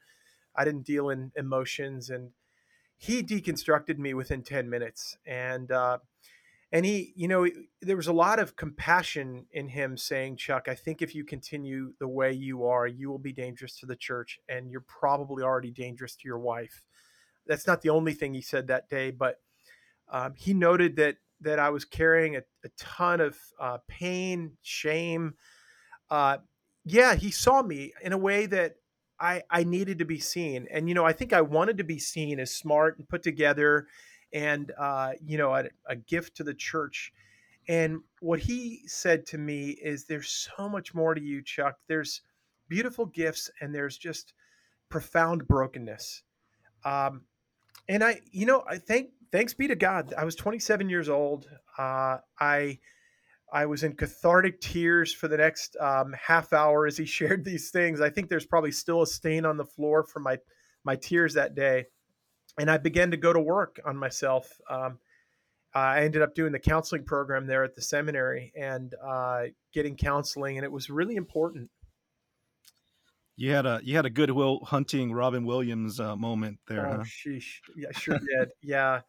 I 0.55 0.65
didn't 0.65 0.85
deal 0.85 1.09
in 1.09 1.31
emotions, 1.35 2.09
and 2.09 2.31
he 2.97 3.23
deconstructed 3.23 3.97
me 3.97 4.13
within 4.13 4.43
ten 4.43 4.69
minutes, 4.69 5.17
and 5.25 5.71
uh, 5.71 5.99
and 6.71 6.85
he, 6.85 7.13
you 7.15 7.27
know, 7.27 7.47
there 7.81 7.95
was 7.95 8.07
a 8.07 8.13
lot 8.13 8.39
of 8.39 8.55
compassion 8.55 9.45
in 9.51 9.69
him 9.69 9.97
saying, 9.97 10.37
Chuck, 10.37 10.67
I 10.67 10.75
think 10.75 11.01
if 11.01 11.15
you 11.15 11.23
continue 11.23 11.93
the 11.99 12.07
way 12.07 12.33
you 12.33 12.65
are, 12.65 12.87
you 12.87 13.09
will 13.09 13.19
be 13.19 13.33
dangerous 13.33 13.79
to 13.79 13.85
the 13.85 13.95
church, 13.95 14.39
and 14.49 14.69
you're 14.69 14.81
probably 14.81 15.43
already 15.43 15.71
dangerous 15.71 16.15
to 16.15 16.27
your 16.27 16.39
wife. 16.39 16.81
That's 17.47 17.67
not 17.67 17.81
the 17.81 17.91
only 17.91 18.13
thing 18.13 18.33
he 18.33 18.41
said 18.41 18.67
that 18.67 18.89
day, 18.89 19.11
but 19.11 19.39
um, 20.11 20.33
he 20.35 20.53
noted 20.53 20.95
that 20.97 21.17
that 21.41 21.59
I 21.59 21.69
was 21.69 21.85
carrying 21.85 22.35
a, 22.35 22.43
a 22.63 22.69
ton 22.77 23.21
of 23.21 23.37
uh, 23.59 23.77
pain, 23.87 24.53
shame. 24.61 25.35
Uh, 26.09 26.37
yeah, 26.85 27.15
he 27.15 27.31
saw 27.31 27.61
me 27.61 27.93
in 28.01 28.13
a 28.13 28.17
way 28.17 28.45
that 28.45 28.75
I 29.25 29.41
I 29.49 29.63
needed 29.63 29.99
to 29.99 30.05
be 30.05 30.19
seen, 30.19 30.67
and 30.69 30.87
you 30.87 30.93
know 30.93 31.03
I 31.03 31.13
think 31.13 31.33
I 31.33 31.41
wanted 31.41 31.79
to 31.79 31.83
be 31.83 31.97
seen 31.97 32.39
as 32.39 32.55
smart 32.55 32.97
and 32.99 33.09
put 33.09 33.23
together, 33.23 33.87
and 34.31 34.71
uh, 34.77 35.13
you 35.25 35.37
know 35.37 35.55
a, 35.55 35.65
a 35.87 35.95
gift 35.95 36.37
to 36.37 36.43
the 36.43 36.53
church. 36.53 37.11
And 37.67 38.01
what 38.19 38.39
he 38.39 38.83
said 38.85 39.25
to 39.27 39.39
me 39.39 39.69
is, 39.69 40.05
"There's 40.05 40.29
so 40.29 40.69
much 40.69 40.93
more 40.93 41.15
to 41.15 41.21
you, 41.21 41.41
Chuck. 41.41 41.77
There's 41.87 42.21
beautiful 42.69 43.07
gifts, 43.07 43.49
and 43.59 43.73
there's 43.73 43.97
just 43.97 44.33
profound 44.89 45.47
brokenness." 45.47 46.21
Um, 46.83 47.23
and 47.89 48.03
I, 48.03 48.21
you 48.31 48.45
know, 48.45 48.63
I 48.69 48.77
thank 48.77 49.09
thanks 49.31 49.55
be 49.55 49.67
to 49.67 49.75
God. 49.75 50.13
I 50.15 50.23
was 50.23 50.35
27 50.35 50.87
years 50.87 51.09
old. 51.09 51.47
Uh, 51.79 52.17
I 52.39 52.79
I 53.51 53.65
was 53.65 53.83
in 53.83 53.95
cathartic 53.95 54.59
tears 54.59 55.13
for 55.13 55.27
the 55.27 55.37
next 55.37 55.77
um, 55.77 56.13
half 56.13 56.53
hour 56.53 56.87
as 56.87 56.97
he 56.97 57.05
shared 57.05 57.45
these 57.45 57.69
things. 57.69 58.01
I 58.01 58.09
think 58.09 58.29
there's 58.29 58.45
probably 58.45 58.71
still 58.71 59.01
a 59.01 59.07
stain 59.07 59.45
on 59.45 59.57
the 59.57 59.65
floor 59.65 60.03
from 60.03 60.23
my 60.23 60.37
my 60.83 60.95
tears 60.95 61.33
that 61.33 61.55
day, 61.55 61.85
and 62.59 62.69
I 62.69 62.77
began 62.77 63.11
to 63.11 63.17
go 63.17 63.33
to 63.33 63.39
work 63.39 63.79
on 63.85 63.97
myself. 63.97 64.51
Um, 64.69 64.99
I 65.73 66.03
ended 66.03 66.21
up 66.21 66.35
doing 66.35 66.53
the 66.53 66.59
counseling 66.59 67.03
program 67.03 67.47
there 67.47 67.63
at 67.63 67.75
the 67.75 67.81
seminary 67.81 68.53
and 68.55 68.93
uh, 69.05 69.45
getting 69.73 69.97
counseling, 69.97 70.57
and 70.57 70.63
it 70.63 70.71
was 70.71 70.89
really 70.89 71.15
important. 71.15 71.69
You 73.35 73.51
had 73.51 73.65
a 73.65 73.81
you 73.83 73.95
had 73.97 74.05
a 74.05 74.09
Good 74.09 74.31
Will 74.31 74.63
Hunting 74.63 75.11
Robin 75.11 75.45
Williams 75.45 75.99
uh, 75.99 76.15
moment 76.15 76.59
there, 76.67 76.87
oh, 76.87 76.97
huh? 76.97 77.03
Sheesh. 77.03 77.59
Yeah, 77.75 77.89
sure 77.91 78.17
did. 78.39 78.51
yeah, 78.63 79.01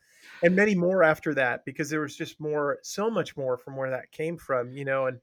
and 0.42 0.56
many 0.56 0.74
more 0.74 1.02
after 1.02 1.34
that 1.34 1.64
because 1.64 1.90
there 1.90 2.00
was 2.00 2.16
just 2.16 2.40
more, 2.40 2.78
so 2.82 3.10
much 3.10 3.36
more 3.36 3.56
from 3.56 3.76
where 3.76 3.90
that 3.90 4.12
came 4.12 4.36
from, 4.36 4.72
you 4.72 4.84
know. 4.84 5.06
And 5.06 5.20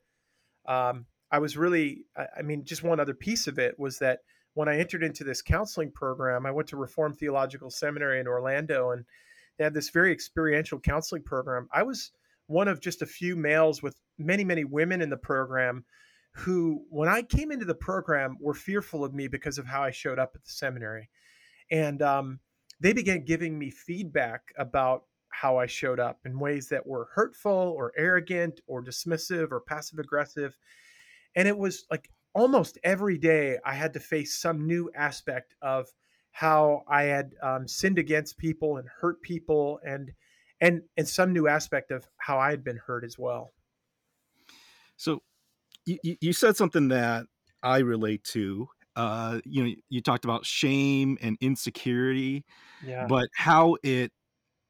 um, 0.66 1.06
I 1.32 1.40
was 1.40 1.58
really, 1.58 2.06
I, 2.38 2.42
mean, 2.42 2.64
just 2.66 2.84
one 2.84 3.00
other 3.00 3.14
piece 3.14 3.48
of 3.48 3.60
it 3.60 3.80
was 3.80 4.00
that 4.00 4.20
when 4.54 4.70
I 4.70 4.80
entered 4.80 5.04
into 5.04 5.24
this 5.24 5.42
counseling 5.42 5.92
program, 5.92 6.46
I 6.46 6.52
went 6.52 6.68
to 6.70 6.78
Reformed 6.78 7.18
Theological 7.18 7.72
Seminary 7.72 8.20
in 8.20 8.28
Orlando, 8.28 8.92
and 8.92 9.06
they 9.58 9.64
had 9.64 9.74
this 9.74 9.90
very 9.90 10.12
experiential 10.12 10.80
counseling 10.80 11.24
program. 11.24 11.68
I 11.74 11.84
was 11.84 12.12
one 12.48 12.68
of 12.68 12.80
just 12.80 13.02
a 13.02 13.08
few 13.08 13.36
males 13.36 13.82
with 13.82 13.96
many, 14.18 14.44
many 14.44 14.64
women 14.64 15.02
in 15.02 15.10
the 15.10 15.18
program 15.18 15.86
who, 16.34 16.84
when 16.90 17.10
I 17.10 17.22
came 17.22 17.52
into 17.52 17.66
the 17.66 17.76
program, 17.76 18.38
were 18.40 18.54
fearful 18.54 19.04
of 19.04 19.14
me 19.14 19.28
because 19.28 19.58
of 19.58 19.66
how 19.66 19.84
I 19.84 19.92
showed 19.92 20.20
up 20.20 20.32
at 20.36 20.44
the 20.44 20.52
seminary. 20.52 21.10
And 21.72 22.02
um, 22.02 22.40
they 22.80 22.94
began 22.94 23.26
giving 23.26 23.58
me 23.58 23.70
feedback 23.70 24.42
about 24.58 25.04
how 25.30 25.58
I 25.58 25.66
showed 25.66 26.00
up 26.00 26.20
in 26.26 26.40
ways 26.40 26.70
that 26.70 26.86
were 26.86 27.10
hurtful 27.14 27.74
or 27.76 27.92
arrogant 27.98 28.62
or 28.68 28.84
dismissive 28.84 29.52
or 29.52 29.62
passive 29.62 30.00
aggressive. 30.00 30.58
And 31.36 31.48
it 31.48 31.58
was 31.58 31.86
like 31.90 32.10
almost 32.34 32.78
every 32.84 33.18
day 33.18 33.58
I 33.66 33.74
had 33.74 33.94
to 33.94 34.00
face 34.00 34.36
some 34.36 34.68
new 34.68 34.92
aspect 34.96 35.56
of 35.62 35.88
how 36.32 36.84
I 36.88 37.04
had 37.04 37.34
um, 37.42 37.68
sinned 37.68 38.00
against 38.00 38.38
people 38.38 38.78
and 38.78 38.88
hurt 39.02 39.22
people 39.22 39.80
and 39.86 40.12
and 40.62 40.82
and 40.98 41.08
some 41.08 41.34
new 41.34 41.48
aspect 41.48 41.92
of 41.92 42.08
how 42.18 42.38
I 42.40 42.50
had 42.50 42.64
been 42.64 42.78
hurt 42.78 43.04
as 43.04 43.18
well. 43.18 43.54
So 44.98 45.22
you, 45.86 45.98
you 46.22 46.34
said 46.34 46.56
something 46.56 46.88
that 46.90 47.26
I 47.62 47.80
relate 47.80 48.24
to. 48.26 48.68
Uh, 48.96 49.40
you 49.46 49.64
know, 49.64 49.74
you 49.90 50.02
talked 50.02 50.26
about 50.26 50.46
shame 50.46 51.18
and 51.22 51.38
insecurity, 51.42 52.46
yeah. 52.86 53.06
but 53.08 53.28
how 53.36 53.76
it 53.84 54.12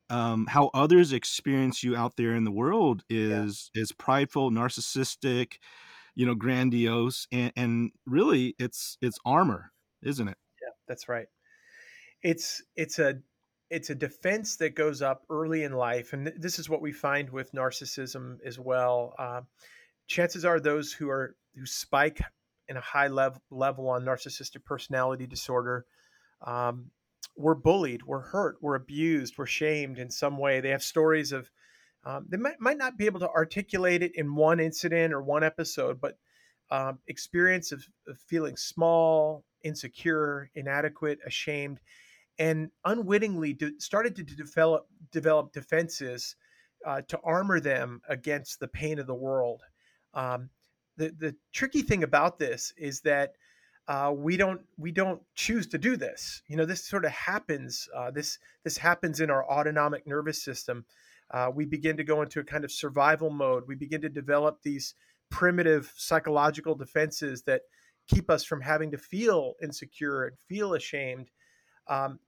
um, 0.10 0.46
how 0.48 0.70
others 0.74 1.12
experience 1.12 1.84
you 1.84 1.96
out 1.96 2.18
there 2.18 2.36
in 2.36 2.44
the 2.44 2.52
world 2.52 3.04
is 3.10 3.72
yeah. 3.74 3.82
is 3.82 3.92
prideful, 3.92 4.52
narcissistic, 4.52 5.54
you 6.16 6.26
know, 6.26 6.36
grandiose, 6.36 7.28
and, 7.32 7.52
and 7.56 7.92
really, 8.06 8.56
it's 8.60 8.98
it's 9.02 9.18
armor, 9.26 9.72
isn't 10.04 10.28
it? 10.28 10.38
Yeah, 10.62 10.70
that's 10.88 11.10
right. 11.10 11.28
It's 12.22 12.62
it's 12.76 13.00
a 13.00 13.16
it's 13.70 13.90
a 13.90 13.96
defense 13.96 14.58
that 14.58 14.76
goes 14.76 15.02
up 15.02 15.24
early 15.30 15.64
in 15.64 15.74
life, 15.74 16.14
and 16.14 16.32
this 16.38 16.60
is 16.60 16.70
what 16.70 16.82
we 16.82 16.92
find 16.92 17.30
with 17.30 17.52
narcissism 17.54 18.38
as 18.46 18.60
well. 18.60 19.16
Uh, 19.18 19.42
chances 20.08 20.46
are 20.46 20.60
those 20.60 20.94
who 20.94 21.10
are 21.10 21.36
who 21.56 21.66
spike 21.66 22.22
in 22.68 22.78
a 22.78 22.82
high 22.82 23.08
level 23.08 23.42
level 23.50 23.90
on 23.90 24.04
narcissistic 24.04 24.64
personality 24.66 25.28
disorder 25.28 25.86
um, 26.46 26.92
were 27.36 27.56
bullied, 27.56 28.04
were 28.04 28.22
hurt, 28.22 28.58
were 28.62 28.76
abused, 28.76 29.38
were 29.38 29.48
shamed 29.48 29.98
in 29.98 30.10
some 30.10 30.38
way. 30.38 30.60
They 30.60 30.70
have 30.70 30.84
stories 30.84 31.32
of 31.32 31.50
um, 32.06 32.26
they 32.30 32.38
might, 32.38 32.60
might 32.60 32.78
not 32.78 32.98
be 32.98 33.06
able 33.06 33.22
to 33.22 33.30
articulate 33.30 34.04
it 34.04 34.12
in 34.16 34.36
one 34.36 34.60
incident 34.60 35.14
or 35.14 35.22
one 35.22 35.44
episode, 35.44 36.02
but 36.02 36.18
um, 36.70 37.00
experience 37.08 37.72
of, 37.72 37.86
of 38.08 38.20
feeling 38.20 38.58
small, 38.58 39.46
insecure, 39.64 40.50
inadequate, 40.56 41.20
ashamed, 41.26 41.80
and 42.40 42.70
unwittingly 42.84 43.54
de- 43.54 43.80
started 43.80 44.16
to 44.16 44.24
develop 44.24 44.88
develop 45.12 45.54
defenses 45.54 46.36
uh, 46.86 47.02
to 47.08 47.20
armor 47.24 47.60
them 47.60 48.02
against 48.10 48.60
the 48.60 48.68
pain 48.68 49.00
of 49.00 49.08
the 49.08 49.14
world. 49.14 49.62
Um, 50.14 50.50
the 50.98 51.14
the 51.18 51.36
tricky 51.52 51.82
thing 51.82 52.04
about 52.04 52.40
this 52.40 52.74
is 52.78 53.02
that 53.02 53.34
uh, 53.88 54.14
we 54.16 54.38
don't 54.38 54.62
we 54.78 54.92
don't 54.92 55.22
choose 55.36 55.68
to 55.68 55.78
do 55.78 55.98
this. 55.98 56.42
You 56.48 56.58
know, 56.58 56.66
this 56.66 56.86
sort 56.86 57.06
of 57.06 57.12
happens. 57.12 57.88
Uh, 57.96 58.12
this 58.12 58.40
this 58.64 58.78
happens 58.78 59.20
in 59.20 59.30
our 59.30 59.50
autonomic 59.50 60.08
nervous 60.08 60.42
system. 60.42 60.86
Uh, 61.32 61.52
we 61.54 61.66
begin 61.66 61.98
to 61.98 62.04
go 62.04 62.22
into 62.22 62.40
a 62.40 62.44
kind 62.44 62.64
of 62.64 62.72
survival 62.72 63.30
mode. 63.30 63.64
We 63.68 63.76
begin 63.76 64.02
to 64.02 64.10
develop 64.10 64.62
these 64.62 64.94
primitive 65.30 65.92
psychological 65.98 66.76
defenses 66.76 67.44
that 67.44 67.62
keep 68.08 68.30
us 68.30 68.44
from 68.44 68.62
having 68.62 68.92
to 68.92 68.98
feel 68.98 69.56
insecure 69.62 70.26
and 70.26 70.38
feel 70.48 70.74
ashamed. 70.74 71.30
Um, 71.88 72.20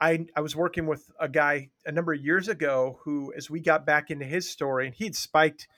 I, 0.00 0.26
I 0.36 0.40
was 0.40 0.56
working 0.56 0.86
with 0.86 1.10
a 1.20 1.28
guy 1.28 1.70
a 1.86 1.92
number 1.92 2.12
of 2.12 2.20
years 2.20 2.48
ago 2.48 2.98
who, 3.04 3.32
as 3.36 3.48
we 3.48 3.60
got 3.60 3.86
back 3.86 4.10
into 4.10 4.24
his 4.24 4.50
story, 4.50 4.86
and 4.86 4.94
he'd 4.94 5.16
spiked 5.16 5.68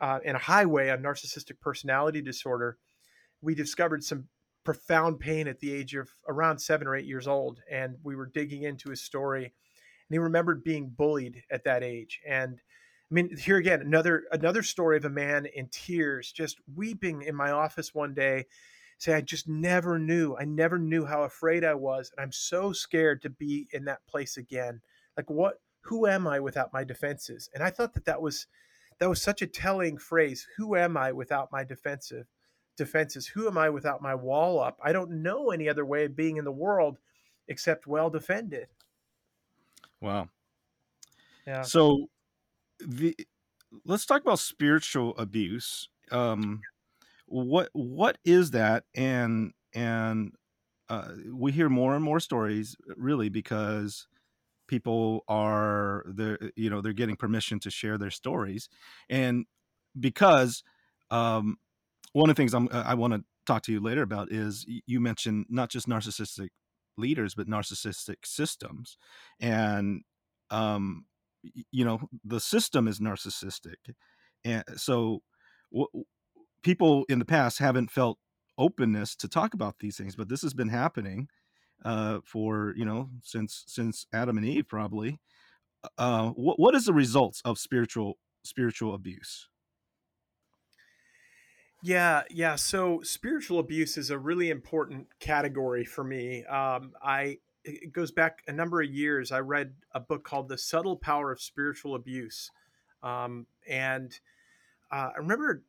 uh, 0.00 0.20
in 0.24 0.36
a 0.36 0.40
highway 0.40 0.90
on 0.90 1.02
narcissistic 1.02 1.60
personality 1.60 2.20
disorder, 2.20 2.78
we 3.40 3.54
discovered 3.54 4.04
some 4.04 4.28
profound 4.64 5.18
pain 5.20 5.48
at 5.48 5.60
the 5.60 5.72
age 5.72 5.94
of 5.94 6.10
around 6.28 6.58
seven 6.58 6.86
or 6.86 6.94
eight 6.94 7.06
years 7.06 7.26
old. 7.26 7.60
And 7.70 7.96
we 8.02 8.16
were 8.16 8.26
digging 8.26 8.64
into 8.64 8.90
his 8.90 9.02
story, 9.02 9.44
and 9.44 9.52
he 10.10 10.18
remembered 10.18 10.64
being 10.64 10.90
bullied 10.90 11.42
at 11.50 11.64
that 11.64 11.82
age. 11.82 12.20
And 12.26 12.60
I 13.10 13.14
mean, 13.14 13.36
here 13.36 13.56
again, 13.56 13.80
another 13.80 14.24
another 14.32 14.62
story 14.62 14.96
of 14.96 15.04
a 15.04 15.10
man 15.10 15.46
in 15.46 15.68
tears, 15.70 16.32
just 16.32 16.58
weeping 16.74 17.22
in 17.22 17.34
my 17.34 17.50
office 17.50 17.94
one 17.94 18.14
day 18.14 18.46
say 18.98 19.14
i 19.14 19.20
just 19.20 19.48
never 19.48 19.98
knew 19.98 20.36
i 20.36 20.44
never 20.44 20.78
knew 20.78 21.04
how 21.04 21.22
afraid 21.22 21.64
i 21.64 21.72
was 21.72 22.10
and 22.10 22.22
i'm 22.22 22.32
so 22.32 22.72
scared 22.72 23.22
to 23.22 23.30
be 23.30 23.68
in 23.72 23.84
that 23.84 24.04
place 24.06 24.36
again 24.36 24.80
like 25.16 25.30
what 25.30 25.60
who 25.82 26.06
am 26.06 26.26
i 26.26 26.38
without 26.38 26.72
my 26.72 26.84
defenses 26.84 27.48
and 27.54 27.62
i 27.62 27.70
thought 27.70 27.94
that 27.94 28.04
that 28.04 28.20
was 28.20 28.46
that 28.98 29.08
was 29.08 29.22
such 29.22 29.42
a 29.42 29.46
telling 29.46 29.96
phrase 29.98 30.46
who 30.56 30.76
am 30.76 30.96
i 30.96 31.12
without 31.12 31.52
my 31.52 31.64
defensive 31.64 32.26
defenses? 32.76 33.26
Who 33.26 33.46
am 33.46 33.58
i 33.58 33.68
without 33.68 34.00
my 34.00 34.14
wall 34.14 34.60
up? 34.60 34.78
I 34.82 34.92
don't 34.92 35.22
know 35.22 35.50
any 35.50 35.68
other 35.68 35.84
way 35.84 36.04
of 36.04 36.16
being 36.16 36.36
in 36.36 36.44
the 36.44 36.52
world 36.52 36.98
except 37.48 37.86
well 37.86 38.08
defended. 38.10 38.68
Wow. 40.00 40.28
Yeah. 41.46 41.62
So 41.62 42.08
the 42.78 43.16
let's 43.84 44.06
talk 44.06 44.22
about 44.22 44.38
spiritual 44.38 45.16
abuse. 45.18 45.88
Um 46.10 46.62
what 47.26 47.68
what 47.72 48.18
is 48.24 48.52
that? 48.52 48.84
And 48.94 49.52
and 49.74 50.32
uh, 50.88 51.12
we 51.30 51.52
hear 51.52 51.68
more 51.68 51.94
and 51.94 52.02
more 52.02 52.20
stories 52.20 52.74
really 52.96 53.28
because 53.28 54.08
people 54.68 55.24
are 55.26 56.04
they're 56.06 56.38
you 56.54 56.70
know 56.70 56.80
they're 56.80 56.92
getting 56.92 57.16
permission 57.16 57.58
to 57.60 57.70
share 57.70 57.98
their 57.98 58.10
stories. 58.10 58.68
And 59.08 59.46
because 59.98 60.62
um, 61.10 61.56
one 62.12 62.30
of 62.30 62.36
the 62.36 62.40
things 62.40 62.54
I'm, 62.54 62.68
i 62.70 62.94
want 62.94 63.14
to 63.14 63.24
talk 63.46 63.62
to 63.62 63.72
you 63.72 63.80
later 63.80 64.02
about 64.02 64.30
is 64.30 64.66
you 64.86 65.00
mentioned 65.00 65.46
not 65.48 65.70
just 65.70 65.88
narcissistic 65.88 66.50
leaders 66.96 67.34
but 67.34 67.48
narcissistic 67.48 68.16
systems. 68.24 68.96
And 69.40 70.02
um, 70.50 71.06
you 71.72 71.84
know 71.84 72.00
the 72.24 72.40
system 72.40 72.86
is 72.86 73.00
narcissistic. 73.00 73.94
And 74.44 74.64
so 74.76 75.22
people 76.62 77.04
in 77.08 77.18
the 77.18 77.24
past 77.24 77.58
haven't 77.58 77.90
felt 77.90 78.18
openness 78.56 79.14
to 79.16 79.28
talk 79.28 79.54
about 79.54 79.76
these 79.78 79.96
things, 79.96 80.16
but 80.16 80.28
this 80.28 80.42
has 80.42 80.54
been 80.54 80.68
happening 80.68 81.28
uh, 81.84 82.20
for 82.24 82.74
you 82.76 82.84
know 82.84 83.10
since 83.22 83.64
since 83.66 84.06
Adam 84.12 84.36
and 84.36 84.46
Eve 84.46 84.68
probably. 84.68 85.20
Uh, 85.96 86.30
what 86.30 86.58
what 86.58 86.74
is 86.74 86.86
the 86.86 86.92
results 86.92 87.40
of 87.44 87.58
spiritual 87.58 88.18
spiritual 88.42 88.94
abuse? 88.94 89.48
Yeah, 91.82 92.22
yeah. 92.30 92.56
So 92.56 93.02
spiritual 93.02 93.60
abuse 93.60 93.96
is 93.96 94.10
a 94.10 94.18
really 94.18 94.50
important 94.50 95.06
category 95.20 95.84
for 95.84 96.02
me. 96.02 96.44
Um, 96.44 96.92
I 97.02 97.38
it 97.64 97.92
goes 97.92 98.10
back 98.10 98.42
a 98.48 98.52
number 98.52 98.82
of 98.82 98.90
years. 98.90 99.30
I 99.30 99.40
read 99.40 99.74
a 99.92 100.00
book 100.00 100.24
called 100.24 100.48
"The 100.48 100.58
Subtle 100.58 100.96
Power 100.96 101.30
of 101.30 101.40
Spiritual 101.40 101.94
Abuse," 101.94 102.50
um, 103.02 103.46
and 103.68 104.18
uh, 104.90 105.10
I 105.14 105.18
remember 105.18 105.62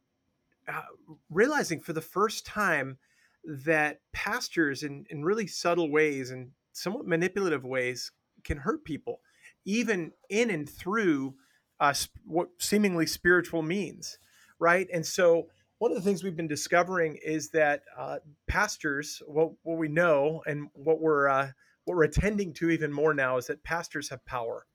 uh, 0.67 0.81
realizing 1.29 1.79
for 1.79 1.93
the 1.93 2.01
first 2.01 2.45
time 2.45 2.97
that 3.43 3.99
pastors 4.13 4.83
in, 4.83 5.05
in 5.09 5.23
really 5.23 5.47
subtle 5.47 5.91
ways 5.91 6.31
and 6.31 6.51
somewhat 6.73 7.07
manipulative 7.07 7.63
ways 7.63 8.11
can 8.43 8.57
hurt 8.57 8.83
people 8.83 9.21
even 9.65 10.11
in 10.29 10.49
and 10.49 10.69
through 10.69 11.35
uh, 11.79 11.93
what 12.25 12.49
seemingly 12.57 13.05
spiritual 13.05 13.61
means 13.61 14.17
right? 14.59 14.87
And 14.93 15.05
so 15.05 15.47
one 15.79 15.91
of 15.91 15.97
the 15.97 16.03
things 16.03 16.23
we've 16.23 16.35
been 16.35 16.47
discovering 16.47 17.17
is 17.23 17.49
that 17.51 17.83
uh, 17.97 18.17
pastors 18.47 19.21
what, 19.25 19.51
what 19.63 19.77
we 19.77 19.87
know 19.87 20.43
and 20.45 20.67
what 20.73 20.99
we're 20.99 21.27
uh, 21.27 21.51
what 21.85 21.95
we're 21.95 22.03
attending 22.03 22.53
to 22.53 22.69
even 22.69 22.93
more 22.93 23.13
now 23.13 23.37
is 23.37 23.47
that 23.47 23.63
pastors 23.63 24.09
have 24.09 24.23
power. 24.25 24.67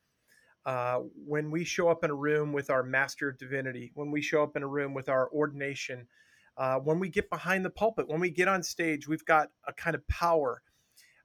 Uh, 0.66 1.00
when 1.27 1.50
we 1.50 1.62
show 1.62 1.88
up 1.88 2.03
in 2.03 2.11
a 2.11 2.14
room 2.14 2.53
with 2.53 2.70
our 2.70 2.83
Master 2.83 3.29
of 3.29 3.38
Divinity, 3.38 3.92
when 3.94 4.11
we 4.11 4.22
show 4.22 4.42
up 4.42 4.57
in 4.57 4.62
a 4.62 4.66
room 4.66 4.94
with 4.94 5.11
our 5.11 5.31
ordination, 5.31 6.09
uh, 6.57 6.79
when 6.79 6.99
we 6.99 7.09
get 7.09 7.31
behind 7.31 7.64
the 7.64 7.71
pulpit, 7.71 8.09
when 8.09 8.21
we 8.21 8.31
get 8.31 8.49
on 8.49 8.62
stage, 8.62 9.09
we've 9.09 9.25
got 9.25 9.49
a 9.67 9.73
kind 9.73 9.95
of 9.95 10.07
power. 10.09 10.62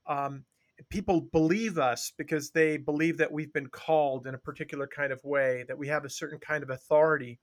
Um, 0.06 0.44
people 0.88 1.20
believe 1.32 1.78
us 1.78 2.12
because 2.16 2.50
they 2.50 2.76
believe 2.76 3.18
that 3.18 3.30
we've 3.30 3.52
been 3.52 3.68
called 3.68 4.26
in 4.26 4.34
a 4.34 4.38
particular 4.38 4.86
kind 4.86 5.12
of 5.12 5.20
way, 5.24 5.64
that 5.68 5.78
we 5.78 5.88
have 5.88 6.04
a 6.04 6.10
certain 6.10 6.38
kind 6.38 6.62
of 6.62 6.70
authority. 6.70 7.38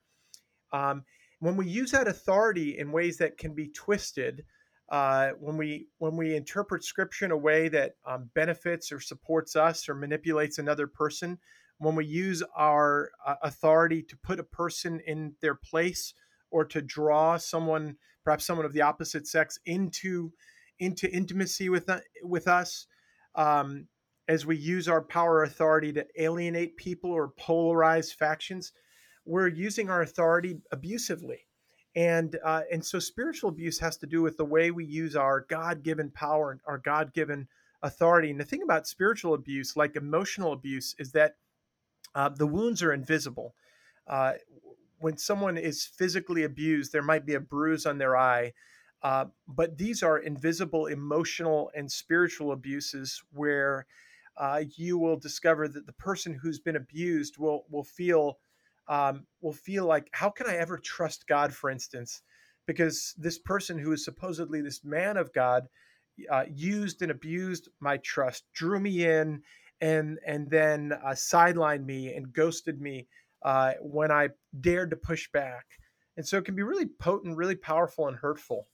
Um, 0.74 1.04
when 1.40 1.56
we 1.56 1.68
use 1.68 1.92
that 1.92 2.08
authority 2.08 2.78
in 2.78 2.92
ways 2.92 3.18
that 3.18 3.38
can 3.38 3.54
be 3.54 3.70
twisted, 3.70 4.44
uh, 4.90 5.32
when 5.40 5.58
we 5.58 5.88
when 5.98 6.16
we 6.16 6.36
interpret 6.36 6.84
scripture 6.84 7.26
in 7.26 7.32
a 7.32 7.38
way 7.38 7.68
that 7.68 7.96
um, 8.06 8.30
benefits 8.34 8.92
or 8.92 9.00
supports 9.00 9.56
us 9.56 9.90
or 9.90 9.94
manipulates 9.94 10.58
another 10.58 10.88
person, 10.88 11.38
when 11.78 11.96
we 11.96 12.06
use 12.06 12.42
our 12.56 13.12
uh, 13.26 13.36
authority 13.44 14.02
to 14.02 14.18
put 14.18 14.40
a 14.40 14.44
person 14.44 15.02
in 15.06 15.34
their 15.42 15.56
place 15.56 16.14
or 16.52 16.66
to 16.66 16.82
draw 16.82 17.38
someone 17.38 17.96
perhaps 18.24 18.46
someone 18.46 18.66
of 18.66 18.74
the 18.74 18.82
opposite 18.82 19.28
sex 19.28 19.60
into 19.66 20.32
into 20.80 21.10
intimacy 21.12 21.70
with 21.70 21.90
uh, 21.90 22.00
with 22.24 22.48
us 22.48 22.88
um, 23.36 23.88
as 24.28 24.46
we 24.46 24.58
use 24.58 24.88
our 24.88 25.02
power 25.02 25.44
authority 25.44 25.94
to 25.94 26.06
alienate 26.18 26.78
people 26.78 27.12
or 27.12 27.32
polarize 27.40 28.14
factions 28.14 28.74
we're 29.26 29.48
using 29.48 29.90
our 29.90 30.02
authority 30.02 30.58
abusively 30.72 31.46
and 31.96 32.38
uh, 32.44 32.62
and 32.72 32.84
so 32.84 33.00
spiritual 33.00 33.50
abuse 33.50 33.80
has 33.80 33.98
to 33.98 34.08
do 34.08 34.22
with 34.22 34.38
the 34.38 34.46
way 34.46 34.72
we 34.72 34.86
use 34.86 35.16
our 35.16 35.46
god-given 35.50 36.12
power 36.12 36.52
and 36.52 36.62
our 36.68 36.78
god-given 36.78 37.48
authority 37.84 38.32
and 38.32 38.40
the 38.40 38.46
thing 38.46 38.64
about 38.64 38.88
spiritual 38.88 39.34
abuse 39.34 39.76
like 39.76 39.96
emotional 39.96 40.52
abuse 40.54 40.96
is 41.00 41.12
that 41.12 41.36
uh, 42.18 42.30
the 42.30 42.48
wounds 42.48 42.82
are 42.82 42.94
invisible. 42.94 43.54
Uh, 44.08 44.34
when 45.00 45.18
someone 45.18 45.58
is 45.58 45.86
physically 45.86 46.44
abused, 46.44 46.92
there 46.92 47.02
might 47.02 47.26
be 47.26 47.36
a 47.36 47.40
bruise 47.40 47.86
on 47.86 47.98
their 47.98 48.18
eye, 48.18 48.54
uh, 49.04 49.26
but 49.48 49.78
these 49.78 50.02
are 50.04 50.18
invisible 50.18 50.88
emotional 50.88 51.72
and 51.76 51.92
spiritual 51.92 52.52
abuses 52.52 53.22
where 53.32 53.86
uh, 54.38 54.64
you 54.76 54.98
will 54.98 55.18
discover 55.18 55.68
that 55.68 55.86
the 55.86 55.94
person 55.94 56.34
who's 56.34 56.60
been 56.60 56.76
abused 56.76 57.38
will 57.38 57.66
will 57.70 57.84
feel 57.84 58.38
um, 58.88 59.26
will 59.42 59.54
feel 59.54 59.86
like 59.86 60.10
how 60.14 60.30
can 60.30 60.48
I 60.48 60.56
ever 60.56 60.78
trust 60.78 61.28
God, 61.28 61.54
for 61.54 61.70
instance, 61.70 62.22
because 62.66 63.14
this 63.18 63.38
person 63.38 63.78
who 63.78 63.92
is 63.92 64.04
supposedly 64.04 64.62
this 64.62 64.84
man 64.84 65.18
of 65.18 65.34
God 65.34 65.68
uh, 66.32 66.46
used 66.50 67.02
and 67.02 67.12
abused 67.12 67.70
my 67.80 67.98
trust, 67.98 68.46
drew 68.54 68.80
me 68.80 69.06
in, 69.06 69.42
and 69.82 70.20
and 70.26 70.50
then 70.50 70.94
uh, 70.94 71.10
sidelined 71.10 71.86
me 71.86 72.14
and 72.14 72.34
ghosted 72.34 72.82
me 72.82 73.08
uh, 73.44 73.74
when 73.82 74.12
I 74.12 74.30
dared 74.60 74.92
to 74.92 74.96
push 74.96 75.30
back. 75.32 75.66
And 76.16 76.28
so 76.28 76.38
it 76.38 76.46
can 76.46 76.56
be 76.56 76.64
really 76.64 76.88
potent, 76.88 77.38
really 77.38 77.56
powerful, 77.56 78.08
and 78.08 78.18
hurtful. 78.18 78.68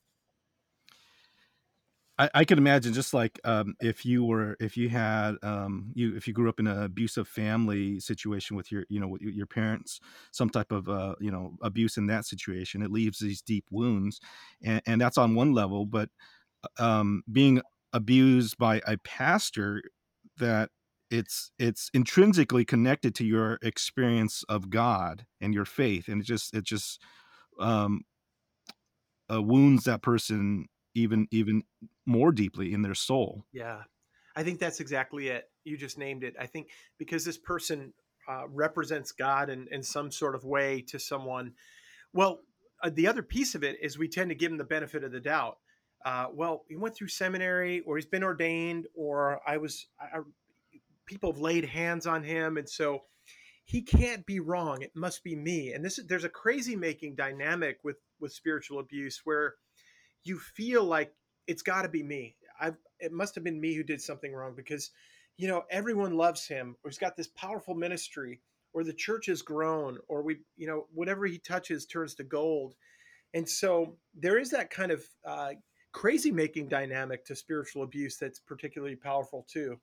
I, 2.17 2.29
I 2.33 2.45
could 2.45 2.57
imagine 2.59 2.93
just 2.93 3.13
like 3.13 3.39
um, 3.43 3.75
if 3.81 4.05
you 4.05 4.23
were 4.23 4.55
if 4.59 4.77
you 4.77 4.89
had 4.89 5.35
um, 5.41 5.91
you 5.95 6.15
if 6.15 6.27
you 6.27 6.33
grew 6.33 6.47
up 6.47 6.59
in 6.59 6.67
an 6.67 6.83
abusive 6.83 7.27
family 7.27 7.99
situation 7.99 8.55
with 8.55 8.71
your 8.71 8.85
you 8.87 8.99
know 8.99 9.07
with 9.07 9.21
your 9.21 9.47
parents 9.47 9.99
some 10.31 10.49
type 10.49 10.71
of 10.71 10.87
uh, 10.87 11.15
you 11.19 11.31
know 11.31 11.57
abuse 11.61 11.97
in 11.97 12.05
that 12.07 12.25
situation 12.25 12.83
it 12.83 12.91
leaves 12.91 13.19
these 13.19 13.41
deep 13.41 13.65
wounds 13.71 14.19
and, 14.61 14.81
and 14.85 15.01
that's 15.01 15.17
on 15.17 15.33
one 15.33 15.53
level 15.53 15.85
but 15.85 16.09
uh, 16.79 16.83
um, 16.83 17.23
being 17.31 17.61
abused 17.93 18.57
by 18.57 18.79
a 18.85 18.97
pastor 18.99 19.81
that 20.37 20.69
it's 21.13 21.51
it's 21.59 21.91
intrinsically 21.93 22.65
connected 22.65 23.13
to 23.15 23.25
your 23.25 23.59
experience 23.61 24.43
of 24.49 24.71
God 24.71 25.25
and 25.39 25.53
your 25.53 25.65
faith, 25.65 26.07
and 26.07 26.21
it 26.21 26.25
just 26.25 26.55
it 26.55 26.63
just 26.63 26.99
um, 27.59 28.01
uh, 29.31 29.41
wounds 29.41 29.83
that 29.83 30.01
person 30.01 30.67
even 30.95 31.27
even 31.31 31.63
more 32.05 32.31
deeply 32.31 32.73
in 32.73 32.81
their 32.81 32.95
soul. 32.95 33.45
Yeah, 33.53 33.83
I 34.35 34.43
think 34.43 34.59
that's 34.59 34.79
exactly 34.79 35.27
it. 35.27 35.49
You 35.63 35.77
just 35.77 35.99
named 35.99 36.23
it. 36.23 36.35
I 36.39 36.47
think 36.47 36.69
because 36.97 37.23
this 37.23 37.37
person 37.37 37.93
uh, 38.27 38.47
represents 38.47 39.11
God 39.11 39.49
in, 39.49 39.67
in 39.71 39.83
some 39.83 40.11
sort 40.11 40.33
of 40.33 40.43
way 40.43 40.81
to 40.87 40.97
someone. 40.97 41.53
Well, 42.11 42.39
uh, 42.81 42.89
the 42.91 43.07
other 43.07 43.21
piece 43.21 43.53
of 43.53 43.63
it 43.63 43.77
is 43.81 43.97
we 43.97 44.07
tend 44.07 44.29
to 44.29 44.35
give 44.35 44.51
him 44.51 44.57
the 44.57 44.63
benefit 44.63 45.03
of 45.03 45.11
the 45.11 45.19
doubt. 45.19 45.57
Uh, 46.05 46.27
well, 46.33 46.63
he 46.67 46.75
went 46.75 46.95
through 46.95 47.07
seminary, 47.07 47.81
or 47.81 47.97
he's 47.97 48.05
been 48.05 48.23
ordained, 48.23 48.87
or 48.93 49.39
I 49.47 49.57
was 49.57 49.87
I, 49.99 50.19
people 51.05 51.31
have 51.31 51.41
laid 51.41 51.65
hands 51.65 52.07
on 52.07 52.23
him, 52.23 52.57
and 52.57 52.69
so 52.69 53.03
he 53.65 53.81
can't 53.81 54.25
be 54.25 54.39
wrong. 54.39 54.81
It 54.81 54.91
must 54.95 55.23
be 55.23 55.35
me. 55.35 55.73
And 55.73 55.83
this 55.83 55.99
is 55.99 56.07
there's 56.07 56.23
a 56.23 56.29
crazy 56.29 56.75
making 56.75 57.15
dynamic 57.15 57.79
with 57.83 57.97
with 58.19 58.33
spiritual 58.33 58.79
abuse 58.79 59.21
where 59.23 59.55
you 60.23 60.39
feel 60.39 60.83
like 60.83 61.13
it's 61.47 61.61
got 61.63 61.83
to 61.83 61.89
be 61.89 62.03
me. 62.03 62.35
I 62.59 62.71
it 62.99 63.11
must 63.11 63.35
have 63.35 63.43
been 63.43 63.59
me 63.59 63.73
who 63.75 63.83
did 63.83 64.01
something 64.01 64.33
wrong 64.33 64.53
because 64.55 64.91
you 65.37 65.47
know, 65.47 65.63
everyone 65.69 66.15
loves 66.15 66.45
him, 66.47 66.75
or 66.83 66.89
he's 66.89 66.99
got 66.99 67.17
this 67.17 67.27
powerful 67.27 67.73
ministry, 67.73 68.41
or 68.73 68.83
the 68.83 68.93
church 68.93 69.27
has 69.27 69.41
grown, 69.41 69.97
or 70.07 70.21
we, 70.21 70.37
you 70.57 70.67
know, 70.67 70.85
whatever 70.93 71.25
he 71.25 71.39
touches 71.39 71.85
turns 71.85 72.15
to 72.15 72.23
gold. 72.23 72.75
And 73.33 73.47
so 73.47 73.97
there 74.13 74.37
is 74.37 74.51
that 74.51 74.69
kind 74.69 74.91
of 74.91 75.03
uh, 75.25 75.51
crazy 75.91 76.31
making 76.31 76.69
dynamic 76.69 77.25
to 77.25 77.35
spiritual 77.35 77.83
abuse 77.83 78.17
that's 78.17 78.39
particularly 78.39 78.95
powerful 78.95 79.45
too. 79.51 79.79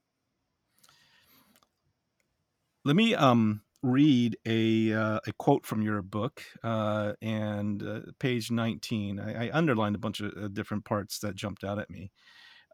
Let 2.83 2.97
me 2.97 3.14
um, 3.14 3.61
read 3.83 4.38
a 4.47 4.95
uh, 4.95 5.21
a 5.27 5.33
quote 5.35 5.66
from 5.66 5.83
your 5.83 6.01
book 6.01 6.43
uh, 6.64 7.12
and 7.21 7.83
uh, 7.83 8.01
page 8.19 8.51
19. 8.51 9.21
I, 9.21 9.49
I, 9.49 9.51
underlined 9.53 9.97
a 9.97 9.99
bunch 9.99 10.21
of 10.21 10.33
uh, 10.35 10.49
different 10.49 10.87
parts 10.87 11.19
that 11.19 11.35
jumped 11.35 11.62
out 11.62 11.79
at 11.79 11.90
me. 11.90 12.11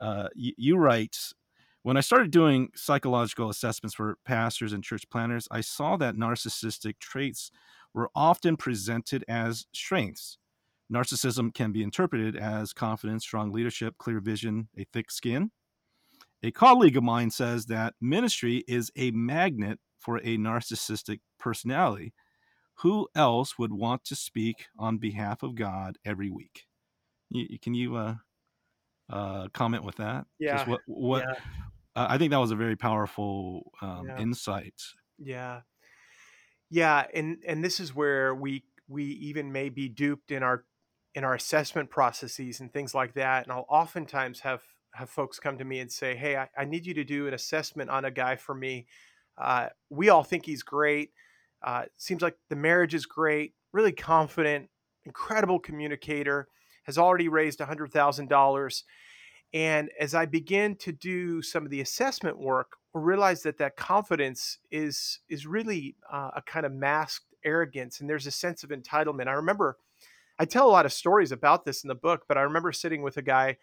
Uh, 0.00 0.28
you, 0.36 0.52
you 0.56 0.76
write, 0.76 1.16
when 1.82 1.96
I 1.96 2.02
started 2.02 2.30
doing 2.30 2.68
psychological 2.76 3.50
assessments 3.50 3.96
for 3.96 4.18
pastors 4.24 4.72
and 4.72 4.84
church 4.84 5.10
planters, 5.10 5.48
I 5.50 5.60
saw 5.60 5.96
that 5.96 6.14
narcissistic 6.14 7.00
traits 7.00 7.50
were 7.92 8.10
often 8.14 8.56
presented 8.56 9.24
as 9.26 9.66
strengths. 9.72 10.38
Narcissism 10.92 11.52
can 11.52 11.72
be 11.72 11.82
interpreted 11.82 12.36
as 12.36 12.72
confidence, 12.72 13.24
strong 13.24 13.50
leadership, 13.50 13.98
clear 13.98 14.20
vision, 14.20 14.68
a 14.78 14.84
thick 14.92 15.10
skin. 15.10 15.50
A 16.44 16.52
colleague 16.52 16.96
of 16.96 17.02
mine 17.02 17.30
says 17.30 17.66
that 17.66 17.94
ministry 18.00 18.62
is 18.68 18.92
a 18.94 19.10
magnet 19.10 19.80
for 19.98 20.18
a 20.18 20.36
narcissistic 20.36 21.20
personality. 21.38 22.12
Who 22.80 23.08
else 23.14 23.58
would 23.58 23.72
want 23.72 24.04
to 24.04 24.16
speak 24.16 24.66
on 24.78 24.98
behalf 24.98 25.42
of 25.42 25.54
God 25.54 25.98
every 26.04 26.30
week? 26.30 26.66
You, 27.30 27.58
can 27.58 27.74
you 27.74 27.96
uh, 27.96 28.14
uh, 29.10 29.48
comment 29.54 29.84
with 29.84 29.96
that? 29.96 30.26
Yeah. 30.38 30.56
Just 30.56 30.68
what 30.68 30.80
what 30.86 31.24
yeah. 31.26 31.34
Uh, 31.96 32.06
I 32.10 32.18
think 32.18 32.30
that 32.30 32.38
was 32.38 32.50
a 32.50 32.56
very 32.56 32.76
powerful 32.76 33.72
um, 33.80 34.06
yeah. 34.06 34.18
insight. 34.18 34.74
Yeah. 35.18 35.62
Yeah, 36.68 37.06
and 37.14 37.38
and 37.46 37.64
this 37.64 37.80
is 37.80 37.94
where 37.94 38.34
we 38.34 38.64
we 38.88 39.04
even 39.04 39.52
may 39.52 39.68
be 39.68 39.88
duped 39.88 40.30
in 40.30 40.42
our 40.42 40.64
in 41.14 41.24
our 41.24 41.34
assessment 41.34 41.90
processes 41.90 42.60
and 42.60 42.72
things 42.72 42.94
like 42.94 43.14
that. 43.14 43.44
And 43.44 43.52
I'll 43.52 43.66
oftentimes 43.68 44.40
have 44.40 44.62
have 44.92 45.08
folks 45.08 45.38
come 45.38 45.58
to 45.58 45.64
me 45.64 45.78
and 45.78 45.90
say, 45.90 46.16
"Hey, 46.16 46.36
I, 46.36 46.48
I 46.56 46.64
need 46.64 46.84
you 46.84 46.94
to 46.94 47.04
do 47.04 47.26
an 47.26 47.34
assessment 47.34 47.88
on 47.88 48.04
a 48.04 48.10
guy 48.10 48.36
for 48.36 48.54
me. 48.54 48.86
Uh, 49.38 49.68
we 49.90 50.08
all 50.08 50.24
think 50.24 50.46
he's 50.46 50.62
great. 50.62 51.10
Uh, 51.64 51.84
seems 51.96 52.22
like 52.22 52.36
the 52.48 52.56
marriage 52.56 52.94
is 52.94 53.06
great. 53.06 53.54
Really 53.72 53.92
confident, 53.92 54.68
incredible 55.04 55.58
communicator. 55.58 56.48
Has 56.84 56.98
already 56.98 57.28
raised 57.28 57.60
hundred 57.60 57.92
thousand 57.92 58.28
dollars." 58.28 58.84
And 59.52 59.90
as 60.00 60.14
I 60.14 60.26
begin 60.26 60.76
to 60.76 60.92
do 60.92 61.40
some 61.40 61.64
of 61.64 61.70
the 61.70 61.80
assessment 61.80 62.38
work, 62.38 62.72
we 62.94 63.00
realize 63.00 63.42
that 63.42 63.58
that 63.58 63.76
confidence 63.76 64.58
is 64.70 65.20
is 65.28 65.46
really 65.46 65.96
uh, 66.12 66.30
a 66.36 66.42
kind 66.42 66.66
of 66.66 66.72
masked 66.72 67.34
arrogance, 67.44 68.00
and 68.00 68.08
there's 68.08 68.26
a 68.26 68.30
sense 68.30 68.64
of 68.64 68.70
entitlement. 68.70 69.28
I 69.28 69.32
remember 69.32 69.78
I 70.38 70.44
tell 70.44 70.68
a 70.68 70.70
lot 70.70 70.86
of 70.86 70.92
stories 70.92 71.32
about 71.32 71.64
this 71.64 71.82
in 71.82 71.88
the 71.88 71.94
book, 71.94 72.24
but 72.28 72.36
I 72.36 72.42
remember 72.42 72.72
sitting 72.72 73.02
with 73.02 73.16
a 73.16 73.22
guy 73.22 73.56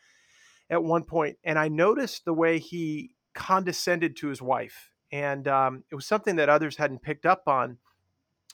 at 0.69 0.83
one 0.83 1.03
point, 1.03 1.37
and 1.43 1.59
I 1.59 1.67
noticed 1.67 2.25
the 2.25 2.33
way 2.33 2.59
he 2.59 3.15
condescended 3.35 4.15
to 4.17 4.27
his 4.27 4.41
wife, 4.41 4.89
and 5.13 5.47
um, 5.47 5.83
it 5.91 5.95
was 5.95 6.07
something 6.07 6.37
that 6.37 6.49
others 6.49 6.75
hadn't 6.75 7.03
picked 7.03 7.27
up 7.27 7.43
on. 7.45 7.77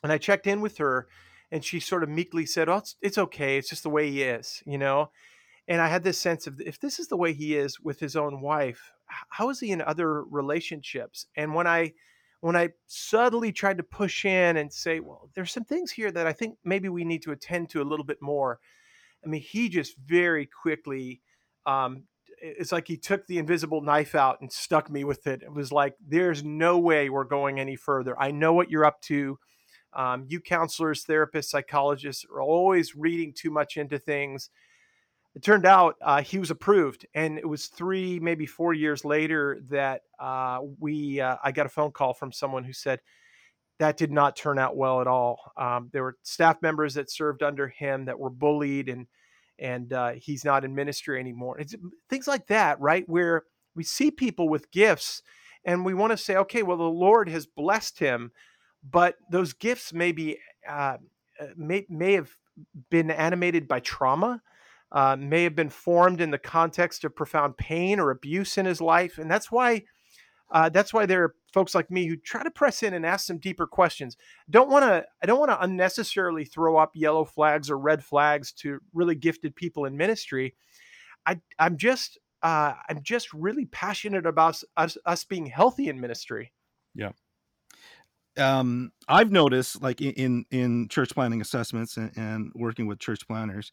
And 0.04 0.12
I 0.12 0.18
checked 0.18 0.46
in 0.46 0.60
with 0.60 0.78
her, 0.78 1.08
and 1.52 1.64
she 1.64 1.80
sort 1.80 2.04
of 2.04 2.10
meekly 2.10 2.46
said, 2.46 2.68
"Oh, 2.68 2.78
it's, 2.78 2.98
it's 3.02 3.18
okay. 3.18 3.58
It's 3.58 3.70
just 3.70 3.84
the 3.84 3.90
way 3.90 4.12
he 4.12 4.24
is," 4.24 4.62
you 4.66 4.78
know. 4.78 5.10
And 5.70 5.82
I 5.82 5.88
had 5.88 6.04
this 6.04 6.20
sense 6.20 6.48
of 6.48 6.60
if 6.60 6.78
this 6.80 7.00
is 7.00 7.08
the 7.08 7.18
way 7.18 7.32
he 7.32 7.56
is 7.56 7.80
with 7.80 8.02
his 8.02 8.16
own 8.18 8.42
wife, 8.42 8.92
how 9.30 9.50
is 9.50 9.62
he 9.62 9.72
in 9.72 9.82
other 9.82 10.24
relationships? 10.24 11.28
And 11.38 11.56
when 11.56 11.66
I 11.66 11.94
when 12.42 12.58
I 12.58 12.70
subtly 12.88 13.54
tried 13.54 13.78
to 13.78 13.84
push 13.84 14.26
in 14.26 14.58
and 14.58 14.72
say, 14.72 15.00
well, 15.00 15.30
there's 15.36 15.52
some 15.52 15.66
things 15.66 15.92
here 15.92 16.12
that 16.12 16.28
I 16.28 16.34
think 16.34 16.58
maybe 16.66 16.90
we 16.90 17.06
need 17.06 17.22
to 17.24 17.32
attend 17.32 17.70
to 17.70 17.82
a 17.82 17.88
little 17.90 18.06
bit 18.06 18.22
more. 18.22 18.60
I 19.24 19.28
mean, 19.28 19.42
he 19.42 19.70
just 19.70 19.96
very 19.98 20.46
quickly, 20.46 21.22
um, 21.66 22.04
it's 22.42 22.72
like 22.72 22.88
he 22.88 22.98
took 22.98 23.26
the 23.28 23.38
invisible 23.38 23.82
knife 23.82 24.16
out 24.16 24.42
and 24.42 24.52
stuck 24.52 24.90
me 24.90 25.04
with 25.04 25.28
it. 25.28 25.44
It 25.44 25.54
was 25.54 25.72
like, 25.72 25.96
there's 26.06 26.44
no 26.44 26.80
way 26.80 27.10
we're 27.10 27.24
going 27.24 27.60
any 27.60 27.76
further. 27.76 28.20
I 28.20 28.32
know 28.32 28.54
what 28.54 28.70
you're 28.70 28.86
up 28.86 29.02
to. 29.04 29.38
Um, 29.94 30.26
you 30.28 30.40
counselors, 30.40 31.06
therapists, 31.06 31.46
psychologists 31.46 32.26
are 32.32 32.42
always 32.42 32.96
reading 32.96 33.34
too 33.34 33.50
much 33.50 33.78
into 33.78 33.98
things 33.98 34.50
it 35.36 35.44
turned 35.44 35.66
out 35.66 35.96
uh, 36.02 36.22
he 36.22 36.40
was 36.40 36.52
approved, 36.52 37.06
and 37.14 37.38
it 37.38 37.48
was 37.48 37.68
three, 37.68 38.20
maybe 38.20 38.46
four 38.46 38.74
years 38.74 39.06
later 39.06 39.60
that 39.70 40.02
uh, 40.20 40.60
we 40.80 41.22
uh, 41.22 41.38
I 41.44 41.52
got 41.52 41.66
a 41.66 41.70
phone 41.70 41.92
call 41.92 42.14
from 42.14 42.32
someone 42.32 42.64
who 42.64 42.74
said 42.74 43.00
that 43.78 43.96
did 43.96 44.12
not 44.12 44.36
turn 44.36 44.60
out 44.60 44.76
well 44.76 45.02
at 45.02 45.08
all. 45.08 45.54
Um, 45.56 45.90
there 45.94 46.04
were 46.04 46.18
staff 46.24 46.62
members 46.62 46.96
that 46.96 47.12
served 47.12 47.44
under 47.44 47.68
him 47.68 48.06
that 48.06 48.20
were 48.20 48.32
bullied, 48.32 48.90
and 48.90 49.08
and 49.60 49.94
uh, 49.94 50.12
he's 50.12 50.46
not 50.46 50.64
in 50.64 50.76
ministry 50.76 51.20
anymore. 51.20 51.60
It's 51.60 51.76
things 52.10 52.28
like 52.28 52.48
that, 52.48 52.80
right? 52.80 53.08
Where 53.08 53.44
we 53.76 53.84
see 53.84 54.12
people 54.12 54.50
with 54.50 54.72
gifts, 54.72 55.22
and 55.66 55.86
we 55.86 55.94
want 55.94 56.12
to 56.12 56.18
say, 56.18 56.36
okay, 56.36 56.64
well, 56.64 56.78
the 56.78 56.84
Lord 56.84 57.30
has 57.30 57.46
blessed 57.46 58.00
him, 58.00 58.32
but 58.84 59.16
those 59.32 59.54
gifts 59.54 59.94
maybe 59.94 60.40
uh, 60.68 60.98
uh, 61.40 61.46
may 61.56 61.86
may 61.90 62.14
have 62.14 62.32
been 62.90 63.12
animated 63.12 63.68
by 63.68 63.80
trauma 63.80 64.42
uh, 64.92 65.16
may 65.16 65.44
have 65.44 65.56
been 65.56 65.70
formed 65.70 66.22
in 66.22 66.32
the 66.32 66.38
context 66.38 67.04
of 67.04 67.16
profound 67.16 67.58
pain 67.58 68.00
or 68.00 68.10
abuse 68.10 68.58
in 68.58 68.66
his 68.66 68.82
life, 68.82 69.18
and 69.18 69.30
that's 69.30 69.52
why 69.52 69.84
uh, 70.52 70.70
that's 70.70 70.94
why 70.94 71.06
there 71.06 71.24
are 71.24 71.36
folks 71.54 71.76
like 71.76 71.92
me 71.92 72.08
who 72.08 72.16
try 72.16 72.44
to 72.44 72.52
press 72.52 72.84
in 72.84 72.94
and 72.94 73.06
ask 73.06 73.26
some 73.26 73.38
deeper 73.38 73.68
questions. 73.68 74.18
Don't 74.50 74.70
want 74.70 74.84
to 74.84 75.06
I 75.22 75.26
don't 75.26 75.40
want 75.40 75.52
to 75.52 75.62
unnecessarily 75.62 76.46
throw 76.46 76.78
up 76.78 76.92
yellow 76.96 77.26
flags 77.26 77.70
or 77.70 77.78
red 77.78 78.04
flags 78.04 78.52
to 78.54 78.80
really 78.94 79.16
gifted 79.16 79.56
people 79.56 79.86
in 79.86 79.98
ministry. 79.98 80.56
I 81.26 81.40
I'm 81.58 81.78
just 81.78 82.18
uh, 82.42 82.74
I'm 82.88 83.04
just 83.04 83.34
really 83.34 83.66
passionate 83.66 84.26
about 84.26 84.62
us, 84.78 84.98
us 85.06 85.24
being 85.24 85.46
healthy 85.46 85.88
in 85.88 86.00
ministry. 86.00 86.54
Yeah. 86.96 87.12
Um, 88.38 88.92
I've 89.08 89.32
noticed, 89.32 89.82
like 89.82 90.02
in 90.02 90.46
in 90.50 90.88
church 90.88 91.14
planting 91.14 91.42
assessments 91.42 91.98
and, 91.98 92.12
and 92.16 92.52
working 92.56 92.88
with 92.88 93.00
church 93.00 93.28
planters, 93.28 93.72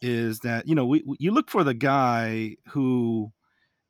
is 0.00 0.40
that 0.40 0.68
you 0.68 0.74
know 0.74 0.86
we, 0.86 1.02
we 1.04 1.16
you 1.18 1.32
look 1.32 1.50
for 1.50 1.64
the 1.64 1.74
guy 1.74 2.56
who 2.68 3.32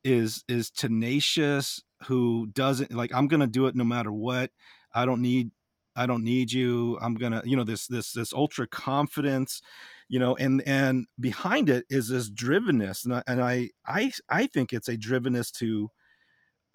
is 0.05 0.43
is 0.47 0.69
tenacious 0.69 1.81
who 2.03 2.47
doesn't 2.53 2.93
like 2.93 3.13
i'm 3.13 3.27
gonna 3.27 3.47
do 3.47 3.65
it 3.65 3.75
no 3.75 3.83
matter 3.83 4.11
what 4.11 4.51
i 4.93 5.05
don't 5.05 5.21
need 5.21 5.49
i 5.95 6.05
don't 6.05 6.23
need 6.23 6.51
you 6.51 6.97
i'm 7.01 7.15
gonna 7.15 7.41
you 7.43 7.57
know 7.57 7.63
this 7.63 7.87
this 7.87 8.13
this 8.13 8.31
ultra 8.31 8.67
confidence 8.67 9.61
you 10.07 10.19
know 10.19 10.35
and 10.35 10.61
and 10.67 11.07
behind 11.19 11.69
it 11.69 11.85
is 11.89 12.09
this 12.09 12.29
drivenness 12.29 13.03
and 13.03 13.15
I, 13.15 13.23
and 13.27 13.41
I 13.41 13.69
i 13.85 14.11
i 14.29 14.45
think 14.45 14.71
it's 14.71 14.87
a 14.87 14.97
drivenness 14.97 15.51
to 15.53 15.89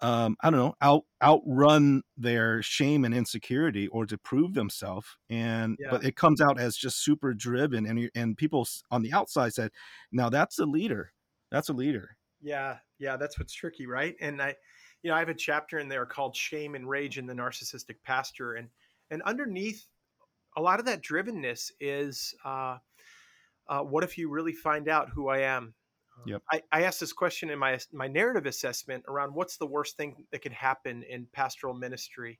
um, 0.01 0.35
I 0.41 0.49
don't 0.49 0.59
know, 0.59 0.73
out 0.81 1.03
outrun 1.21 2.01
their 2.17 2.63
shame 2.63 3.05
and 3.05 3.13
insecurity 3.13 3.87
or 3.87 4.07
to 4.07 4.17
prove 4.17 4.55
themselves. 4.55 5.05
And 5.29 5.77
yeah. 5.79 5.89
but 5.91 6.03
it 6.03 6.15
comes 6.15 6.41
out 6.41 6.59
as 6.59 6.75
just 6.75 7.03
super 7.03 7.33
driven, 7.33 7.85
and 7.85 8.09
and 8.15 8.35
people 8.35 8.67
on 8.89 9.03
the 9.03 9.13
outside 9.13 9.53
said, 9.53 9.69
"Now 10.11 10.29
that's 10.29 10.57
a 10.57 10.65
leader. 10.65 11.13
That's 11.51 11.69
a 11.69 11.73
leader." 11.73 12.17
Yeah, 12.41 12.77
yeah, 12.99 13.17
that's 13.17 13.37
what's 13.39 13.53
tricky, 13.53 13.85
right? 13.85 14.15
And 14.19 14.41
I, 14.41 14.55
you 15.03 15.09
know, 15.09 15.15
I 15.15 15.19
have 15.19 15.29
a 15.29 15.33
chapter 15.33 15.79
in 15.79 15.87
there 15.87 16.05
called 16.05 16.35
"Shame 16.35 16.75
and 16.75 16.87
Rage 16.87 17.17
in 17.17 17.25
the 17.27 17.33
Narcissistic 17.33 17.97
Pastor," 18.03 18.55
and 18.55 18.69
and 19.09 19.21
underneath 19.23 19.85
a 20.57 20.61
lot 20.61 20.79
of 20.79 20.85
that 20.85 21.01
drivenness 21.01 21.71
is, 21.79 22.35
uh, 22.43 22.77
uh, 23.67 23.81
what 23.81 24.03
if 24.03 24.17
you 24.17 24.29
really 24.29 24.53
find 24.53 24.89
out 24.89 25.09
who 25.09 25.29
I 25.29 25.39
am? 25.39 25.73
Yep. 26.25 26.41
I, 26.51 26.61
I 26.71 26.83
asked 26.83 26.99
this 26.99 27.13
question 27.13 27.49
in 27.49 27.59
my 27.59 27.79
my 27.91 28.07
narrative 28.07 28.45
assessment 28.45 29.05
around 29.07 29.33
what's 29.33 29.57
the 29.57 29.65
worst 29.65 29.97
thing 29.97 30.25
that 30.31 30.41
could 30.41 30.51
happen 30.51 31.03
in 31.03 31.27
pastoral 31.31 31.73
ministry. 31.73 32.39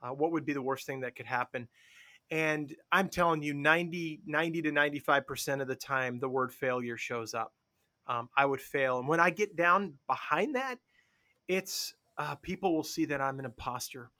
Uh, 0.00 0.10
what 0.10 0.32
would 0.32 0.46
be 0.46 0.52
the 0.52 0.62
worst 0.62 0.86
thing 0.86 1.00
that 1.00 1.16
could 1.16 1.26
happen? 1.26 1.68
And 2.30 2.74
I'm 2.92 3.08
telling 3.08 3.42
you, 3.42 3.54
90, 3.54 4.20
90 4.26 4.62
to 4.62 4.70
95% 4.70 5.62
of 5.62 5.68
the 5.68 5.74
time, 5.74 6.20
the 6.20 6.28
word 6.28 6.52
failure 6.52 6.96
shows 6.96 7.34
up. 7.34 7.52
Um, 8.08 8.28
I 8.36 8.46
would 8.46 8.60
fail. 8.60 8.98
And 8.98 9.06
when 9.06 9.20
I 9.20 9.30
get 9.30 9.56
down 9.56 9.94
behind 10.06 10.54
that, 10.54 10.78
it's 11.46 11.94
uh, 12.16 12.34
people 12.36 12.74
will 12.74 12.84
see 12.84 13.04
that 13.06 13.20
I'm 13.20 13.38
an 13.38 13.44
imposter. 13.44 14.10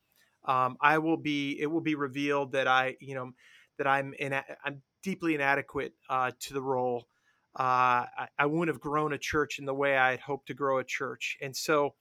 Um, 0.44 0.76
I 0.80 0.98
will 0.98 1.16
be, 1.16 1.58
it 1.60 1.66
will 1.66 1.80
be 1.80 1.94
revealed 1.94 2.52
that 2.52 2.68
I, 2.68 2.96
you 3.00 3.14
know, 3.14 3.32
that 3.78 3.86
I'm, 3.86 4.14
in, 4.18 4.34
I'm 4.64 4.82
deeply 5.02 5.34
inadequate 5.34 5.94
uh, 6.08 6.32
to 6.40 6.54
the 6.54 6.62
role 6.62 7.06
uh, 7.58 8.06
I, 8.16 8.28
I, 8.38 8.46
wouldn't 8.46 8.68
have 8.68 8.80
grown 8.80 9.12
a 9.12 9.18
church 9.18 9.58
in 9.58 9.64
the 9.64 9.74
way 9.74 9.96
I 9.96 10.12
had 10.12 10.20
hoped 10.20 10.46
to 10.46 10.54
grow 10.54 10.78
a 10.78 10.84
church. 10.84 11.36
And 11.40 11.56
so, 11.56 11.94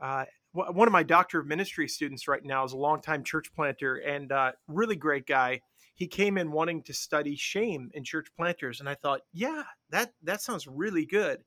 uh, 0.00 0.24
one 0.52 0.88
of 0.88 0.92
my 0.92 1.02
doctor 1.02 1.38
of 1.38 1.46
ministry 1.46 1.86
students 1.86 2.26
right 2.26 2.42
now 2.42 2.64
is 2.64 2.72
a 2.72 2.78
longtime 2.78 3.24
church 3.24 3.52
planter 3.54 3.96
and 3.96 4.32
uh, 4.32 4.52
really 4.68 4.96
great 4.96 5.26
guy. 5.26 5.60
He 5.96 6.06
came 6.06 6.38
in 6.38 6.52
wanting 6.52 6.82
to 6.84 6.92
study 6.92 7.34
shame 7.34 7.90
in 7.94 8.04
church 8.04 8.28
planters, 8.36 8.80
and 8.80 8.88
I 8.88 8.94
thought, 8.94 9.22
yeah, 9.32 9.64
that 9.90 10.12
that 10.22 10.42
sounds 10.42 10.68
really 10.68 11.06
good. 11.06 11.42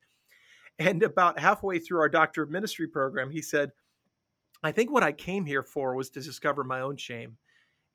And 0.79 1.03
about 1.03 1.39
halfway 1.39 1.79
through 1.79 1.99
our 1.99 2.09
doctor 2.09 2.41
of 2.41 2.49
ministry 2.49 2.87
program, 2.87 3.29
he 3.29 3.41
said, 3.41 3.71
I 4.63 4.71
think 4.71 4.91
what 4.91 5.03
I 5.03 5.11
came 5.11 5.45
here 5.45 5.63
for 5.63 5.95
was 5.95 6.09
to 6.11 6.21
discover 6.21 6.63
my 6.63 6.81
own 6.81 6.97
shame. 6.97 7.37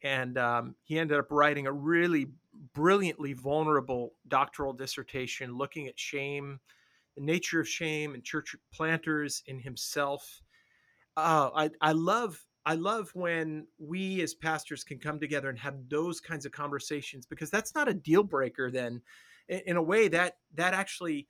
And 0.02 0.38
um, 0.38 0.74
he 0.84 0.98
ended 0.98 1.18
up 1.18 1.28
writing 1.30 1.66
a 1.66 1.72
really 1.72 2.26
brilliantly 2.74 3.32
vulnerable 3.32 4.12
doctoral 4.28 4.72
dissertation 4.74 5.56
looking 5.56 5.88
at 5.88 5.98
shame, 5.98 6.60
the 7.16 7.22
nature 7.22 7.60
of 7.60 7.68
shame, 7.68 8.14
and 8.14 8.22
church 8.22 8.54
planters 8.72 9.42
in 9.46 9.58
himself. 9.58 10.42
Uh, 11.16 11.50
I, 11.54 11.70
I 11.80 11.92
love 11.92 12.44
I 12.66 12.74
love 12.74 13.10
when 13.14 13.66
we 13.78 14.22
as 14.22 14.34
pastors 14.34 14.84
can 14.84 14.98
come 14.98 15.20
together 15.20 15.50
and 15.50 15.58
have 15.58 15.88
those 15.88 16.20
kinds 16.20 16.46
of 16.46 16.52
conversations 16.52 17.26
because 17.26 17.50
that's 17.50 17.74
not 17.74 17.88
a 17.88 17.94
deal 17.94 18.22
breaker. 18.22 18.70
Then, 18.70 19.02
in, 19.48 19.76
a 19.76 19.82
way, 19.82 20.08
that 20.08 20.38
that 20.54 20.72
actually 20.72 21.26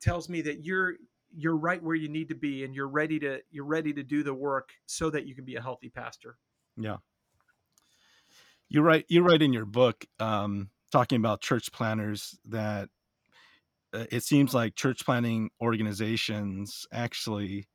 tells 0.00 0.28
me 0.28 0.42
that 0.42 0.64
you're 0.64 0.94
you're 1.36 1.56
right 1.56 1.82
where 1.82 1.96
you 1.96 2.08
need 2.08 2.28
to 2.28 2.34
be 2.34 2.64
and 2.64 2.74
you're 2.74 2.88
ready 2.88 3.18
to 3.18 3.40
you're 3.50 3.64
ready 3.64 3.92
to 3.92 4.02
do 4.02 4.22
the 4.22 4.34
work 4.34 4.70
so 4.86 5.10
that 5.10 5.26
you 5.26 5.34
can 5.34 5.44
be 5.44 5.56
a 5.56 5.60
healthy 5.60 5.88
pastor 5.88 6.36
yeah 6.76 6.96
you 8.68 8.80
write 8.80 9.04
you 9.08 9.22
write 9.22 9.42
in 9.42 9.52
your 9.52 9.64
book 9.64 10.06
um, 10.20 10.70
talking 10.92 11.16
about 11.16 11.40
church 11.40 11.72
planters 11.72 12.38
that 12.44 12.88
uh, 13.92 14.04
it 14.10 14.22
seems 14.22 14.54
like 14.54 14.74
church 14.74 15.04
planting 15.04 15.50
organizations 15.60 16.86
actually 16.92 17.68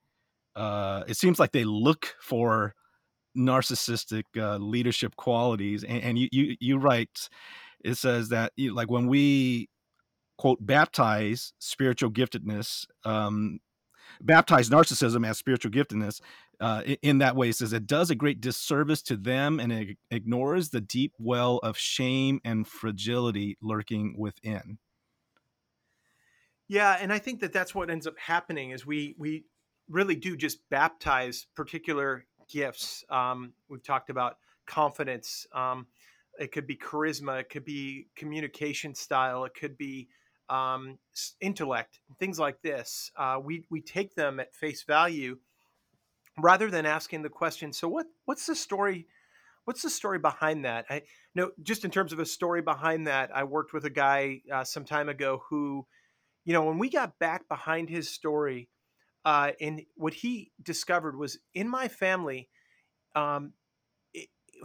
uh, 0.55 1.03
it 1.07 1.15
seems 1.15 1.39
like 1.39 1.51
they 1.51 1.63
look 1.63 2.15
for 2.19 2.75
narcissistic 3.37 4.23
uh, 4.37 4.57
leadership 4.57 5.15
qualities 5.15 5.83
and, 5.83 6.03
and, 6.03 6.19
you, 6.19 6.27
you 6.31 6.55
you 6.59 6.77
write 6.77 7.29
it 7.83 7.95
says 7.95 8.29
that 8.29 8.51
you, 8.55 8.73
like 8.73 8.89
when 8.89 9.07
we 9.07 9.69
quote 10.37 10.57
baptize 10.59 11.53
spiritual 11.59 12.11
giftedness 12.11 12.85
um, 13.05 13.59
baptize 14.21 14.69
narcissism 14.69 15.25
as 15.25 15.37
spiritual 15.37 15.71
giftedness 15.71 16.19
uh, 16.59 16.81
in 17.01 17.19
that 17.19 17.35
way 17.35 17.49
it 17.49 17.55
says 17.55 17.73
it 17.73 17.87
does 17.87 18.09
a 18.09 18.15
great 18.15 18.41
disservice 18.41 19.01
to 19.01 19.15
them 19.15 19.59
and 19.59 19.71
it 19.71 19.97
ignores 20.09 20.69
the 20.69 20.81
deep 20.81 21.13
well 21.17 21.57
of 21.63 21.77
shame 21.77 22.39
and 22.43 22.67
fragility 22.67 23.57
lurking 23.61 24.15
within. 24.17 24.77
Yeah 26.67 26.97
and 26.99 27.13
i 27.13 27.19
think 27.19 27.39
that 27.39 27.53
that's 27.53 27.73
what 27.73 27.89
ends 27.89 28.07
up 28.07 28.17
happening 28.19 28.71
is 28.71 28.85
we 28.85 29.15
we 29.17 29.45
really 29.89 30.15
do 30.15 30.35
just 30.35 30.59
baptize 30.69 31.47
particular 31.55 32.25
gifts 32.51 33.03
um, 33.09 33.53
we've 33.69 33.83
talked 33.83 34.09
about 34.09 34.37
confidence 34.65 35.47
um, 35.53 35.87
it 36.39 36.51
could 36.51 36.67
be 36.67 36.75
charisma 36.75 37.39
it 37.39 37.49
could 37.49 37.65
be 37.65 38.07
communication 38.15 38.93
style 38.93 39.45
it 39.45 39.53
could 39.53 39.77
be 39.77 40.07
um, 40.51 40.99
intellect, 41.39 42.01
things 42.19 42.37
like 42.37 42.61
this. 42.61 43.09
Uh, 43.15 43.39
we 43.41 43.63
we 43.69 43.81
take 43.81 44.13
them 44.15 44.39
at 44.39 44.53
face 44.53 44.83
value 44.83 45.37
rather 46.37 46.69
than 46.69 46.85
asking 46.85 47.21
the 47.21 47.29
question. 47.29 47.71
So 47.71 47.87
what 47.87 48.05
what's 48.25 48.45
the 48.45 48.55
story? 48.55 49.07
What's 49.63 49.81
the 49.81 49.89
story 49.89 50.19
behind 50.19 50.65
that? 50.65 50.85
I 50.89 51.03
know 51.35 51.51
just 51.63 51.85
in 51.85 51.91
terms 51.91 52.11
of 52.11 52.19
a 52.19 52.25
story 52.25 52.61
behind 52.61 53.07
that. 53.07 53.31
I 53.33 53.45
worked 53.45 53.73
with 53.73 53.85
a 53.85 53.89
guy 53.89 54.41
uh, 54.51 54.65
some 54.65 54.83
time 54.83 55.07
ago 55.07 55.41
who, 55.49 55.87
you 56.43 56.51
know, 56.51 56.63
when 56.63 56.77
we 56.77 56.89
got 56.89 57.17
back 57.17 57.47
behind 57.47 57.89
his 57.89 58.09
story, 58.09 58.67
uh, 59.25 59.51
and 59.59 59.83
what 59.95 60.13
he 60.13 60.51
discovered 60.61 61.17
was 61.17 61.37
in 61.53 61.67
my 61.67 61.87
family. 61.87 62.49
Um, 63.15 63.53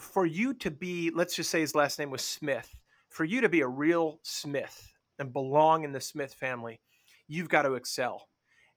for 0.00 0.26
you 0.26 0.52
to 0.54 0.70
be, 0.70 1.10
let's 1.14 1.34
just 1.34 1.50
say 1.50 1.60
his 1.60 1.74
last 1.74 1.98
name 1.98 2.10
was 2.10 2.22
Smith, 2.22 2.68
for 3.08 3.24
you 3.24 3.40
to 3.40 3.48
be 3.48 3.60
a 3.60 3.68
real 3.68 4.20
Smith, 4.22 4.92
and 5.18 5.32
belong 5.32 5.84
in 5.84 5.92
the 5.92 6.00
Smith 6.00 6.34
family, 6.34 6.80
you've 7.26 7.48
got 7.48 7.62
to 7.62 7.74
excel. 7.74 8.28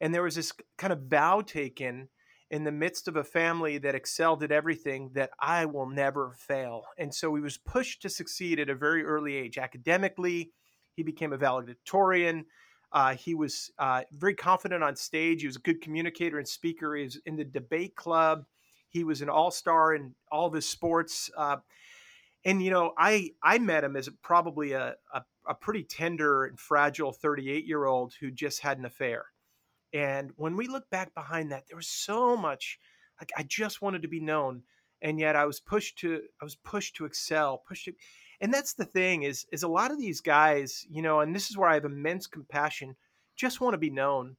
And 0.01 0.13
there 0.13 0.23
was 0.23 0.35
this 0.35 0.53
kind 0.77 0.93
of 0.93 1.03
vow 1.03 1.41
taken 1.41 2.07
in 2.49 2.63
the 2.63 2.71
midst 2.71 3.07
of 3.07 3.15
a 3.15 3.23
family 3.23 3.77
that 3.77 3.95
excelled 3.95 4.41
at 4.43 4.51
everything 4.51 5.11
that 5.13 5.29
I 5.39 5.65
will 5.65 5.87
never 5.87 6.33
fail. 6.37 6.83
And 6.97 7.13
so 7.13 7.35
he 7.35 7.41
was 7.41 7.57
pushed 7.57 8.01
to 8.01 8.09
succeed 8.09 8.59
at 8.59 8.69
a 8.69 8.75
very 8.75 9.03
early 9.03 9.35
age. 9.35 9.57
Academically, 9.57 10.51
he 10.95 11.03
became 11.03 11.33
a 11.33 11.37
valedictorian. 11.37 12.45
Uh, 12.91 13.15
he 13.15 13.35
was 13.35 13.71
uh, 13.77 14.01
very 14.11 14.33
confident 14.33 14.83
on 14.83 14.95
stage. 14.95 15.41
He 15.41 15.47
was 15.47 15.57
a 15.57 15.59
good 15.59 15.81
communicator 15.81 16.39
and 16.39 16.47
speaker. 16.47 16.95
He 16.95 17.03
was 17.03 17.17
in 17.25 17.35
the 17.35 17.43
debate 17.43 17.95
club. 17.95 18.45
He 18.89 19.03
was 19.03 19.21
an 19.21 19.29
all 19.29 19.51
star 19.51 19.93
in 19.93 20.15
all 20.31 20.47
of 20.47 20.53
his 20.53 20.67
sports. 20.67 21.29
Uh, 21.37 21.57
and 22.45 22.63
you 22.63 22.71
know, 22.71 22.93
I 22.97 23.31
I 23.43 23.59
met 23.59 23.83
him 23.83 23.95
as 23.95 24.09
probably 24.23 24.71
a, 24.71 24.95
a 25.13 25.23
a 25.47 25.53
pretty 25.53 25.83
tender 25.83 26.45
and 26.45 26.59
fragile 26.59 27.11
38 27.11 27.65
year 27.65 27.85
old 27.85 28.13
who 28.19 28.31
just 28.31 28.61
had 28.61 28.77
an 28.77 28.85
affair. 28.85 29.25
And 29.93 30.31
when 30.35 30.55
we 30.55 30.67
look 30.67 30.89
back 30.89 31.13
behind 31.15 31.51
that, 31.51 31.67
there 31.67 31.75
was 31.77 31.87
so 31.87 32.37
much 32.37 32.79
like 33.19 33.31
I 33.35 33.43
just 33.43 33.81
wanted 33.81 34.03
to 34.03 34.07
be 34.07 34.19
known. 34.19 34.63
And 35.01 35.19
yet 35.19 35.35
I 35.35 35.45
was 35.45 35.59
pushed 35.59 35.97
to 35.99 36.21
I 36.41 36.45
was 36.45 36.55
pushed 36.55 36.95
to 36.97 37.05
excel, 37.05 37.63
pushed 37.67 37.85
to 37.85 37.93
and 38.41 38.53
that's 38.53 38.73
the 38.73 38.85
thing 38.85 39.23
is 39.23 39.45
is 39.51 39.63
a 39.63 39.67
lot 39.67 39.91
of 39.91 39.99
these 39.99 40.21
guys, 40.21 40.85
you 40.89 41.01
know, 41.01 41.21
and 41.21 41.35
this 41.35 41.49
is 41.49 41.57
where 41.57 41.69
I 41.69 41.75
have 41.75 41.85
immense 41.85 42.27
compassion, 42.27 42.95
just 43.35 43.61
want 43.61 43.73
to 43.73 43.79
be 43.79 43.89
known. 43.89 44.35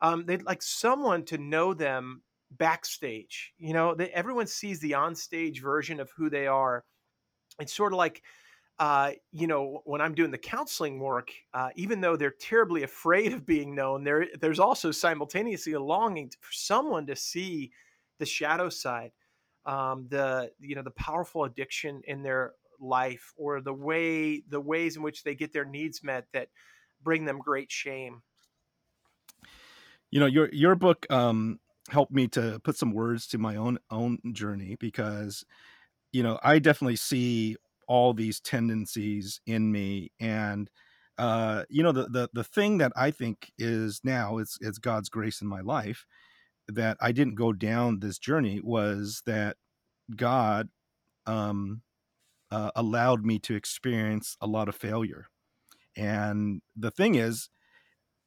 Um, 0.00 0.26
they'd 0.26 0.42
like 0.42 0.62
someone 0.62 1.24
to 1.26 1.38
know 1.38 1.74
them 1.74 2.22
backstage. 2.50 3.52
You 3.58 3.72
know, 3.72 3.94
they, 3.94 4.10
everyone 4.10 4.46
sees 4.46 4.80
the 4.80 4.92
onstage 4.92 5.60
version 5.60 6.00
of 6.00 6.10
who 6.16 6.28
they 6.28 6.46
are. 6.46 6.84
It's 7.60 7.72
sort 7.72 7.92
of 7.92 7.98
like 7.98 8.22
uh, 8.78 9.12
you 9.30 9.46
know, 9.46 9.80
when 9.84 10.00
I'm 10.00 10.14
doing 10.14 10.30
the 10.30 10.38
counseling 10.38 10.98
work, 10.98 11.30
uh, 11.54 11.68
even 11.76 12.00
though 12.00 12.16
they're 12.16 12.34
terribly 12.40 12.82
afraid 12.82 13.32
of 13.32 13.46
being 13.46 13.74
known, 13.74 14.02
there 14.02 14.26
there's 14.40 14.58
also 14.58 14.90
simultaneously 14.90 15.74
a 15.74 15.80
longing 15.80 16.30
for 16.40 16.52
someone 16.52 17.06
to 17.06 17.14
see 17.14 17.70
the 18.18 18.26
shadow 18.26 18.68
side, 18.68 19.12
um, 19.66 20.06
the 20.08 20.50
you 20.58 20.74
know 20.74 20.82
the 20.82 20.90
powerful 20.90 21.44
addiction 21.44 22.02
in 22.08 22.22
their 22.22 22.54
life, 22.82 23.32
or 23.36 23.60
the 23.60 23.72
way 23.72 24.42
the 24.48 24.60
ways 24.60 24.96
in 24.96 25.02
which 25.02 25.22
they 25.22 25.34
get 25.34 25.52
their 25.52 25.64
needs 25.64 26.02
met 26.02 26.26
that 26.32 26.48
bring 27.02 27.24
them 27.24 27.38
great 27.38 27.70
shame. 27.70 28.22
You 30.10 30.20
know, 30.20 30.26
your 30.26 30.48
your 30.52 30.74
book 30.74 31.06
um, 31.10 31.60
helped 31.88 32.12
me 32.12 32.28
to 32.28 32.60
put 32.64 32.76
some 32.76 32.92
words 32.92 33.26
to 33.28 33.38
my 33.38 33.56
own 33.56 33.78
own 33.90 34.18
journey 34.32 34.76
because, 34.78 35.44
you 36.12 36.22
know, 36.22 36.38
I 36.42 36.58
definitely 36.58 36.96
see 36.96 37.56
all 37.88 38.14
these 38.14 38.40
tendencies 38.40 39.40
in 39.46 39.72
me 39.72 40.12
and 40.20 40.70
uh, 41.18 41.64
you 41.68 41.82
know 41.82 41.92
the, 41.92 42.04
the 42.08 42.28
the 42.32 42.44
thing 42.44 42.78
that 42.78 42.92
I 42.96 43.10
think 43.10 43.52
is 43.58 44.00
now 44.02 44.38
it's 44.38 44.56
it's 44.60 44.78
God's 44.78 45.08
grace 45.08 45.42
in 45.42 45.48
my 45.48 45.60
life 45.60 46.06
that 46.68 46.96
I 47.00 47.12
didn't 47.12 47.34
go 47.34 47.52
down 47.52 48.00
this 48.00 48.18
journey 48.18 48.60
was 48.62 49.22
that 49.26 49.56
God 50.16 50.68
um, 51.26 51.82
uh, 52.52 52.70
allowed 52.76 53.24
me 53.24 53.38
to 53.40 53.54
experience 53.54 54.36
a 54.40 54.46
lot 54.46 54.68
of 54.68 54.76
failure, 54.76 55.26
and 55.96 56.60
the 56.76 56.90
thing 56.90 57.14
is, 57.14 57.48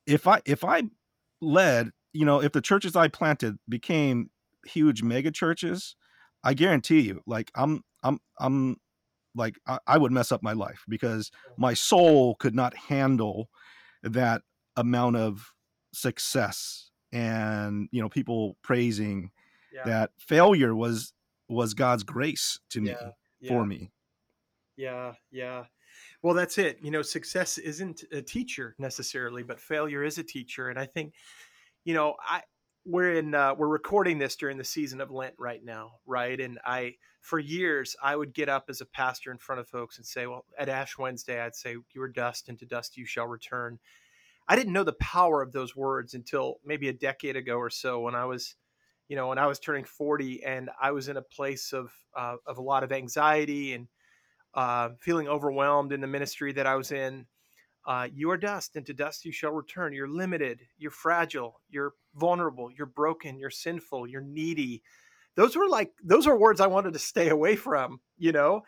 if 0.05 0.27
I 0.27 0.41
if 0.45 0.63
I 0.63 0.83
led, 1.41 1.91
you 2.13 2.25
know, 2.25 2.41
if 2.41 2.51
the 2.51 2.61
churches 2.61 2.95
I 2.95 3.07
planted 3.07 3.57
became 3.69 4.29
huge 4.65 5.03
mega 5.03 5.31
churches, 5.31 5.95
I 6.43 6.53
guarantee 6.53 7.01
you, 7.01 7.21
like 7.25 7.51
I'm 7.55 7.83
I'm 8.03 8.19
I'm 8.39 8.77
like 9.35 9.57
I, 9.67 9.79
I 9.85 9.97
would 9.97 10.11
mess 10.11 10.31
up 10.31 10.41
my 10.41 10.53
life 10.53 10.83
because 10.87 11.31
my 11.57 11.73
soul 11.73 12.35
could 12.35 12.55
not 12.55 12.75
handle 12.75 13.49
that 14.03 14.41
amount 14.75 15.17
of 15.17 15.53
success 15.93 16.91
and 17.11 17.87
you 17.91 18.01
know 18.01 18.09
people 18.09 18.57
praising 18.61 19.31
yeah. 19.73 19.83
that 19.85 20.11
failure 20.19 20.75
was 20.75 21.13
was 21.47 21.73
god's 21.73 22.03
grace 22.03 22.59
to 22.69 22.81
me 22.81 22.89
yeah, 22.89 23.09
yeah. 23.39 23.49
for 23.49 23.65
me 23.65 23.91
yeah 24.77 25.13
yeah. 25.31 25.65
Well 26.21 26.33
that's 26.33 26.57
it 26.57 26.79
you 26.81 26.91
know 26.91 27.01
success 27.01 27.57
isn't 27.57 28.03
a 28.11 28.21
teacher 28.21 28.75
necessarily 28.77 29.43
but 29.43 29.59
failure 29.59 30.03
is 30.03 30.17
a 30.17 30.23
teacher 30.23 30.69
and 30.69 30.77
i 30.77 30.85
think 30.85 31.13
you 31.85 31.93
know 31.93 32.15
i 32.27 32.41
we're 32.85 33.13
in 33.13 33.33
uh, 33.33 33.55
we're 33.55 33.67
recording 33.67 34.19
this 34.19 34.35
during 34.35 34.57
the 34.57 34.63
season 34.63 35.01
of 35.01 35.09
lent 35.09 35.33
right 35.39 35.63
now 35.63 35.93
right? 36.05 36.39
And 36.39 36.59
i 36.65 36.95
for 37.21 37.39
years 37.39 37.95
i 38.03 38.15
would 38.15 38.33
get 38.33 38.49
up 38.49 38.65
as 38.69 38.81
a 38.81 38.85
pastor 38.85 39.31
in 39.31 39.37
front 39.39 39.59
of 39.59 39.67
folks 39.67 39.97
and 39.97 40.05
say 40.05 40.27
well 40.27 40.45
at 40.59 40.69
ash 40.69 40.95
wednesday 40.95 41.41
i'd 41.41 41.55
say 41.55 41.75
you 41.93 42.01
are 42.01 42.07
dust 42.07 42.49
and 42.49 42.59
to 42.59 42.67
dust 42.67 42.97
you 42.97 43.05
shall 43.05 43.25
return 43.25 43.79
i 44.47 44.55
didn't 44.55 44.73
know 44.73 44.83
the 44.83 44.93
power 44.93 45.41
of 45.41 45.51
those 45.51 45.75
words 45.75 46.13
until 46.13 46.57
maybe 46.63 46.87
a 46.87 46.93
decade 46.93 47.35
ago 47.35 47.55
or 47.55 47.71
so 47.71 47.99
when 47.99 48.13
i 48.13 48.25
was 48.25 48.55
you 49.07 49.15
know 49.15 49.29
when 49.29 49.39
i 49.39 49.47
was 49.47 49.57
turning 49.57 49.85
40 49.85 50.43
and 50.43 50.69
i 50.79 50.91
was 50.91 51.07
in 51.07 51.17
a 51.17 51.21
place 51.23 51.73
of 51.73 51.91
uh, 52.15 52.35
of 52.45 52.59
a 52.59 52.61
lot 52.61 52.83
of 52.83 52.91
anxiety 52.91 53.73
and 53.73 53.87
uh, 54.55 54.89
feeling 54.99 55.27
overwhelmed 55.27 55.91
in 55.91 56.01
the 56.01 56.07
ministry 56.07 56.51
that 56.53 56.65
i 56.65 56.75
was 56.75 56.91
in 56.91 57.25
uh, 57.85 58.07
you 58.13 58.31
are 58.31 58.37
dust, 58.37 58.75
and 58.75 58.85
to 58.85 58.93
dust 58.93 59.25
you 59.25 59.31
shall 59.31 59.51
return. 59.51 59.93
You're 59.93 60.07
limited, 60.07 60.61
you're 60.77 60.91
fragile, 60.91 61.61
you're 61.69 61.93
vulnerable, 62.15 62.71
you're 62.75 62.87
broken, 62.87 63.37
you're 63.37 63.51
sinful, 63.51 64.07
you're 64.07 64.21
needy. 64.21 64.81
Those 65.35 65.55
were 65.55 65.67
like, 65.67 65.91
those 66.03 66.25
are 66.25 66.37
words 66.37 66.59
I 66.59 66.67
wanted 66.67 66.93
to 66.93 66.99
stay 66.99 67.29
away 67.29 67.55
from, 67.55 67.99
you 68.17 68.31
know? 68.31 68.61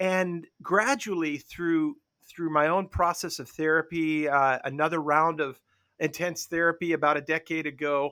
And 0.00 0.46
gradually 0.62 1.38
through 1.38 1.96
through 2.28 2.50
my 2.50 2.66
own 2.66 2.88
process 2.88 3.38
of 3.38 3.48
therapy, 3.48 4.28
uh, 4.28 4.58
another 4.64 5.00
round 5.00 5.40
of 5.40 5.60
intense 6.00 6.46
therapy 6.46 6.92
about 6.92 7.16
a 7.16 7.20
decade 7.20 7.68
ago, 7.68 8.10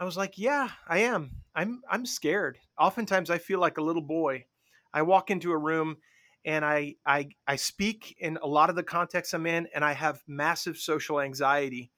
I 0.00 0.04
was 0.04 0.16
like, 0.16 0.38
yeah, 0.38 0.70
I 0.88 1.00
am. 1.00 1.42
I'm 1.54 1.82
I'm 1.90 2.06
scared. 2.06 2.58
Oftentimes 2.78 3.28
I 3.28 3.36
feel 3.36 3.60
like 3.60 3.76
a 3.76 3.82
little 3.82 4.02
boy. 4.02 4.46
I 4.94 5.02
walk 5.02 5.30
into 5.30 5.52
a 5.52 5.58
room 5.58 5.98
and 6.44 6.64
I 6.64 6.94
I 7.04 7.28
I 7.46 7.56
speak 7.56 8.16
in 8.18 8.38
a 8.42 8.46
lot 8.46 8.70
of 8.70 8.76
the 8.76 8.82
contexts 8.82 9.34
I'm 9.34 9.46
in 9.46 9.68
and 9.74 9.84
I 9.84 9.92
have 9.92 10.22
massive 10.26 10.76
social 10.78 11.20
anxiety 11.20 11.90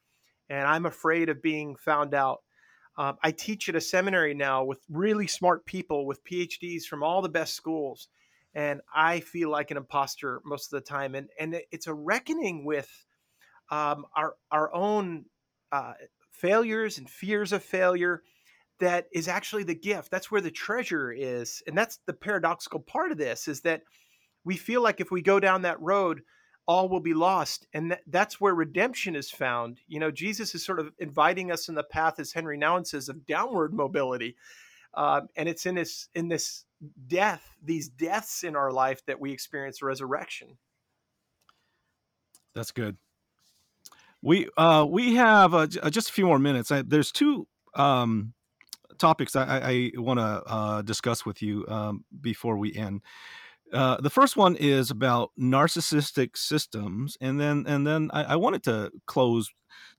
and 0.51 0.67
I'm 0.67 0.85
afraid 0.85 1.29
of 1.29 1.41
being 1.41 1.77
found 1.77 2.13
out. 2.13 2.41
Um, 2.99 3.17
I 3.23 3.31
teach 3.31 3.69
at 3.69 3.77
a 3.77 3.81
seminary 3.81 4.35
now 4.35 4.65
with 4.65 4.81
really 4.91 5.29
smart 5.29 5.65
people 5.65 6.05
with 6.07 6.25
PhDs 6.25 6.83
from 6.83 7.03
all 7.03 7.23
the 7.23 7.29
best 7.29 7.55
schools, 7.55 8.09
and 8.53 8.81
I 8.95 9.21
feel 9.21 9.49
like 9.49 9.71
an 9.71 9.77
imposter 9.77 10.43
most 10.45 10.73
of 10.73 10.83
the 10.83 10.87
time. 10.87 11.15
And 11.15 11.29
and 11.39 11.57
it's 11.71 11.87
a 11.87 11.95
reckoning 11.95 12.65
with 12.65 12.91
um, 13.71 14.05
our 14.17 14.35
our 14.51 14.75
own 14.75 15.27
uh, 15.73 15.95
failures 16.33 16.99
and 16.99 17.09
fears 17.09 17.53
of 17.53 17.63
failure 17.63 18.23
that 18.81 19.07
is 19.13 19.29
actually 19.29 19.63
the 19.63 19.75
gift. 19.75 20.11
That's 20.11 20.31
where 20.31 20.41
the 20.41 20.51
treasure 20.51 21.13
is, 21.13 21.63
and 21.67 21.79
that's 21.79 22.01
the 22.07 22.13
paradoxical 22.13 22.81
part 22.81 23.13
of 23.13 23.19
this 23.19 23.47
is 23.47 23.61
that 23.63 23.83
we 24.45 24.57
feel 24.57 24.83
like 24.83 25.01
if 25.01 25.11
we 25.11 25.23
go 25.23 25.41
down 25.41 25.63
that 25.63 25.81
road, 25.81 26.23
all 26.67 26.89
will 26.89 27.01
be 27.01 27.15
lost, 27.15 27.67
and 27.73 27.91
th- 27.91 28.03
that's 28.07 28.41
where 28.41 28.55
redemption 28.55 29.17
is 29.17 29.31
found. 29.31 29.81
You 29.89 29.99
know, 29.99 30.11
Jesus 30.11 30.55
is 30.55 30.65
sort 30.65 30.79
of 30.79 30.93
inviting 30.99 31.51
us 31.51 31.69
in 31.69 31.75
the 31.75 31.83
path, 31.83 32.21
as 32.21 32.33
Henri 32.33 32.59
Nouwen 32.59 32.87
says, 32.87 33.09
of 33.09 33.27
downward 33.27 33.75
mobility, 33.75 34.37
uh, 34.95 35.23
and 35.37 35.49
it's 35.49 35.67
in 35.67 35.75
this 35.75 36.09
in 36.15 36.29
this 36.29 36.65
death, 37.09 37.57
these 37.63 37.89
deaths 37.89 38.45
in 38.45 38.55
our 38.57 38.71
life 38.71 39.05
that 39.07 39.19
we 39.19 39.33
experience 39.33 39.83
resurrection. 39.83 40.59
That's 42.55 42.73
good. 42.73 42.97
We 44.23 44.49
uh, 44.57 44.87
we 44.89 45.15
have 45.15 45.55
uh, 45.55 45.67
uh, 45.83 45.91
just 45.91 46.11
a 46.11 46.13
few 46.13 46.27
more 46.27 46.39
minutes. 46.39 46.71
I, 46.71 46.83
there's 46.83 47.11
two 47.11 47.49
um, 47.75 48.35
topics 48.99 49.35
I, 49.35 49.91
I 49.95 50.01
want 50.01 50.19
to 50.21 50.43
uh, 50.47 50.83
discuss 50.83 51.25
with 51.25 51.43
you 51.43 51.65
um, 51.69 52.05
before 52.21 52.57
we 52.57 52.75
end. 52.75 53.01
Uh, 53.73 54.01
the 54.01 54.11
first 54.11 54.37
one 54.37 54.57
is 54.57 54.91
about 54.91 55.31
narcissistic 55.39 56.37
systems, 56.37 57.17
and 57.21 57.41
then 57.41 57.65
and 57.67 57.87
then 57.87 58.11
I, 58.13 58.25
I 58.25 58.37
wanted 58.37 58.63
to 58.65 58.91
close 59.07 59.49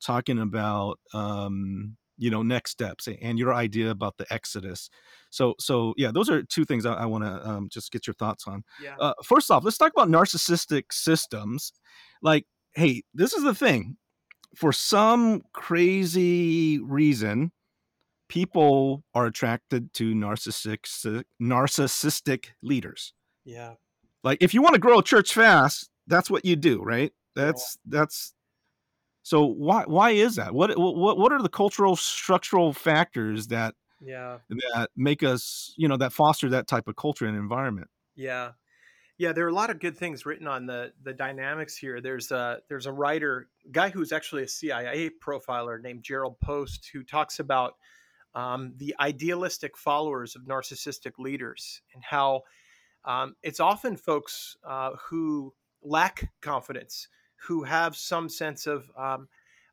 talking 0.01 0.39
about 0.39 0.99
um, 1.13 1.95
you 2.17 2.29
know 2.29 2.43
next 2.43 2.71
steps 2.71 3.07
and 3.21 3.39
your 3.39 3.53
idea 3.53 3.89
about 3.89 4.17
the 4.17 4.31
exodus. 4.31 4.89
So 5.29 5.55
so 5.59 5.93
yeah, 5.97 6.11
those 6.11 6.29
are 6.29 6.43
two 6.43 6.65
things 6.65 6.85
I, 6.85 6.93
I 6.93 7.05
want 7.05 7.23
to 7.23 7.49
um, 7.49 7.69
just 7.69 7.91
get 7.91 8.07
your 8.07 8.13
thoughts 8.13 8.47
on. 8.47 8.63
Yeah. 8.81 8.95
Uh, 8.99 9.13
first 9.23 9.49
off, 9.49 9.63
let's 9.63 9.77
talk 9.77 9.91
about 9.91 10.09
narcissistic 10.09 10.91
systems. 10.91 11.73
Like, 12.21 12.45
hey, 12.73 13.03
this 13.13 13.33
is 13.33 13.43
the 13.43 13.55
thing. 13.55 13.97
For 14.55 14.73
some 14.73 15.43
crazy 15.53 16.79
reason, 16.79 17.51
people 18.27 19.03
are 19.13 19.25
attracted 19.25 19.93
to 19.93 20.13
narcissistic 20.13 21.23
narcissistic 21.41 22.47
leaders. 22.61 23.13
Yeah. 23.45 23.73
Like 24.23 24.39
if 24.41 24.53
you 24.53 24.61
want 24.61 24.75
to 24.75 24.79
grow 24.79 24.99
a 24.99 25.03
church 25.03 25.33
fast, 25.33 25.89
that's 26.07 26.29
what 26.29 26.45
you 26.45 26.55
do, 26.55 26.81
right? 26.81 27.11
That's 27.35 27.77
that's 27.85 28.33
so 29.23 29.45
why 29.45 29.83
why 29.85 30.11
is 30.11 30.35
that? 30.35 30.53
What 30.53 30.77
what 30.77 31.17
what 31.17 31.31
are 31.31 31.41
the 31.41 31.49
cultural 31.49 31.95
structural 31.95 32.73
factors 32.73 33.47
that 33.47 33.75
Yeah. 33.99 34.39
that 34.49 34.89
make 34.95 35.23
us, 35.23 35.73
you 35.77 35.87
know, 35.87 35.97
that 35.97 36.13
foster 36.13 36.49
that 36.49 36.67
type 36.67 36.87
of 36.87 36.95
culture 36.95 37.25
and 37.25 37.37
environment? 37.37 37.89
Yeah. 38.15 38.51
Yeah, 39.17 39.33
there 39.33 39.45
are 39.45 39.49
a 39.49 39.53
lot 39.53 39.69
of 39.69 39.79
good 39.79 39.95
things 39.95 40.25
written 40.25 40.47
on 40.47 40.65
the 40.65 40.93
the 41.03 41.13
dynamics 41.13 41.77
here. 41.77 42.01
There's 42.01 42.31
a 42.31 42.59
there's 42.69 42.87
a 42.87 42.91
writer, 42.91 43.49
guy 43.71 43.89
who's 43.89 44.11
actually 44.11 44.43
a 44.43 44.47
CIA 44.47 45.11
profiler 45.23 45.79
named 45.79 46.03
Jerrold 46.03 46.39
Post, 46.39 46.89
who 46.91 47.03
talks 47.03 47.39
about 47.39 47.75
um, 48.33 48.73
the 48.77 48.95
idealistic 48.99 49.77
followers 49.77 50.35
of 50.35 50.43
narcissistic 50.43 51.19
leaders 51.19 51.81
and 51.93 52.03
how 52.03 52.41
um, 53.05 53.35
it's 53.43 53.59
often 53.59 53.97
folks 53.97 54.57
uh, 54.67 54.91
who 54.99 55.53
lack 55.81 56.31
confidence, 56.41 57.07
who 57.35 57.63
have 57.63 57.95
some 57.95 58.29
sense 58.29 58.67
of 58.67 58.89
um, 58.97 59.27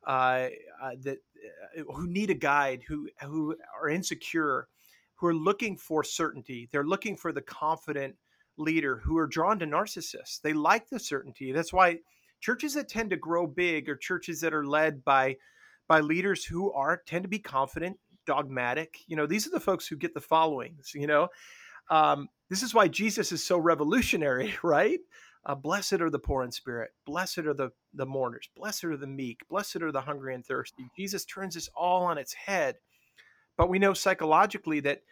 uh, 0.07 0.49
uh, 0.83 0.93
that, 1.03 1.18
uh, 1.79 1.83
who 1.93 2.07
need 2.07 2.31
a 2.31 2.35
guide, 2.35 2.83
who 2.87 3.09
who 3.22 3.55
are 3.79 3.89
insecure, 3.89 4.68
who 5.16 5.26
are 5.26 5.35
looking 5.35 5.76
for 5.76 6.03
certainty. 6.03 6.68
They're 6.72 6.85
looking 6.85 7.16
for 7.16 7.33
the 7.33 7.43
confident 7.43 8.16
leader 8.57 8.97
who 8.97 9.18
are 9.18 9.26
drawn 9.26 9.59
to 9.59 9.66
narcissists. 9.66 10.41
They 10.41 10.53
like 10.53 10.89
the 10.89 10.99
certainty. 10.99 11.53
That's 11.53 11.72
why 11.72 11.99
churches 12.41 12.74
that 12.74 12.89
tend 12.89 13.11
to 13.11 13.16
grow 13.16 13.47
big 13.47 13.89
are 13.89 13.97
churches 13.97 14.41
that 14.41 14.55
are 14.55 14.66
led 14.66 15.05
by 15.05 15.37
by 15.87 16.01
leaders 16.01 16.45
who 16.45 16.72
are 16.72 17.03
tend 17.07 17.24
to 17.24 17.29
be 17.29 17.39
confident, 17.39 17.99
dogmatic. 18.26 18.99
You 19.07 19.16
know, 19.16 19.26
these 19.26 19.47
are 19.47 19.51
the 19.51 19.61
folks 19.61 19.87
who 19.87 19.97
get 19.97 20.14
the 20.14 20.20
followings. 20.20 20.93
You 20.95 21.07
know, 21.07 21.29
um, 21.91 22.29
this 22.51 22.62
is 22.62 22.74
why 22.74 22.88
Jesus 22.88 23.32
is 23.32 23.44
so 23.44 23.59
revolutionary, 23.59 24.55
right? 24.62 25.01
Uh, 25.46 25.55
blessed 25.55 25.94
are 26.01 26.11
the 26.11 26.18
poor 26.18 26.44
in 26.44 26.53
spirit. 26.53 26.90
Blessed 27.07 27.38
are 27.40 27.55
the, 27.55 27.70
the 27.94 28.07
mourners. 28.07 28.49
Blessed 28.57 28.84
are 28.84 28.96
the 28.96 29.07
meek. 29.07 29.40
Blessed 29.49 29.82
are 29.82 29.92
the 29.92 30.03
hungry 30.03 30.34
and 30.34 30.44
thirsty. 30.46 30.90
Jesus 30.96 31.24
turns 31.24 31.55
this 31.55 31.70
all 31.76 32.05
on 32.05 32.18
its 32.18 32.34
head. 32.34 32.76
But 33.57 33.70
we 33.70 33.78
know 33.78 33.94
psychologically 33.94 34.80
that, 34.80 35.03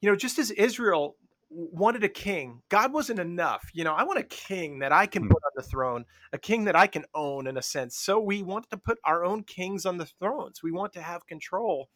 you 0.00 0.10
know, 0.10 0.16
just 0.16 0.38
as 0.38 0.50
Israel 0.52 1.16
wanted 1.50 2.04
a 2.04 2.08
king, 2.08 2.62
God 2.70 2.92
wasn't 2.92 3.20
enough. 3.20 3.70
You 3.74 3.84
know, 3.84 3.94
I 3.94 4.04
want 4.04 4.20
a 4.20 4.24
king 4.24 4.80
that 4.80 4.92
I 4.92 5.06
can 5.06 5.24
Hmm. 5.24 5.28
put 5.28 5.42
on 5.44 5.52
the 5.56 5.62
throne, 5.62 6.04
a 6.32 6.38
king 6.38 6.64
that 6.64 6.76
I 6.76 6.86
can 6.86 7.04
own 7.14 7.46
in 7.46 7.56
a 7.58 7.62
sense. 7.62 7.96
So 7.98 8.20
we 8.20 8.42
want 8.42 8.70
to 8.70 8.76
put 8.78 8.98
our 9.04 9.24
own 9.24 9.44
kings 9.44 9.86
on 9.86 9.98
the 9.98 10.06
thrones. 10.06 10.62
We 10.62 10.72
want 10.72 10.92
to 10.94 11.02
have 11.02 11.26
control. 11.26 11.90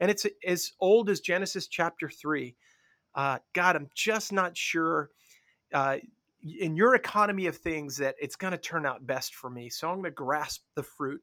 And 0.00 0.10
it's 0.10 0.26
as 0.46 0.72
old 0.80 1.10
as 1.10 1.20
Genesis 1.20 1.68
chapter 1.68 2.10
3 2.10 2.56
uh, 3.14 3.38
God, 3.52 3.76
I'm 3.76 3.88
just 3.94 4.32
not 4.32 4.56
sure 4.56 5.10
uh, 5.72 5.96
in 6.42 6.76
your 6.76 6.94
economy 6.94 7.46
of 7.46 7.56
things 7.56 7.96
that 7.98 8.16
it's 8.20 8.36
going 8.36 8.52
to 8.52 8.58
turn 8.58 8.86
out 8.86 9.06
best 9.06 9.34
for 9.34 9.50
me. 9.50 9.68
So 9.68 9.88
I'm 9.88 9.96
going 9.96 10.04
to 10.04 10.10
grasp 10.10 10.62
the 10.74 10.82
fruit 10.82 11.20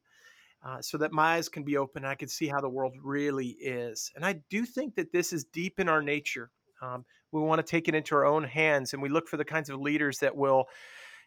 uh, 0.65 0.81
so 0.81 0.97
that 0.97 1.11
my 1.11 1.35
eyes 1.35 1.49
can 1.49 1.63
be 1.63 1.77
open 1.77 2.03
and 2.03 2.11
I 2.11 2.15
can 2.15 2.27
see 2.27 2.47
how 2.47 2.61
the 2.61 2.69
world 2.69 2.93
really 3.03 3.49
is. 3.49 4.11
And 4.15 4.25
I 4.25 4.41
do 4.49 4.65
think 4.65 4.95
that 4.95 5.11
this 5.11 5.33
is 5.33 5.45
deep 5.45 5.79
in 5.79 5.89
our 5.89 6.01
nature. 6.01 6.51
Um, 6.81 7.05
we 7.31 7.41
want 7.41 7.59
to 7.59 7.69
take 7.69 7.87
it 7.87 7.95
into 7.95 8.15
our 8.15 8.25
own 8.25 8.43
hands 8.43 8.93
and 8.93 9.01
we 9.01 9.09
look 9.09 9.27
for 9.27 9.37
the 9.37 9.45
kinds 9.45 9.69
of 9.69 9.79
leaders 9.79 10.19
that 10.19 10.35
will, 10.35 10.65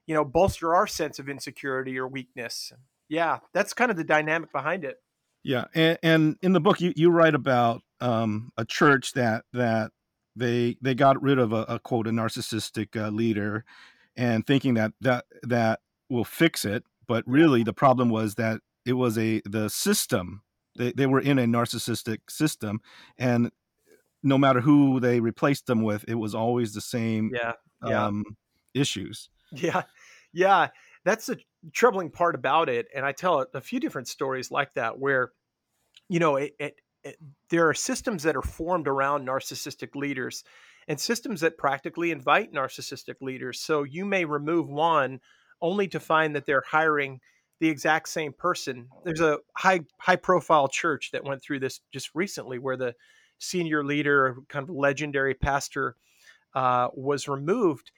you 0.07 0.15
know, 0.15 0.25
bolster 0.25 0.75
our 0.75 0.87
sense 0.87 1.19
of 1.19 1.29
insecurity 1.29 1.99
or 1.99 2.07
weakness. 2.07 2.73
Yeah, 3.09 3.39
that's 3.53 3.75
kind 3.75 3.91
of 3.91 3.97
the 3.97 4.05
dynamic 4.05 4.53
behind 4.53 4.85
it. 4.85 4.97
Yeah, 5.43 5.65
and, 5.75 5.99
and 6.03 6.37
in 6.43 6.53
the 6.53 6.61
book 6.61 6.81
you, 6.81 6.93
you 6.97 7.11
write 7.11 7.35
about 7.35 7.83
um, 8.01 8.53
a 8.57 8.65
church 8.65 9.13
that 9.15 9.45
that 9.53 9.91
they 10.37 10.76
they 10.81 10.95
got 10.95 11.20
rid 11.22 11.39
of 11.39 11.53
a, 11.53 11.64
a 11.68 11.78
quote 11.78 12.07
a 12.07 12.11
narcissistic 12.11 12.97
uh, 12.97 13.09
leader, 13.11 13.64
and 14.16 14.47
thinking 14.47 14.74
that 14.74 14.93
that 15.01 15.24
that 15.43 15.81
will 16.09 16.24
fix 16.24 16.64
it, 16.64 16.85
but 17.07 17.24
really 17.26 17.62
the 17.62 17.72
problem 17.72 18.09
was 18.11 18.35
that 18.37 18.61
it 18.85 18.95
was 18.95 19.18
a 19.18 19.43
the 19.45 19.68
system 19.68 20.43
they 20.76 20.93
they 20.93 21.07
were 21.07 21.20
in 21.20 21.39
a 21.39 21.45
narcissistic 21.45 22.18
system, 22.28 22.81
and 23.18 23.51
no 24.22 24.39
matter 24.39 24.61
who 24.61 25.01
they 25.01 25.20
replaced 25.20 25.66
them 25.66 25.83
with, 25.83 26.05
it 26.07 26.14
was 26.14 26.35
always 26.35 26.74
the 26.74 26.81
same 26.81 27.31
Yeah. 27.33 27.53
Yeah. 27.85 28.07
um, 28.07 28.24
issues. 28.74 29.31
Yeah, 29.53 29.83
yeah, 30.33 30.68
that's 31.05 31.26
the 31.26 31.41
troubling 31.72 32.11
part 32.11 32.35
about 32.35 32.68
it. 32.68 32.87
And 32.95 33.05
I 33.05 33.12
tell 33.12 33.47
a, 33.55 33.61
few 33.61 33.81
different 33.81 34.09
stories 34.09 34.51
like 34.51 34.74
that 34.74 34.99
where, 34.99 35.33
you 36.09 36.20
know, 36.20 36.37
it, 36.37 36.55
it, 36.59 36.74
there 37.49 37.69
are 37.69 37.75
systems 37.75 38.23
that 38.23 38.37
are 38.37 38.43
formed 38.43 38.89
around 38.89 39.27
narcissistic 39.27 39.95
leaders 39.95 40.45
and 40.89 40.99
systems 40.99 41.41
that 41.41 41.59
practically 41.59 42.11
invite 42.11 42.53
narcissistic 42.53 43.17
leaders. 43.21 43.61
So 43.61 43.83
you 43.83 44.05
may 44.05 44.25
remove 44.25 44.69
one 44.69 45.21
only 45.61 45.89
to 45.89 46.01
find 46.01 46.35
that 46.35 46.47
they're 46.47 46.65
hiring 46.67 47.21
the 47.61 47.69
exact 47.69 48.09
same 48.09 48.33
person. 48.33 48.89
There's 49.05 49.21
a 49.21 49.39
high 49.57 49.81
high 49.99 50.17
profile 50.17 50.69
church 50.69 51.11
that 51.13 51.25
went 51.25 51.43
through 51.43 51.61
this 51.61 51.81
just 51.93 52.11
recently 52.15 52.59
where 52.59 52.77
the 52.77 52.95
senior 53.39 53.85
leader, 53.85 54.37
kind 54.49 54.63
of 54.63 54.75
legendary 54.75 55.35
pastor, 55.35 55.97
uh, 56.55 56.89
was 56.95 57.29
removed 57.29 57.93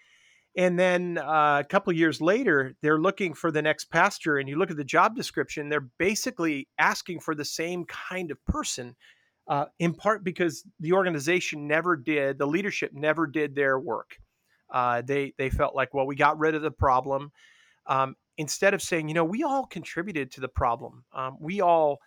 and 0.56 0.78
then 0.78 1.18
uh, 1.18 1.60
a 1.60 1.66
couple 1.68 1.92
years 1.92 2.20
later, 2.20 2.74
they're 2.82 3.00
looking 3.00 3.32
for 3.32 3.50
the 3.50 3.62
next 3.62 3.86
pastor, 3.86 4.36
and 4.36 4.48
you 4.48 4.56
look 4.56 4.70
at 4.70 4.76
the 4.76 4.84
job 4.84 5.16
description, 5.16 5.68
they're 5.68 5.88
basically 5.98 6.68
asking 6.78 7.20
for 7.20 7.34
the 7.34 7.44
same 7.44 7.84
kind 7.86 8.30
of 8.30 8.44
person, 8.44 8.94
uh, 9.48 9.66
in 9.78 9.94
part 9.94 10.24
because 10.24 10.64
the 10.78 10.92
organization 10.92 11.66
never 11.66 11.96
did, 11.96 12.38
the 12.38 12.46
leadership 12.46 12.92
never 12.92 13.26
did 13.26 13.54
their 13.54 13.78
work. 13.78 14.18
Uh, 14.70 15.02
they 15.02 15.34
they 15.38 15.50
felt 15.50 15.74
like, 15.74 15.94
well, 15.94 16.06
we 16.06 16.16
got 16.16 16.38
rid 16.38 16.54
of 16.54 16.62
the 16.62 16.70
problem. 16.70 17.32
Um, 17.86 18.16
instead 18.36 18.74
of 18.74 18.82
saying, 18.82 19.08
you 19.08 19.14
know, 19.14 19.24
we 19.24 19.42
all 19.42 19.66
contributed 19.66 20.30
to 20.32 20.40
the 20.40 20.48
problem. 20.48 21.04
Um, 21.12 21.36
we 21.40 21.60
all 21.60 21.98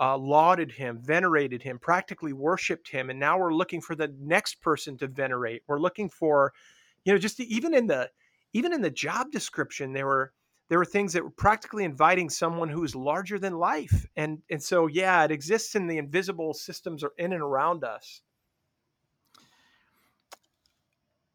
uh, 0.00 0.16
lauded 0.16 0.72
him, 0.72 1.00
venerated 1.02 1.62
him, 1.62 1.78
practically 1.78 2.32
worshipped 2.32 2.90
him, 2.90 3.10
and 3.10 3.18
now 3.18 3.38
we're 3.38 3.52
looking 3.52 3.80
for 3.80 3.94
the 3.94 4.14
next 4.20 4.60
person 4.60 4.96
to 4.98 5.06
venerate. 5.06 5.62
We're 5.66 5.80
looking 5.80 6.08
for 6.08 6.52
you 7.08 7.14
know 7.14 7.18
just 7.18 7.40
even 7.40 7.72
in 7.74 7.86
the 7.86 8.10
even 8.52 8.74
in 8.74 8.82
the 8.82 8.90
job 8.90 9.30
description 9.32 9.94
there 9.94 10.06
were 10.06 10.32
there 10.68 10.78
were 10.78 10.84
things 10.84 11.14
that 11.14 11.24
were 11.24 11.30
practically 11.30 11.84
inviting 11.84 12.28
someone 12.28 12.68
who 12.68 12.84
is 12.84 12.94
larger 12.94 13.38
than 13.38 13.54
life. 13.54 14.06
And 14.16 14.42
and 14.50 14.62
so 14.62 14.86
yeah, 14.86 15.24
it 15.24 15.30
exists 15.30 15.74
in 15.74 15.86
the 15.86 15.98
invisible 15.98 16.54
systems 16.54 17.02
are 17.02 17.12
in 17.18 17.32
and 17.32 17.42
around 17.42 17.84
us. 17.84 18.20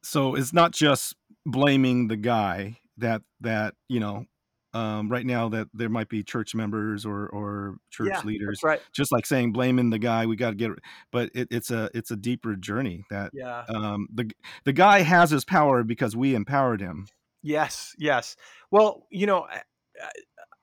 So 0.03 0.35
it's 0.35 0.53
not 0.53 0.71
just 0.71 1.15
blaming 1.45 2.07
the 2.07 2.17
guy 2.17 2.77
that 2.97 3.23
that, 3.41 3.73
you 3.89 3.99
know, 3.99 4.25
um, 4.73 5.09
right 5.09 5.25
now 5.25 5.49
that 5.49 5.67
there 5.73 5.89
might 5.89 6.09
be 6.09 6.23
church 6.23 6.55
members 6.55 7.05
or 7.05 7.27
or 7.29 7.77
church 7.91 8.07
Yeah, 8.09 8.21
leaders 8.23 8.59
right. 8.63 8.81
just 8.93 9.11
like 9.11 9.25
saying 9.25 9.51
blaming 9.51 9.89
the 9.89 9.99
guy 9.99 10.25
we 10.25 10.35
got 10.35 10.51
to 10.51 10.55
get 10.55 10.71
but 11.11 11.29
it, 11.33 11.47
it's 11.51 11.71
a 11.71 11.89
it's 11.93 12.11
a 12.11 12.15
deeper 12.15 12.55
journey 12.55 13.03
that 13.09 13.31
Yeah. 13.33 13.65
um 13.69 14.07
the 14.13 14.29
the 14.63 14.73
guy 14.73 15.01
has 15.01 15.31
his 15.31 15.45
power 15.45 15.83
because 15.83 16.15
we 16.15 16.35
empowered 16.35 16.81
him 16.81 17.07
Yes, 17.45 17.93
yes. 17.99 18.37
Well, 18.71 19.05
you 19.11 19.27
know, 19.27 19.43
I, 19.43 19.61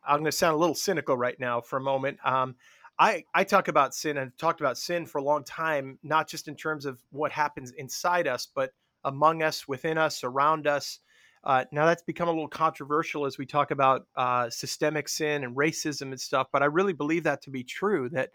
I'm 0.04 0.16
going 0.20 0.24
to 0.24 0.32
sound 0.32 0.54
a 0.54 0.58
little 0.58 0.74
cynical 0.74 1.16
right 1.16 1.38
now 1.38 1.60
for 1.60 1.76
a 1.76 1.80
moment. 1.82 2.18
Um, 2.24 2.56
I 2.98 3.24
I 3.34 3.44
talk 3.44 3.68
about 3.68 3.94
sin 3.94 4.18
and 4.18 4.36
talked 4.38 4.60
about 4.60 4.78
sin 4.78 5.06
for 5.06 5.18
a 5.18 5.22
long 5.22 5.44
time, 5.44 5.98
not 6.02 6.28
just 6.28 6.48
in 6.48 6.56
terms 6.56 6.86
of 6.86 6.98
what 7.10 7.32
happens 7.32 7.70
inside 7.72 8.26
us, 8.26 8.46
but 8.54 8.72
among 9.04 9.42
us, 9.42 9.68
within 9.68 9.98
us, 9.98 10.24
around 10.24 10.66
us. 10.66 10.98
Uh, 11.42 11.64
now 11.72 11.86
that's 11.86 12.02
become 12.02 12.28
a 12.28 12.32
little 12.32 12.48
controversial 12.48 13.24
as 13.24 13.38
we 13.38 13.46
talk 13.46 13.70
about 13.70 14.06
uh, 14.16 14.50
systemic 14.50 15.08
sin 15.08 15.42
and 15.44 15.56
racism 15.56 16.10
and 16.10 16.20
stuff. 16.20 16.48
But 16.52 16.62
I 16.62 16.66
really 16.66 16.92
believe 16.92 17.24
that 17.24 17.42
to 17.42 17.50
be 17.50 17.64
true. 17.64 18.08
That 18.10 18.30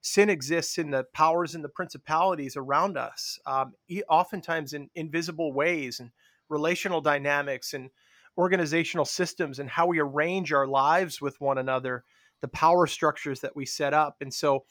sin 0.00 0.30
exists 0.30 0.78
in 0.78 0.90
the 0.90 1.04
powers 1.12 1.54
and 1.54 1.64
the 1.64 1.68
principalities 1.68 2.56
around 2.56 2.96
us, 2.96 3.38
um, 3.46 3.74
oftentimes 4.08 4.72
in 4.72 4.88
invisible 4.94 5.52
ways 5.52 6.00
and 6.00 6.10
relational 6.48 7.00
dynamics 7.00 7.74
and 7.74 7.90
organizational 8.38 9.04
systems 9.04 9.58
and 9.58 9.68
how 9.68 9.86
we 9.86 9.98
arrange 9.98 10.52
our 10.52 10.66
lives 10.66 11.20
with 11.20 11.40
one 11.40 11.58
another, 11.58 12.04
the 12.40 12.48
power 12.48 12.86
structures 12.86 13.40
that 13.40 13.56
we 13.56 13.66
set 13.66 13.94
up. 13.94 14.16
And 14.20 14.32
so 14.32 14.64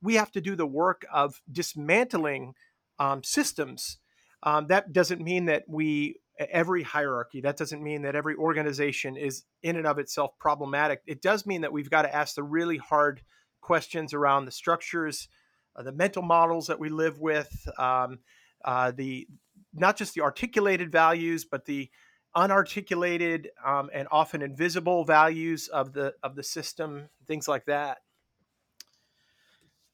we 0.00 0.14
have 0.14 0.30
to 0.32 0.40
do 0.40 0.56
the 0.56 0.66
work 0.66 1.04
of 1.12 1.42
dismantling 1.50 2.54
um, 2.98 3.22
systems. 3.22 3.98
Um, 4.42 4.68
that 4.68 4.92
doesn't 4.92 5.20
mean 5.20 5.46
that 5.46 5.64
we, 5.68 6.16
every 6.50 6.82
hierarchy, 6.82 7.40
that 7.42 7.56
doesn't 7.56 7.82
mean 7.82 8.02
that 8.02 8.16
every 8.16 8.34
organization 8.36 9.16
is 9.16 9.44
in 9.62 9.76
and 9.76 9.86
of 9.86 9.98
itself 9.98 10.32
problematic. 10.38 11.02
It 11.06 11.22
does 11.22 11.46
mean 11.46 11.60
that 11.62 11.72
we've 11.72 11.90
got 11.90 12.02
to 12.02 12.14
ask 12.14 12.34
the 12.34 12.42
really 12.42 12.78
hard 12.78 13.22
questions 13.60 14.14
around 14.14 14.44
the 14.44 14.50
structures, 14.50 15.28
uh, 15.76 15.82
the 15.82 15.92
mental 15.92 16.22
models 16.22 16.66
that 16.68 16.78
we 16.78 16.88
live 16.88 17.20
with, 17.20 17.68
um, 17.78 18.20
uh, 18.64 18.92
the 18.92 19.26
not 19.72 19.96
just 19.96 20.14
the 20.14 20.22
articulated 20.22 20.90
values, 20.90 21.44
but 21.44 21.64
the 21.64 21.90
unarticulated 22.36 23.46
um, 23.64 23.90
and 23.92 24.08
often 24.10 24.40
invisible 24.40 25.04
values 25.04 25.68
of 25.68 25.92
the 25.92 26.14
of 26.22 26.36
the 26.36 26.42
system, 26.42 27.08
things 27.26 27.48
like 27.48 27.66
that. 27.66 27.98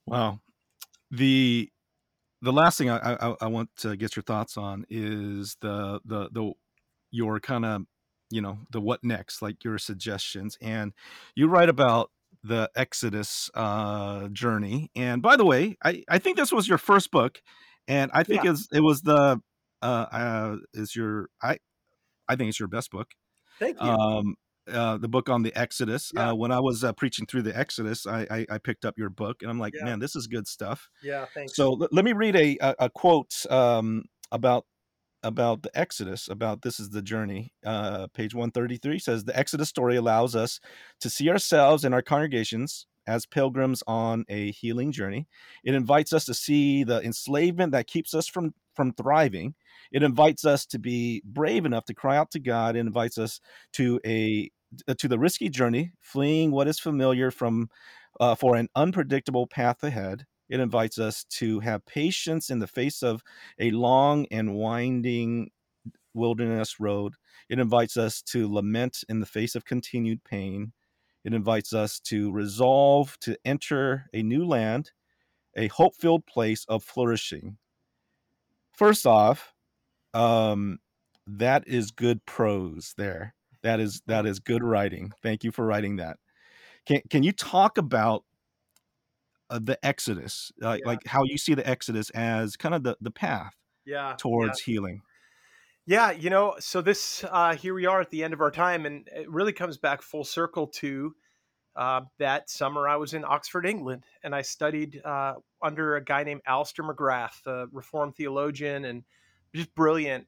wow 0.05 0.39
the 1.11 1.69
the 2.41 2.53
last 2.53 2.77
thing 2.77 2.89
I, 2.89 3.13
I 3.15 3.35
I 3.41 3.47
want 3.47 3.69
to 3.77 3.95
get 3.95 4.15
your 4.15 4.23
thoughts 4.23 4.57
on 4.57 4.85
is 4.89 5.57
the 5.61 5.99
the 6.05 6.29
the 6.31 6.53
your 7.11 7.39
kind 7.39 7.65
of 7.65 7.83
you 8.29 8.41
know 8.41 8.59
the 8.71 8.81
what 8.81 9.03
next 9.03 9.41
like 9.41 9.63
your 9.63 9.77
suggestions 9.77 10.57
and 10.61 10.93
you 11.35 11.47
write 11.47 11.69
about 11.69 12.11
the 12.43 12.69
exodus 12.75 13.49
uh 13.55 14.27
journey 14.29 14.91
and 14.95 15.21
by 15.21 15.35
the 15.35 15.45
way 15.45 15.77
i 15.83 16.03
i 16.09 16.17
think 16.17 16.37
this 16.37 16.51
was 16.51 16.67
your 16.67 16.77
first 16.77 17.09
book 17.11 17.41
and 17.87 18.11
i 18.13 18.23
think 18.23 18.43
Yeah, 18.43 18.51
it's, 18.51 18.67
it 18.71 18.81
was 18.81 19.01
the 19.01 19.41
uh 19.81 19.85
uh 20.11 20.55
is 20.73 20.95
your 20.95 21.29
i 21.41 21.57
i 22.27 22.35
think 22.35 22.49
it's 22.49 22.59
your 22.59 22.67
best 22.67 22.91
book 22.91 23.07
thank 23.59 23.81
you. 23.81 23.89
um 23.89 24.35
uh, 24.71 24.97
the 24.97 25.07
book 25.07 25.29
on 25.29 25.43
the 25.43 25.55
Exodus. 25.57 26.11
Yeah, 26.13 26.29
Uh, 26.31 26.35
when 26.35 26.51
I 26.51 26.59
was 26.59 26.83
uh, 26.83 26.93
preaching 26.93 27.25
through 27.25 27.43
the 27.43 27.57
Exodus, 27.57 28.05
I, 28.07 28.27
I 28.29 28.45
I 28.51 28.57
picked 28.57 28.85
up 28.85 28.97
your 28.97 29.09
book, 29.09 29.41
and 29.41 29.49
I'm 29.51 29.59
like, 29.59 29.73
yeah, 29.75 29.85
man, 29.85 29.99
this 29.99 30.15
is 30.15 30.27
good 30.27 30.47
stuff. 30.47 30.89
yeah. 31.03 31.25
Thanks. 31.33 31.55
So 31.55 31.71
l- 31.81 31.87
let 31.91 32.05
me 32.05 32.13
read 32.13 32.35
a 32.35 32.57
a, 32.61 32.75
a 32.79 32.89
quote 32.89 33.45
um, 33.49 34.05
about 34.31 34.65
about 35.23 35.63
the 35.63 35.71
Exodus, 35.77 36.27
about 36.29 36.61
this 36.61 36.79
is 36.79 36.89
the 36.91 37.01
journey. 37.01 37.51
Uh, 37.65 38.07
page 38.13 38.33
133 38.35 38.99
says 38.99 39.23
the 39.25 39.37
Exodus 39.37 39.67
story 39.67 39.95
allows 39.97 40.35
us 40.35 40.59
to 41.01 41.09
see 41.09 41.29
ourselves 41.29 41.83
and 41.83 41.93
our 41.93 42.03
congregations 42.03 42.85
as 43.07 43.25
pilgrims 43.25 43.81
on 43.87 44.25
a 44.29 44.51
healing 44.51 44.91
journey. 44.91 45.27
It 45.63 45.73
invites 45.73 46.13
us 46.13 46.25
to 46.25 46.33
see 46.33 46.83
the 46.83 47.01
enslavement 47.03 47.71
that 47.71 47.87
keeps 47.87 48.13
us 48.13 48.27
from 48.27 48.53
from 48.75 48.93
thriving. 48.93 49.55
It 49.91 50.03
invites 50.03 50.45
us 50.45 50.65
to 50.67 50.77
be 50.77 51.23
brave 51.25 51.65
enough 51.65 51.85
to 51.85 51.95
cry 51.95 52.15
out 52.15 52.29
to 52.31 52.39
God. 52.39 52.75
It 52.75 52.79
invites 52.81 53.17
us 53.17 53.39
to 53.73 53.99
a 54.05 54.51
to 54.97 55.07
the 55.07 55.19
risky 55.19 55.49
journey, 55.49 55.91
fleeing 56.01 56.51
what 56.51 56.67
is 56.67 56.79
familiar 56.79 57.31
from 57.31 57.69
uh, 58.19 58.35
for 58.35 58.55
an 58.55 58.67
unpredictable 58.75 59.47
path 59.47 59.83
ahead. 59.83 60.25
It 60.49 60.59
invites 60.59 60.97
us 60.97 61.25
to 61.31 61.59
have 61.59 61.85
patience 61.85 62.49
in 62.49 62.59
the 62.59 62.67
face 62.67 63.03
of 63.03 63.21
a 63.59 63.71
long 63.71 64.25
and 64.31 64.55
winding 64.55 65.51
wilderness 66.13 66.79
road. 66.79 67.15
It 67.49 67.59
invites 67.59 67.97
us 67.97 68.21
to 68.23 68.51
lament 68.51 69.03
in 69.09 69.19
the 69.19 69.25
face 69.25 69.55
of 69.55 69.65
continued 69.65 70.23
pain. 70.23 70.73
It 71.23 71.33
invites 71.33 71.73
us 71.73 71.99
to 72.01 72.31
resolve 72.31 73.17
to 73.21 73.37
enter 73.45 74.05
a 74.13 74.23
new 74.23 74.45
land, 74.45 74.91
a 75.55 75.67
hope 75.67 75.95
filled 75.95 76.25
place 76.25 76.65
of 76.69 76.83
flourishing. 76.83 77.57
First 78.73 79.05
off, 79.05 79.53
um, 80.13 80.79
that 81.27 81.67
is 81.67 81.91
good 81.91 82.25
prose 82.25 82.93
there. 82.97 83.35
That 83.67 83.81
is 83.81 84.01
that 84.07 84.25
is 84.25 84.39
good 84.39 84.63
writing. 84.63 85.11
Thank 85.21 85.43
you 85.43 85.51
for 85.51 85.65
writing 85.65 85.97
that. 85.97 86.15
Can 86.85 87.01
can 87.09 87.21
you 87.21 87.33
talk 87.33 87.77
about 87.77 88.23
uh, 89.49 89.59
the 89.61 89.77
Exodus, 89.85 90.53
like 90.61 90.79
Yeah, 90.85 90.87
like 90.87 91.05
how 91.05 91.23
you 91.25 91.37
see 91.37 91.53
the 91.53 91.67
Exodus 91.67 92.09
as 92.11 92.55
kind 92.55 92.73
of 92.73 92.83
the 92.83 92.95
the 93.01 93.11
path 93.11 93.51
yeah, 93.85 94.11
yeah. 94.11 94.15
towards 94.15 94.61
healing? 94.61 95.01
Yeah, 95.85 96.11
you 96.11 96.29
know, 96.29 96.55
so 96.59 96.81
this 96.81 97.25
uh, 97.29 97.55
here 97.55 97.73
we 97.73 97.85
are 97.85 97.99
at 97.99 98.09
the 98.09 98.23
end 98.23 98.33
of 98.33 98.39
our 98.39 98.51
time, 98.51 98.85
and 98.85 99.05
it 99.13 99.29
really 99.29 99.51
comes 99.51 99.77
back 99.77 100.01
full 100.01 100.23
circle 100.23 100.67
to 100.67 101.13
uh, 101.75 102.01
that 102.19 102.49
summer 102.49 102.87
I 102.87 102.95
was 102.95 103.13
in 103.13 103.25
Oxford, 103.25 103.65
England, 103.65 104.05
and 104.23 104.33
I 104.33 104.43
studied 104.43 105.01
uh, 105.03 105.33
under 105.61 105.97
a 105.97 106.01
guy 106.01 106.23
named 106.23 106.41
Alister 106.47 106.83
McGrath, 106.83 107.45
a 107.45 107.67
Reformed 107.73 108.15
theologian, 108.15 108.85
and 108.85 109.03
just 109.53 109.75
brilliant. 109.75 110.25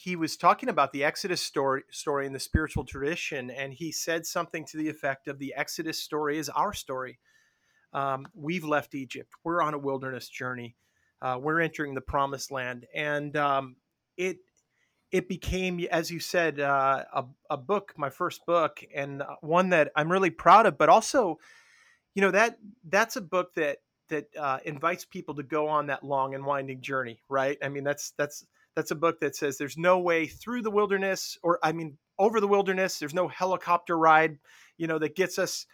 He 0.00 0.14
was 0.14 0.36
talking 0.36 0.68
about 0.68 0.92
the 0.92 1.02
Exodus 1.02 1.42
story, 1.42 1.82
story 1.90 2.24
in 2.24 2.32
the 2.32 2.38
spiritual 2.38 2.84
tradition, 2.84 3.50
and 3.50 3.72
he 3.72 3.90
said 3.90 4.24
something 4.24 4.64
to 4.66 4.76
the 4.76 4.88
effect 4.88 5.26
of 5.26 5.40
the 5.40 5.52
Exodus 5.56 5.98
story 5.98 6.38
is 6.38 6.48
our 6.48 6.72
story. 6.72 7.18
Um, 7.92 8.28
we've 8.32 8.62
left 8.62 8.94
Egypt. 8.94 9.32
We're 9.42 9.60
on 9.60 9.74
a 9.74 9.78
wilderness 9.78 10.28
journey. 10.28 10.76
Uh, 11.20 11.40
we're 11.42 11.60
entering 11.60 11.94
the 11.94 12.00
promised 12.00 12.52
land, 12.52 12.86
and 12.94 13.36
um, 13.36 13.74
it 14.16 14.36
it 15.10 15.28
became, 15.28 15.80
as 15.90 16.12
you 16.12 16.20
said, 16.20 16.60
uh, 16.60 17.04
a, 17.12 17.24
a 17.50 17.56
book, 17.56 17.92
my 17.96 18.08
first 18.08 18.46
book, 18.46 18.84
and 18.94 19.22
uh, 19.22 19.34
one 19.40 19.70
that 19.70 19.90
I'm 19.96 20.12
really 20.12 20.30
proud 20.30 20.66
of. 20.66 20.78
But 20.78 20.90
also, 20.90 21.40
you 22.14 22.22
know 22.22 22.30
that 22.30 22.56
that's 22.88 23.16
a 23.16 23.20
book 23.20 23.52
that 23.54 23.78
that 24.10 24.26
uh, 24.38 24.60
invites 24.64 25.04
people 25.04 25.34
to 25.34 25.42
go 25.42 25.66
on 25.66 25.88
that 25.88 26.04
long 26.04 26.36
and 26.36 26.46
winding 26.46 26.82
journey, 26.82 27.20
right? 27.28 27.58
I 27.60 27.68
mean, 27.68 27.82
that's 27.82 28.12
that's 28.16 28.46
that's 28.78 28.92
a 28.92 28.94
book 28.94 29.18
that 29.18 29.34
says 29.34 29.58
there's 29.58 29.76
no 29.76 29.98
way 29.98 30.28
through 30.28 30.62
the 30.62 30.70
wilderness, 30.70 31.36
or 31.42 31.58
I 31.64 31.72
mean, 31.72 31.98
over 32.16 32.40
the 32.40 32.46
wilderness. 32.46 33.00
There's 33.00 33.12
no 33.12 33.26
helicopter 33.26 33.98
ride, 33.98 34.38
you 34.76 34.86
know, 34.86 35.00
that 35.00 35.16
gets 35.16 35.36
us 35.36 35.66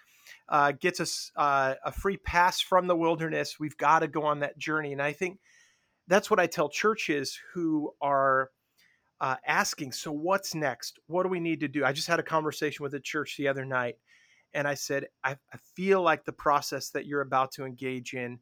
uh, 0.48 0.72
gets 0.72 1.00
us 1.00 1.30
uh, 1.36 1.74
a 1.84 1.92
free 1.92 2.16
pass 2.16 2.62
from 2.62 2.86
the 2.86 2.96
wilderness. 2.96 3.60
We've 3.60 3.76
got 3.76 3.98
to 3.98 4.08
go 4.08 4.22
on 4.22 4.40
that 4.40 4.56
journey, 4.56 4.92
and 4.92 5.02
I 5.02 5.12
think 5.12 5.38
that's 6.08 6.30
what 6.30 6.40
I 6.40 6.46
tell 6.46 6.70
churches 6.70 7.38
who 7.52 7.92
are 8.00 8.48
uh, 9.20 9.36
asking, 9.46 9.92
so 9.92 10.10
what's 10.10 10.54
next? 10.54 10.98
What 11.06 11.24
do 11.24 11.28
we 11.28 11.40
need 11.40 11.60
to 11.60 11.68
do? 11.68 11.84
I 11.84 11.92
just 11.92 12.08
had 12.08 12.20
a 12.20 12.22
conversation 12.22 12.84
with 12.84 12.94
a 12.94 13.00
church 13.00 13.36
the 13.36 13.48
other 13.48 13.66
night, 13.66 13.96
and 14.54 14.66
I 14.66 14.76
said, 14.76 15.08
I, 15.22 15.32
I 15.52 15.58
feel 15.76 16.00
like 16.00 16.24
the 16.24 16.32
process 16.32 16.88
that 16.92 17.04
you're 17.04 17.20
about 17.20 17.52
to 17.52 17.66
engage 17.66 18.14
in 18.14 18.38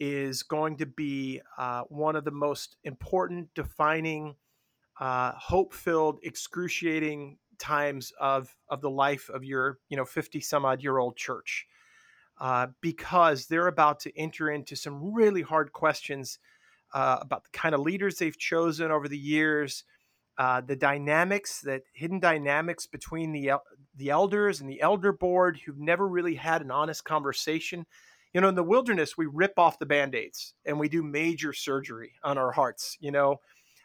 is 0.00 0.42
going 0.42 0.78
to 0.78 0.86
be 0.86 1.40
uh, 1.58 1.82
one 1.82 2.16
of 2.16 2.24
the 2.24 2.30
most 2.30 2.76
important, 2.82 3.48
defining, 3.54 4.34
uh, 4.98 5.32
hope-filled, 5.36 6.18
excruciating 6.22 7.38
times 7.58 8.10
of 8.18 8.56
of 8.70 8.80
the 8.80 8.90
life 8.90 9.28
of 9.28 9.44
your 9.44 9.78
you 9.90 9.96
know 9.96 10.04
50 10.06 10.40
some 10.40 10.64
odd 10.64 10.82
year 10.82 10.96
old 10.96 11.14
church 11.14 11.66
uh, 12.40 12.68
because 12.80 13.46
they're 13.46 13.66
about 13.66 14.00
to 14.00 14.18
enter 14.18 14.50
into 14.50 14.74
some 14.74 15.12
really 15.12 15.42
hard 15.42 15.72
questions 15.72 16.38
uh, 16.94 17.18
about 17.20 17.44
the 17.44 17.50
kind 17.52 17.74
of 17.74 17.82
leaders 17.82 18.16
they've 18.16 18.38
chosen 18.38 18.90
over 18.90 19.06
the 19.06 19.18
years, 19.18 19.84
uh, 20.38 20.60
the 20.60 20.74
dynamics, 20.74 21.60
that 21.60 21.82
hidden 21.92 22.18
dynamics 22.18 22.86
between 22.86 23.32
the 23.32 23.52
the 23.94 24.10
elders 24.10 24.60
and 24.60 24.70
the 24.70 24.80
elder 24.80 25.12
board 25.12 25.60
who've 25.64 25.78
never 25.78 26.08
really 26.08 26.34
had 26.34 26.62
an 26.62 26.70
honest 26.70 27.04
conversation. 27.04 27.84
You 28.32 28.40
know, 28.40 28.48
in 28.48 28.54
the 28.54 28.62
wilderness, 28.62 29.16
we 29.16 29.26
rip 29.26 29.58
off 29.58 29.78
the 29.78 29.86
band 29.86 30.14
aids 30.14 30.54
and 30.64 30.78
we 30.78 30.88
do 30.88 31.02
major 31.02 31.52
surgery 31.52 32.12
on 32.22 32.38
our 32.38 32.52
hearts. 32.52 32.96
You 33.00 33.10
know, 33.10 33.40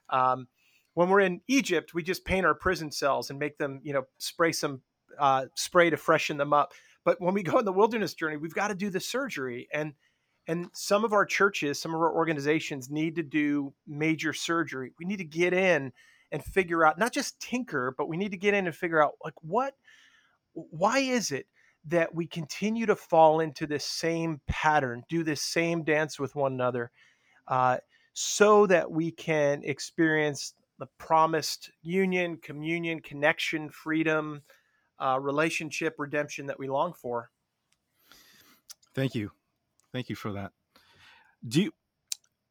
um, 0.09 0.47
when 0.93 1.09
we're 1.09 1.21
in 1.21 1.41
Egypt, 1.47 1.93
we 1.93 2.03
just 2.03 2.25
paint 2.25 2.45
our 2.45 2.55
prison 2.55 2.91
cells 2.91 3.29
and 3.29 3.39
make 3.39 3.57
them, 3.57 3.81
you 3.83 3.93
know, 3.93 4.03
spray 4.17 4.51
some 4.51 4.81
uh, 5.19 5.45
spray 5.55 5.89
to 5.89 5.97
freshen 5.97 6.37
them 6.37 6.53
up. 6.53 6.73
But 7.03 7.21
when 7.21 7.33
we 7.33 7.43
go 7.43 7.57
on 7.57 7.65
the 7.65 7.71
wilderness 7.71 8.13
journey, 8.13 8.37
we've 8.37 8.53
got 8.53 8.69
to 8.69 8.75
do 8.75 8.89
the 8.89 8.99
surgery. 8.99 9.67
And 9.73 9.93
and 10.47 10.67
some 10.73 11.03
of 11.03 11.11
our 11.11 11.25
churches, 11.25 11.79
some 11.79 11.95
of 11.95 12.01
our 12.01 12.13
organizations 12.13 12.89
need 12.89 13.15
to 13.15 13.23
do 13.23 13.73
major 13.87 14.31
surgery. 14.31 14.91
We 14.99 15.05
need 15.05 15.17
to 15.17 15.23
get 15.23 15.53
in 15.53 15.91
and 16.31 16.43
figure 16.43 16.85
out 16.85 16.99
not 16.99 17.13
just 17.13 17.39
tinker, 17.39 17.93
but 17.97 18.07
we 18.07 18.17
need 18.17 18.31
to 18.31 18.37
get 18.37 18.53
in 18.53 18.67
and 18.67 18.75
figure 18.75 19.03
out 19.03 19.13
like 19.23 19.33
what 19.41 19.73
why 20.53 20.99
is 20.99 21.31
it 21.31 21.47
that 21.87 22.13
we 22.13 22.25
continue 22.25 22.85
to 22.85 22.95
fall 22.95 23.39
into 23.39 23.67
this 23.67 23.85
same 23.85 24.41
pattern, 24.47 25.03
do 25.09 25.23
this 25.23 25.41
same 25.41 25.83
dance 25.83 26.19
with 26.19 26.35
one 26.35 26.53
another, 26.53 26.91
uh, 27.47 27.77
so 28.13 28.65
that 28.65 28.89
we 28.89 29.11
can 29.11 29.61
experience 29.63 30.53
the 30.79 30.87
promised 30.97 31.71
union, 31.83 32.37
communion, 32.37 32.99
connection, 32.99 33.69
freedom, 33.69 34.41
uh, 34.99 35.19
relationship, 35.19 35.95
redemption 35.97 36.45
that 36.47 36.57
we 36.57 36.67
long 36.67 36.93
for. 36.93 37.29
Thank 38.93 39.15
you. 39.15 39.31
Thank 39.91 40.09
you 40.09 40.15
for 40.15 40.31
that. 40.33 40.51
Do 41.47 41.63
you, 41.63 41.73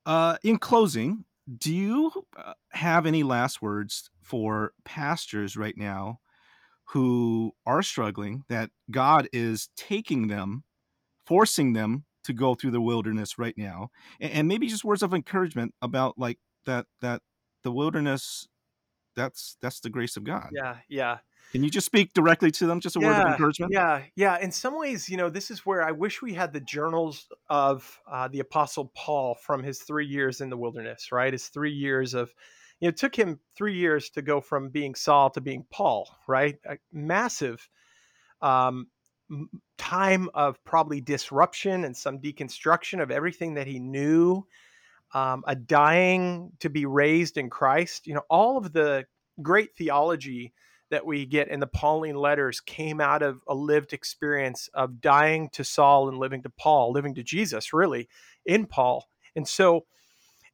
uh, 0.07 0.37
in 0.43 0.59
closing, 0.59 1.25
do 1.59 1.75
you 1.75 2.27
uh, 2.37 2.55
have 2.71 3.07
any 3.07 3.23
last 3.23 3.61
words 3.61 4.11
for 4.21 4.73
pastors 4.85 5.57
right 5.57 5.77
now 5.77 6.21
who 6.89 7.53
are 7.67 7.83
struggling 7.83 8.45
that 8.49 8.71
God 8.91 9.29
is 9.33 9.69
taking 9.77 10.29
them, 10.29 10.65
forcing 11.27 11.73
them 11.73 12.05
to 12.25 12.33
go 12.33 12.55
through 12.55 12.71
the 12.71 12.81
wilderness 12.81 13.39
right 13.39 13.57
now, 13.57 13.91
and, 14.21 14.33
and 14.33 14.49
maybe 14.49 14.67
just 14.67 14.85
words 14.85 15.03
of 15.03 15.15
encouragement 15.15 15.75
about 15.83 16.19
like 16.19 16.39
that 16.67 16.87
that 17.01 17.23
the 17.63 17.73
wilderness 17.73 18.49
that's 19.17 19.57
that's 19.61 19.81
the 19.81 19.91
grace 19.91 20.17
of 20.17 20.25
God. 20.25 20.51
Yeah, 20.53 20.77
yeah. 20.89 21.19
Can 21.53 21.63
you 21.63 21.71
just 21.71 21.87
speak 21.87 22.13
directly 22.15 22.51
to 22.53 22.67
them, 22.67 22.81
just 22.81 22.97
a 22.97 23.01
yeah, 23.01 23.07
word 23.07 23.27
of 23.27 23.33
encouragement? 23.33 23.73
Yeah, 23.73 24.03
yeah. 24.17 24.39
In 24.41 24.51
some 24.51 24.77
ways, 24.79 25.09
you 25.09 25.17
know, 25.17 25.31
this 25.31 25.51
is 25.51 25.65
where 25.65 25.83
I 25.83 25.93
wish 25.93 26.21
we 26.21 26.35
had 26.35 26.53
the 26.53 26.61
journals 26.61 27.29
of 27.49 28.01
uh, 28.11 28.29
the 28.29 28.41
Apostle 28.41 28.91
Paul 28.97 29.37
from 29.37 29.63
his 29.63 29.81
three 29.83 30.07
years 30.07 30.41
in 30.41 30.51
the 30.51 30.57
wilderness. 30.57 31.13
Right, 31.13 31.33
his 31.33 31.49
three 31.49 31.73
years 31.73 32.15
of, 32.15 32.35
you 32.81 32.87
know, 32.87 32.91
it 32.91 32.97
took 32.97 33.17
him 33.17 33.41
three 33.57 33.75
years 33.75 34.11
to 34.11 34.23
go 34.23 34.41
from 34.41 34.71
being 34.71 34.95
Saul 34.95 35.31
to 35.31 35.41
being 35.41 35.65
Paul. 35.71 36.09
Right, 36.27 36.59
a 36.65 36.79
massive 36.93 37.69
um, 38.43 38.89
time 39.79 40.29
of 40.35 40.63
probably 40.65 41.01
disruption 41.01 41.85
and 41.85 41.97
some 41.97 42.19
deconstruction 42.19 43.03
of 43.03 43.11
everything 43.11 43.55
that 43.55 43.67
he 43.67 43.79
knew. 43.79 44.47
Um, 45.13 45.45
a 45.47 45.55
dying 45.55 46.51
to 46.59 46.69
be 46.69 46.87
raised 46.87 47.39
in 47.39 47.49
Christ. 47.49 48.09
You 48.09 48.15
know, 48.15 48.25
all 48.29 48.59
of 48.59 48.73
the 48.73 49.05
great 49.41 49.77
theology 49.77 50.53
that 50.91 51.07
we 51.07 51.25
get 51.25 51.49
in 51.49 51.61
the 51.61 51.67
Pauline 51.67 52.17
letters 52.17 52.61
came 52.61 53.01
out 53.01 53.23
of 53.23 53.41
a 53.49 53.55
lived 53.55 53.93
experience 53.93 54.69
of 54.75 55.01
dying 55.01 55.49
to 55.51 55.65
Saul 55.65 56.09
and 56.09 56.19
living 56.19 56.43
to 56.43 56.51
Paul, 56.51 56.93
living 56.93 57.15
to 57.15 57.23
Jesus, 57.23 57.73
really, 57.73 58.09
in 58.45 58.67
Paul. 58.67 59.09
And 59.37 59.47
so 59.47 59.87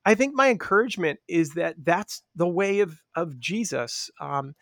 I 0.04 0.14
think 0.14 0.34
my 0.34 0.48
encouragement 0.48 1.20
is 1.28 1.50
that 1.50 1.76
that's 1.82 2.22
the 2.34 2.48
way 2.48 2.80
of, 2.80 3.00
of 3.14 3.38
Jesus. 3.38 4.10
Um, 4.20 4.54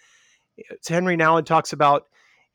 Henri 0.88 1.16
Nouwen 1.16 1.46
talks 1.46 1.72
about 1.72 2.04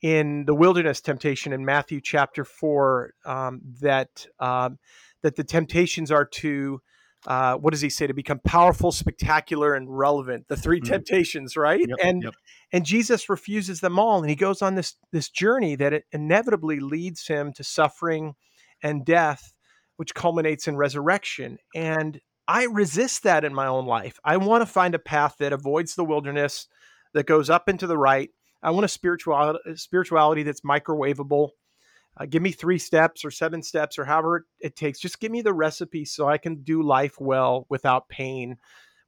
in 0.01 0.43
the 0.45 0.53
wilderness 0.53 0.99
temptation 0.99 1.53
in 1.53 1.63
Matthew 1.63 2.01
chapter 2.01 2.43
4 2.43 3.13
um, 3.25 3.61
that, 3.81 4.27
um, 4.39 4.79
that 5.21 5.38
the 5.38 5.45
temptations 5.45 6.11
are 6.11 6.25
to 6.25 6.81
uh, 7.25 7.55
what 7.55 7.71
does 7.71 7.79
he 7.79 7.89
say 7.89 8.05
to 8.05 8.13
become 8.13 8.39
powerful 8.39 8.91
spectacular 8.91 9.73
and 9.73 9.97
relevant 9.97 10.45
the 10.49 10.57
3 10.57 10.79
mm-hmm. 10.79 10.91
temptations 10.91 11.55
right 11.55 11.79
yep, 11.79 11.97
and 12.03 12.23
yep. 12.23 12.34
and 12.73 12.86
jesus 12.86 13.29
refuses 13.29 13.79
them 13.79 13.97
all 13.97 14.19
and 14.19 14.29
he 14.29 14.36
goes 14.36 14.61
on 14.61 14.75
this 14.75 14.95
this 15.13 15.29
journey 15.29 15.75
that 15.75 15.93
it 15.93 16.03
inevitably 16.11 16.81
leads 16.81 17.27
him 17.27 17.53
to 17.53 17.63
suffering 17.63 18.34
and 18.81 19.05
death 19.05 19.53
which 19.95 20.13
culminates 20.13 20.67
in 20.67 20.75
resurrection 20.75 21.57
and 21.73 22.19
i 22.47 22.65
resist 22.65 23.23
that 23.23 23.43
in 23.43 23.53
my 23.53 23.67
own 23.67 23.85
life 23.85 24.19
i 24.23 24.37
want 24.37 24.61
to 24.61 24.65
find 24.65 24.95
a 24.95 24.99
path 24.99 25.35
that 25.39 25.53
avoids 25.53 25.95
the 25.95 26.05
wilderness 26.05 26.67
that 27.13 27.25
goes 27.25 27.49
up 27.49 27.69
into 27.69 27.87
the 27.87 27.97
right 27.97 28.29
i 28.61 28.71
want 28.71 28.85
a 28.85 28.89
spirituality 28.89 29.59
spirituality 29.75 30.43
that's 30.43 30.61
microwavable 30.61 31.49
uh, 32.17 32.25
give 32.25 32.43
me 32.43 32.51
three 32.51 32.77
steps 32.77 33.25
or 33.25 33.31
seven 33.31 33.63
steps 33.63 33.97
or 33.97 34.05
however 34.05 34.45
it 34.59 34.75
takes. 34.75 34.99
Just 34.99 35.19
give 35.19 35.31
me 35.31 35.41
the 35.41 35.53
recipe 35.53 36.05
so 36.05 36.27
I 36.27 36.37
can 36.37 36.61
do 36.61 36.83
life 36.83 37.19
well 37.19 37.65
without 37.69 38.07
pain, 38.07 38.57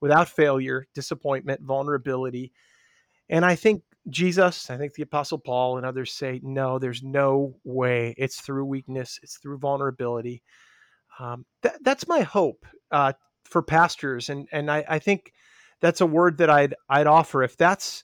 without 0.02 0.28
failure, 0.28 0.88
disappointment, 0.96 1.62
vulnerability. 1.62 2.52
And 3.30 3.46
I 3.46 3.56
think 3.56 3.84
Jesus, 4.10 4.70
I 4.70 4.78
think 4.78 4.94
the 4.94 5.04
Apostle 5.04 5.38
Paul 5.38 5.78
and 5.78 5.86
others 5.86 6.14
say, 6.14 6.40
no, 6.44 6.80
there's 6.80 7.04
no 7.04 7.56
way. 7.64 8.16
It's 8.18 8.42
through 8.42 8.66
weakness, 8.66 9.20
it's 9.22 9.38
through 9.38 9.60
vulnerability. 9.60 10.42
Um, 11.20 11.46
th- 11.62 11.76
that's 11.82 12.08
my 12.08 12.22
hope 12.22 12.66
uh, 12.92 13.14
for 13.44 13.62
pastors, 13.62 14.30
and 14.30 14.48
and 14.52 14.70
I, 14.72 14.84
I 14.88 15.00
think 15.00 15.34
that's 15.82 16.02
a 16.02 16.06
word 16.06 16.38
that 16.40 16.50
I'd 16.50 16.76
I'd 16.90 17.08
offer. 17.08 17.44
If 17.44 17.58
that's 17.58 18.04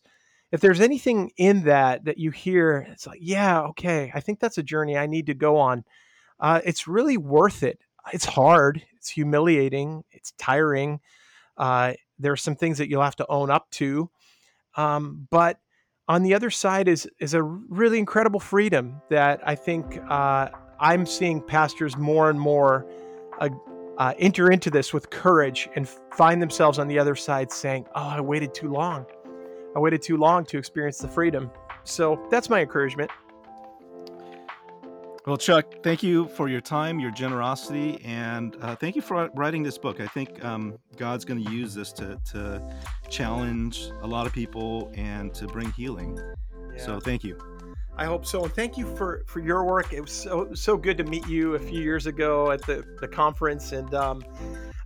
if 0.51 0.62
there's 0.62 0.82
anything 0.82 1.32
in 1.38 1.64
that 1.64 2.05
that 2.05 2.18
you 2.18 2.32
hear, 2.32 2.86
it's 2.89 3.07
like, 3.07 3.20
yeah, 3.22 3.62
okay, 3.62 4.12
I 4.14 4.20
think 4.20 4.39
that's 4.39 4.57
a 4.57 4.64
journey 4.64 4.97
I 4.97 5.07
need 5.07 5.28
to 5.28 5.34
go 5.34 5.57
on. 5.57 5.84
Uh, 6.39 6.62
it's 6.66 6.88
really 6.88 7.18
worth 7.18 7.64
it. 7.64 7.80
It's 8.14 8.26
hard. 8.26 8.82
It's 8.95 9.09
humiliating. 9.09 10.03
It's 10.12 10.32
tiring. 10.38 10.99
Uh, 11.57 11.93
there 12.18 12.32
are 12.32 12.38
some 12.38 12.55
things 12.55 12.78
that 12.80 12.89
you'll 12.89 13.03
have 13.03 13.16
to 13.18 13.26
own 13.30 13.49
up 13.49 13.70
to, 13.72 14.09
um, 14.76 15.28
but 15.30 15.59
on 16.07 16.24
the 16.24 16.34
other 16.34 16.49
side 16.49 16.88
is 16.88 17.09
is 17.20 17.34
a 17.34 17.43
really 17.43 17.99
incredible 17.99 18.39
freedom 18.39 19.01
that 19.09 19.41
I 19.47 19.55
think 19.55 19.99
uh, 20.09 20.49
I'm 20.82 21.05
seeing 21.05 21.41
pastors 21.41 21.95
more 21.95 22.29
and 22.29 22.39
more 22.39 22.86
uh, 23.39 23.49
uh, 23.97 24.13
enter 24.19 24.51
into 24.51 24.69
this 24.69 24.93
with 24.93 25.09
courage 25.09 25.69
and 25.75 25.88
find 25.88 26.41
themselves 26.41 26.79
on 26.79 26.88
the 26.88 26.99
other 26.99 27.15
side 27.15 27.51
saying, 27.51 27.86
"Oh, 27.95 28.01
I 28.01 28.19
waited 28.21 28.53
too 28.53 28.71
long." 28.71 29.05
I 29.75 29.79
waited 29.79 30.01
too 30.01 30.17
long 30.17 30.43
to 30.45 30.57
experience 30.57 30.97
the 30.97 31.07
freedom. 31.07 31.49
So 31.84 32.27
that's 32.29 32.49
my 32.49 32.61
encouragement. 32.61 33.09
Well, 35.27 35.38
Chuck, 35.38 35.84
thank 35.84 36.01
you 36.01 36.27
for 36.29 36.49
your 36.49 36.61
time, 36.61 36.99
your 36.99 37.11
generosity, 37.11 38.01
and 38.03 38.57
uh, 38.59 38.75
thank 38.75 38.95
you 38.95 39.03
for 39.03 39.29
writing 39.36 39.61
this 39.61 39.77
book. 39.77 40.01
I 40.01 40.07
think 40.07 40.43
um, 40.43 40.79
God's 40.97 41.25
going 41.25 41.45
to 41.45 41.51
use 41.51 41.75
this 41.75 41.93
to, 41.93 42.19
to 42.32 42.75
challenge 43.07 43.91
a 44.01 44.07
lot 44.07 44.25
of 44.25 44.34
people 44.34 44.91
and 44.95 45.32
to 45.36 45.45
bring 45.45 45.71
healing. 45.73 46.19
Yeah. 46.73 46.84
So, 46.84 46.99
thank 46.99 47.23
you. 47.23 47.38
I 47.98 48.06
hope 48.06 48.26
so, 48.26 48.44
and 48.44 48.54
thank 48.54 48.78
you 48.78 48.86
for 48.96 49.24
for 49.28 49.39
your 49.39 49.64
work. 49.64 49.94
It 49.94 50.02
was 50.02 50.12
so 50.12 50.54
so 50.54 50.78
good 50.78 50.98
to 50.98 51.04
meet 51.04 51.28
you 51.28 51.56
a 51.56 51.60
few 51.60 51.82
years 51.82 52.08
ago 52.08 52.52
at 52.52 52.62
the 52.64 52.86
the 53.00 53.08
conference, 53.08 53.74
and 53.74 53.94
um, 53.94 54.24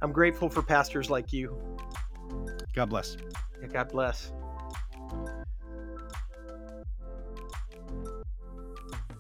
I'm 0.02 0.12
grateful 0.12 0.50
for 0.50 0.62
pastors 0.62 1.10
like 1.10 1.32
you. 1.32 1.58
God 2.74 2.90
bless. 2.90 3.16
Yeah, 3.62 3.68
God 3.68 3.90
bless. 3.90 4.32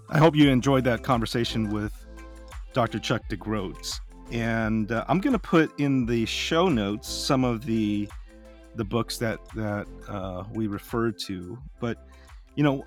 I 0.09 0.17
hope 0.17 0.35
you 0.35 0.49
enjoyed 0.49 0.83
that 0.83 1.03
conversation 1.03 1.71
with 1.71 1.93
Dr. 2.73 2.99
Chuck 2.99 3.23
DeGroats. 3.29 3.99
And 4.31 4.91
uh, 4.91 5.05
I'm 5.07 5.19
going 5.19 5.33
to 5.33 5.39
put 5.39 5.79
in 5.79 6.05
the 6.05 6.25
show 6.25 6.69
notes 6.69 7.09
some 7.09 7.43
of 7.43 7.65
the 7.65 8.09
the 8.75 8.83
books 8.83 9.17
that 9.17 9.39
that 9.55 9.87
uh, 10.07 10.43
we 10.53 10.67
referred 10.67 11.17
to. 11.19 11.57
But 11.79 12.05
you 12.55 12.63
know, 12.63 12.85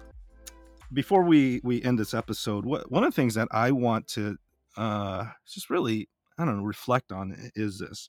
before 0.92 1.22
we 1.22 1.60
we 1.62 1.82
end 1.82 1.98
this 1.98 2.14
episode, 2.14 2.64
what, 2.64 2.90
one 2.90 3.04
of 3.04 3.12
the 3.12 3.20
things 3.20 3.34
that 3.34 3.48
I 3.50 3.70
want 3.72 4.06
to 4.08 4.36
uh, 4.76 5.26
just 5.46 5.70
really 5.70 6.08
I 6.38 6.44
don't 6.44 6.58
know 6.58 6.62
reflect 6.64 7.12
on 7.12 7.50
is 7.54 7.78
this. 7.78 8.08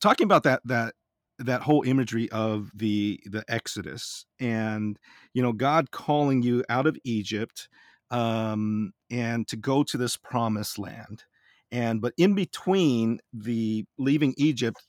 Talking 0.00 0.24
about 0.24 0.42
that 0.42 0.60
that 0.64 0.94
that 1.38 1.62
whole 1.62 1.82
imagery 1.82 2.30
of 2.30 2.70
the 2.74 3.20
the 3.26 3.44
exodus 3.48 4.24
and 4.38 4.98
you 5.32 5.42
know 5.42 5.52
god 5.52 5.90
calling 5.90 6.42
you 6.42 6.62
out 6.68 6.86
of 6.86 6.96
egypt 7.02 7.68
um 8.12 8.92
and 9.10 9.48
to 9.48 9.56
go 9.56 9.82
to 9.82 9.96
this 9.96 10.16
promised 10.16 10.78
land. 10.78 11.24
And 11.72 12.00
but 12.00 12.12
in 12.16 12.34
between 12.34 13.20
the 13.32 13.84
leaving 13.98 14.34
egypt 14.36 14.86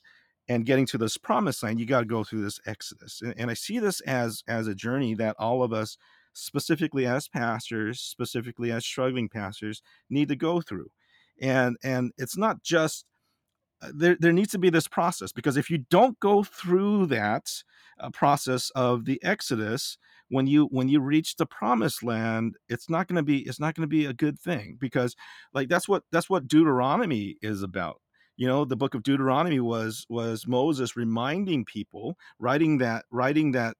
and 0.48 0.64
getting 0.64 0.86
to 0.86 0.98
this 0.98 1.16
promised 1.16 1.62
land 1.62 1.80
you 1.80 1.86
got 1.86 2.00
to 2.00 2.06
go 2.06 2.22
through 2.22 2.42
this 2.42 2.60
exodus. 2.66 3.20
And, 3.22 3.34
and 3.36 3.50
i 3.50 3.54
see 3.54 3.78
this 3.78 4.00
as 4.02 4.42
as 4.46 4.66
a 4.66 4.74
journey 4.74 5.14
that 5.14 5.36
all 5.38 5.62
of 5.62 5.72
us 5.72 5.96
specifically 6.36 7.06
as 7.06 7.28
pastors 7.28 8.00
specifically 8.00 8.70
as 8.70 8.84
struggling 8.84 9.28
pastors 9.28 9.82
need 10.10 10.28
to 10.28 10.36
go 10.36 10.60
through. 10.60 10.90
And 11.40 11.76
and 11.82 12.12
it's 12.18 12.36
not 12.36 12.62
just 12.62 13.04
uh, 13.82 13.90
there, 13.94 14.16
there 14.20 14.32
needs 14.32 14.52
to 14.52 14.58
be 14.58 14.70
this 14.70 14.88
process 14.88 15.32
because 15.32 15.56
if 15.56 15.70
you 15.70 15.78
don't 15.90 16.18
go 16.20 16.42
through 16.42 17.06
that 17.06 17.50
uh, 18.00 18.10
process 18.10 18.70
of 18.70 19.04
the 19.04 19.22
exodus 19.22 19.98
when 20.28 20.46
you 20.46 20.66
when 20.66 20.88
you 20.88 21.00
reach 21.00 21.36
the 21.36 21.46
promised 21.46 22.02
land 22.02 22.56
it's 22.68 22.88
not 22.88 23.06
going 23.06 23.16
to 23.16 23.22
be 23.22 23.40
it's 23.46 23.60
not 23.60 23.74
going 23.74 23.82
to 23.82 23.86
be 23.86 24.06
a 24.06 24.14
good 24.14 24.38
thing 24.38 24.76
because 24.80 25.14
like 25.52 25.68
that's 25.68 25.88
what 25.88 26.02
that's 26.10 26.30
what 26.30 26.48
deuteronomy 26.48 27.36
is 27.42 27.62
about. 27.62 28.00
You 28.36 28.46
know 28.46 28.64
the 28.64 28.76
book 28.76 28.94
of 28.94 29.02
deuteronomy 29.02 29.60
was 29.60 30.06
was 30.08 30.46
moses 30.46 30.96
reminding 30.96 31.64
people 31.64 32.16
writing 32.38 32.78
that 32.78 33.04
writing 33.10 33.52
that 33.52 33.76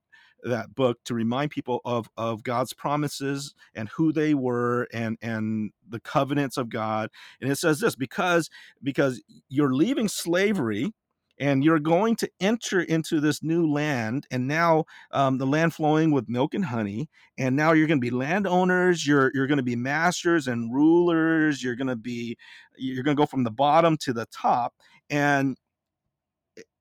that 0.47 0.75
book 0.75 0.99
to 1.05 1.15
remind 1.15 1.51
people 1.51 1.81
of 1.85 2.09
of 2.17 2.43
God's 2.43 2.73
promises 2.73 3.55
and 3.75 3.89
who 3.91 4.13
they 4.13 4.35
were 4.35 4.89
and 4.93 5.19
and 5.23 5.73
the 5.89 6.01
covenants 6.01 6.57
of 6.57 6.69
God. 6.69 7.11
And 7.41 7.51
it 7.51 7.57
says 7.57 7.81
this 7.81 7.95
because 7.95 8.51
because 8.83 9.23
you're 9.49 9.75
leaving 9.75 10.09
slavery 10.09 10.93
and 11.39 11.63
you're 11.63 11.79
going 11.79 12.17
to 12.17 12.31
enter 12.41 12.81
into 12.81 13.21
this 13.21 13.43
new 13.43 13.71
land 13.71 14.27
and 14.31 14.49
now 14.49 14.85
um, 15.11 15.39
the 15.39 15.47
land 15.47 15.75
flowing 15.75 16.11
with 16.11 16.29
milk 16.29 16.55
and 16.55 16.65
honey 16.65 17.09
and 17.39 17.55
now 17.55 17.73
you're 17.73 17.87
going 17.87 18.01
to 18.01 18.05
be 18.05 18.11
landowners 18.11 19.07
you're 19.07 19.31
you're 19.35 19.47
going 19.47 19.59
to 19.59 19.63
be 19.63 19.77
masters 19.77 20.49
and 20.49 20.75
rulers 20.75 21.63
you're 21.63 21.77
going 21.77 21.87
to 21.87 21.97
be 21.97 22.37
you're 22.77 23.05
going 23.05 23.17
to 23.17 23.21
go 23.21 23.27
from 23.27 23.45
the 23.45 23.51
bottom 23.51 23.97
to 23.97 24.13
the 24.13 24.27
top 24.27 24.75
and 25.11 25.57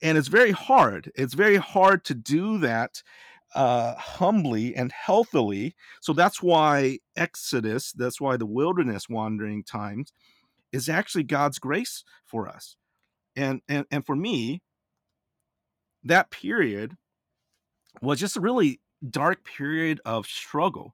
and 0.02 0.18
it's 0.18 0.30
very 0.30 0.52
hard 0.52 1.12
it's 1.16 1.34
very 1.34 1.58
hard 1.58 2.04
to 2.06 2.14
do 2.14 2.58
that 2.58 3.02
uh, 3.56 3.96
humbly 3.96 4.76
and 4.76 4.92
healthily. 4.92 5.76
So 6.02 6.14
that's 6.14 6.44
why 6.44 7.00
exodus 7.16 7.94
that's 7.94 8.22
why 8.22 8.38
the 8.38 8.46
wilderness 8.46 9.10
wandering 9.10 9.64
times 9.64 10.12
is 10.74 10.90
actually 10.90 11.24
god's 11.24 11.60
grace 11.60 12.04
for 12.26 12.48
us. 12.48 12.78
And 13.36 13.62
and 13.70 13.86
and 13.92 14.06
for 14.06 14.16
me 14.16 14.62
that 16.04 16.30
period 16.30 16.96
was 18.02 18.20
just 18.20 18.38
a 18.38 18.42
really 18.42 18.82
dark 19.10 19.44
period 19.44 20.02
of 20.06 20.28
struggle. 20.28 20.94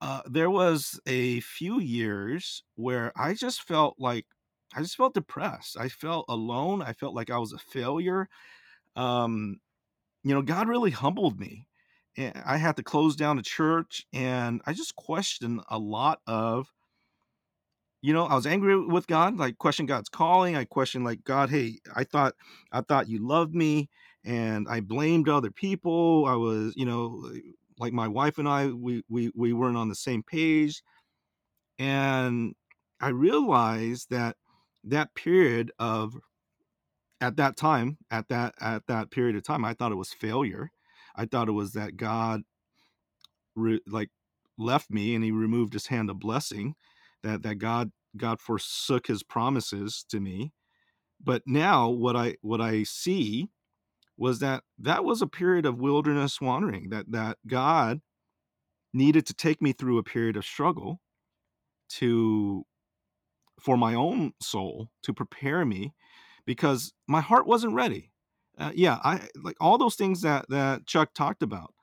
Uh, 0.00 0.22
there 0.26 0.50
was 0.50 1.00
a 1.06 1.40
few 1.40 1.80
years 1.80 2.64
where 2.74 3.12
i 3.16 3.32
just 3.34 3.62
felt 3.62 3.94
like 3.98 4.26
i 4.74 4.80
just 4.82 4.96
felt 4.96 5.14
depressed. 5.14 5.76
I 5.78 5.88
felt 5.88 6.24
alone. 6.28 6.82
I 6.82 6.92
felt 6.92 7.14
like 7.14 7.30
i 7.30 7.38
was 7.38 7.52
a 7.52 7.58
failure. 7.58 8.28
Um 8.96 9.60
you 10.24 10.34
know 10.34 10.42
god 10.42 10.68
really 10.68 10.90
humbled 10.90 11.38
me 11.40 11.66
eh, 12.16 12.32
i 12.44 12.56
had 12.56 12.76
to 12.76 12.82
close 12.82 13.16
down 13.16 13.36
the 13.36 13.42
church 13.42 14.06
and 14.12 14.60
i 14.66 14.72
just 14.72 14.96
questioned 14.96 15.60
a 15.68 15.78
lot 15.78 16.20
of 16.26 16.72
you 18.02 18.12
know, 18.12 18.24
I 18.26 18.34
was 18.34 18.46
angry 18.46 18.78
with 18.84 19.06
God, 19.06 19.36
like 19.38 19.58
question 19.58 19.86
God's 19.86 20.08
calling. 20.08 20.56
I 20.56 20.64
questioned 20.64 21.04
like 21.04 21.22
God, 21.24 21.50
hey, 21.50 21.78
I 21.94 22.02
thought 22.04 22.34
I 22.72 22.80
thought 22.80 23.08
you 23.08 23.24
loved 23.26 23.54
me 23.54 23.88
and 24.24 24.66
I 24.68 24.80
blamed 24.80 25.28
other 25.28 25.52
people. 25.52 26.26
I 26.26 26.34
was, 26.34 26.74
you 26.76 26.84
know, 26.84 27.30
like 27.78 27.92
my 27.92 28.08
wife 28.08 28.38
and 28.38 28.48
I 28.48 28.66
we 28.68 29.04
we 29.08 29.30
we 29.36 29.52
weren't 29.52 29.76
on 29.76 29.88
the 29.88 29.94
same 29.94 30.22
page. 30.24 30.82
And 31.78 32.54
I 33.00 33.08
realized 33.08 34.10
that 34.10 34.36
that 34.84 35.14
period 35.14 35.70
of 35.78 36.16
at 37.22 37.36
that 37.36 37.56
time, 37.56 37.98
at 38.10 38.28
that 38.28 38.54
at 38.60 38.86
that 38.88 39.10
period 39.10 39.36
of 39.36 39.44
time, 39.44 39.64
I 39.64 39.74
thought 39.74 39.92
it 39.92 39.96
was 39.96 40.12
failure. 40.12 40.70
I 41.16 41.24
thought 41.26 41.48
it 41.48 41.52
was 41.52 41.72
that 41.72 41.96
God 41.96 42.42
re, 43.54 43.80
like 43.86 44.10
left 44.58 44.90
me 44.90 45.14
and 45.14 45.24
he 45.24 45.30
removed 45.30 45.72
his 45.72 45.86
hand 45.86 46.10
of 46.10 46.18
blessing 46.18 46.74
that 47.22 47.42
that 47.44 47.56
God 47.56 47.92
God 48.16 48.40
forsook 48.40 49.06
his 49.06 49.22
promises 49.22 50.04
to 50.10 50.20
me. 50.20 50.52
But 51.22 51.42
now 51.46 51.88
what 51.88 52.16
I 52.16 52.36
what 52.42 52.60
I 52.60 52.82
see 52.82 53.48
was 54.18 54.40
that 54.40 54.64
that 54.78 55.04
was 55.04 55.22
a 55.22 55.26
period 55.26 55.64
of 55.64 55.78
wilderness 55.78 56.40
wandering 56.40 56.90
that 56.90 57.10
that 57.12 57.38
God 57.46 58.00
needed 58.92 59.26
to 59.26 59.34
take 59.34 59.62
me 59.62 59.72
through 59.72 59.98
a 59.98 60.02
period 60.02 60.36
of 60.36 60.44
struggle 60.44 61.00
to 61.88 62.64
for 63.60 63.76
my 63.76 63.94
own 63.94 64.32
soul 64.40 64.88
to 65.04 65.14
prepare 65.14 65.64
me 65.64 65.94
because 66.46 66.92
my 67.06 67.20
heart 67.20 67.46
wasn't 67.46 67.74
ready. 67.74 68.10
Uh, 68.58 68.72
yeah, 68.74 68.98
I 69.02 69.28
like 69.42 69.56
all 69.60 69.78
those 69.78 69.96
things 69.96 70.22
that 70.22 70.46
that 70.50 70.86
Chuck 70.86 71.14
talked 71.14 71.42
about. 71.42 71.74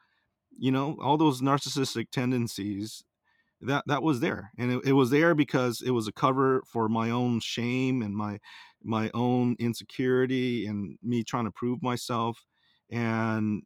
You 0.57 0.71
know, 0.71 0.97
all 1.01 1.17
those 1.17 1.41
narcissistic 1.41 2.11
tendencies 2.11 3.03
that 3.61 3.83
that 3.87 4.03
was 4.03 4.19
there 4.19 4.51
and 4.57 4.71
it, 4.71 4.81
it, 4.85 4.93
was 4.93 5.09
there 5.09 5.35
because 5.35 5.81
it 5.81 5.91
was 5.91 6.07
a 6.07 6.13
cover 6.13 6.61
for 6.65 6.87
my 6.87 7.09
own 7.09 7.39
shame 7.39 8.01
and 8.01 8.15
my 8.15 8.39
my 8.83 9.11
own 9.13 9.55
insecurity 9.59 10.65
and 10.65 10.97
me 11.03 11.23
trying 11.23 11.45
to 11.45 11.51
prove 11.51 11.83
myself 11.83 12.45
and 12.89 13.63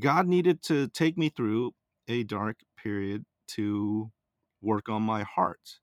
god 0.00 0.26
needed 0.26 0.62
to 0.62 0.88
take 0.88 1.18
me 1.18 1.28
through 1.28 1.72
a 2.08 2.22
dark 2.22 2.60
period 2.82 3.24
to 3.46 4.10
work 4.62 4.88
on 4.88 5.02
my 5.02 5.22
heart 5.22 5.80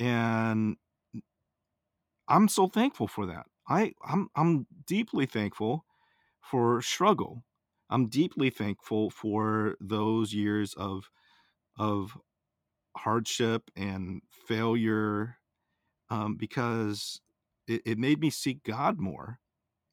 and 0.00 0.76
i'm 2.28 2.48
so 2.48 2.66
thankful 2.68 3.08
for 3.08 3.26
that. 3.26 3.46
I 3.68 3.92
i'm 4.06 4.28
i'm 4.36 4.66
deeply 4.86 5.26
thankful 5.26 5.84
for 6.42 6.82
struggle. 6.82 7.44
I'm 7.90 8.08
deeply 8.08 8.50
thankful 8.50 9.10
for 9.10 9.76
those 9.80 10.34
years 10.34 10.74
of 10.74 11.10
of 11.78 12.18
hardship 12.96 13.70
and 13.76 14.22
failure 14.48 15.38
um, 16.10 16.36
because 16.36 17.20
it, 17.68 17.82
it 17.86 17.98
made 17.98 18.20
me 18.20 18.30
seek 18.30 18.64
God 18.64 18.98
more 19.00 19.38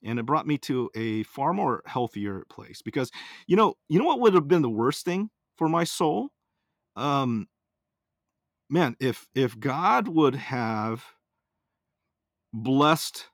and 0.04 0.20
it 0.20 0.26
brought 0.26 0.48
me 0.48 0.58
to 0.60 0.90
a 0.96 1.24
far 1.24 1.54
more 1.54 1.84
healthier 1.88 2.46
place 2.50 2.82
because 2.84 3.12
you 3.48 3.56
know 3.58 3.76
you 3.90 4.00
know 4.00 4.06
what 4.06 4.20
would 4.22 4.34
have 4.36 4.48
been 4.48 4.64
the 4.64 4.70
worst 4.70 5.06
thing 5.06 5.30
for 5.58 5.70
my 5.70 5.84
soul? 5.86 6.30
Um 6.96 7.48
man 8.70 8.96
if 9.00 9.28
if 9.36 9.60
god 9.60 10.08
would 10.08 10.36
have 10.36 11.06
blessed 12.54 13.28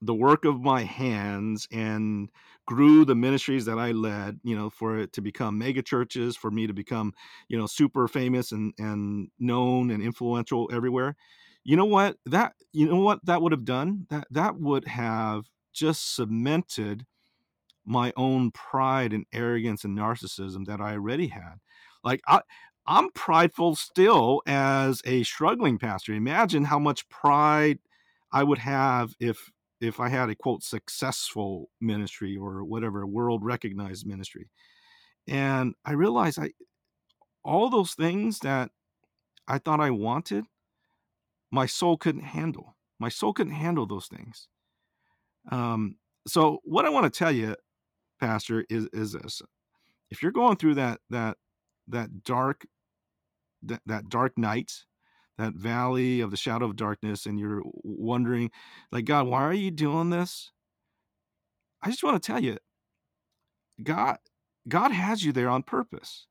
the 0.00 0.14
work 0.14 0.44
of 0.44 0.60
my 0.60 0.82
hands 0.82 1.68
and 1.70 2.28
grew 2.66 3.04
the 3.04 3.14
ministries 3.14 3.64
that 3.66 3.78
I 3.78 3.92
led, 3.92 4.40
you 4.42 4.56
know, 4.56 4.68
for 4.70 4.98
it 4.98 5.12
to 5.14 5.20
become 5.20 5.58
mega 5.58 5.82
churches, 5.82 6.36
for 6.36 6.50
me 6.50 6.66
to 6.66 6.72
become, 6.72 7.12
you 7.48 7.56
know, 7.56 7.66
super 7.66 8.08
famous 8.08 8.52
and 8.52 8.74
and 8.78 9.28
known 9.38 9.90
and 9.90 10.02
influential 10.02 10.68
everywhere. 10.72 11.16
You 11.64 11.76
know 11.76 11.84
what? 11.84 12.16
That 12.26 12.54
you 12.72 12.88
know 12.88 13.00
what 13.00 13.24
that 13.26 13.42
would 13.42 13.52
have 13.52 13.64
done? 13.64 14.06
That 14.10 14.26
that 14.30 14.58
would 14.58 14.86
have 14.88 15.44
just 15.72 16.14
cemented 16.14 17.06
my 17.84 18.12
own 18.16 18.50
pride 18.52 19.12
and 19.12 19.26
arrogance 19.32 19.84
and 19.84 19.96
narcissism 19.98 20.66
that 20.66 20.80
I 20.80 20.92
already 20.94 21.28
had. 21.28 21.56
Like 22.04 22.20
I 22.26 22.42
I'm 22.86 23.10
prideful 23.12 23.76
still 23.76 24.42
as 24.46 25.02
a 25.04 25.22
struggling 25.22 25.78
pastor. 25.78 26.12
Imagine 26.14 26.64
how 26.64 26.78
much 26.78 27.08
pride 27.08 27.78
I 28.32 28.42
would 28.42 28.58
have 28.58 29.14
if 29.20 29.50
if 29.80 29.98
I 29.98 30.08
had 30.08 30.30
a 30.30 30.34
quote 30.34 30.62
successful 30.62 31.68
ministry 31.80 32.36
or 32.36 32.64
whatever 32.64 33.06
world 33.06 33.44
recognized 33.44 34.06
ministry. 34.06 34.48
And 35.26 35.74
I 35.84 35.92
realized 35.92 36.38
I 36.38 36.52
all 37.44 37.68
those 37.68 37.94
things 37.94 38.38
that 38.40 38.70
I 39.48 39.58
thought 39.58 39.80
I 39.80 39.90
wanted, 39.90 40.44
my 41.50 41.66
soul 41.66 41.96
couldn't 41.96 42.22
handle. 42.22 42.76
My 42.98 43.08
soul 43.08 43.32
couldn't 43.32 43.54
handle 43.54 43.86
those 43.86 44.06
things. 44.06 44.48
Um, 45.50 45.96
so 46.26 46.60
what 46.62 46.86
I 46.86 46.90
want 46.90 47.12
to 47.12 47.18
tell 47.18 47.32
you, 47.32 47.56
Pastor, 48.20 48.64
is 48.70 48.88
is 48.92 49.12
this: 49.12 49.42
if 50.10 50.22
you're 50.22 50.32
going 50.32 50.56
through 50.56 50.76
that 50.76 51.00
that 51.10 51.36
that 51.88 52.22
dark 52.22 52.64
that, 53.64 53.82
that 53.86 54.08
dark 54.08 54.38
night 54.38 54.72
that 55.38 55.54
valley 55.54 56.20
of 56.20 56.30
the 56.30 56.36
shadow 56.36 56.66
of 56.66 56.76
darkness 56.76 57.26
and 57.26 57.38
you're 57.38 57.62
wondering 57.82 58.50
like 58.90 59.04
god 59.04 59.26
why 59.26 59.42
are 59.42 59.52
you 59.52 59.70
doing 59.70 60.10
this? 60.10 60.50
I 61.82 61.90
just 61.90 62.02
want 62.04 62.22
to 62.22 62.26
tell 62.26 62.42
you 62.42 62.58
god 63.82 64.18
god 64.68 64.92
has 64.92 65.24
you 65.24 65.32
there 65.32 65.48
on 65.48 65.62
purpose. 65.62 66.26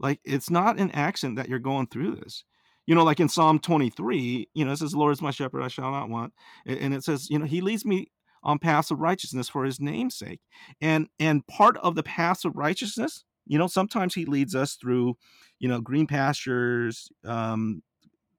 Like 0.00 0.20
it's 0.24 0.50
not 0.50 0.78
an 0.78 0.90
accident 0.92 1.36
that 1.36 1.48
you're 1.48 1.58
going 1.58 1.88
through 1.88 2.16
this. 2.16 2.44
You 2.86 2.94
know 2.94 3.04
like 3.04 3.20
in 3.20 3.28
psalm 3.28 3.58
23 3.58 4.48
you 4.54 4.64
know 4.64 4.72
it 4.72 4.78
says 4.78 4.94
lord 4.94 5.12
is 5.12 5.20
my 5.20 5.30
shepherd 5.30 5.62
i 5.62 5.68
shall 5.68 5.90
not 5.90 6.08
want 6.08 6.32
and 6.64 6.94
it 6.94 7.04
says 7.04 7.28
you 7.28 7.38
know 7.38 7.44
he 7.44 7.60
leads 7.60 7.84
me 7.84 8.10
on 8.42 8.58
paths 8.58 8.90
of 8.90 8.98
righteousness 8.98 9.46
for 9.46 9.64
his 9.64 9.78
name's 9.78 10.16
sake 10.16 10.40
and 10.80 11.06
and 11.18 11.46
part 11.48 11.76
of 11.78 11.94
the 11.96 12.02
paths 12.02 12.46
of 12.46 12.56
righteousness 12.56 13.24
you 13.48 13.58
know 13.58 13.66
sometimes 13.66 14.14
he 14.14 14.24
leads 14.24 14.54
us 14.54 14.74
through 14.74 15.16
you 15.58 15.68
know 15.68 15.80
green 15.80 16.06
pastures 16.06 17.10
um, 17.24 17.82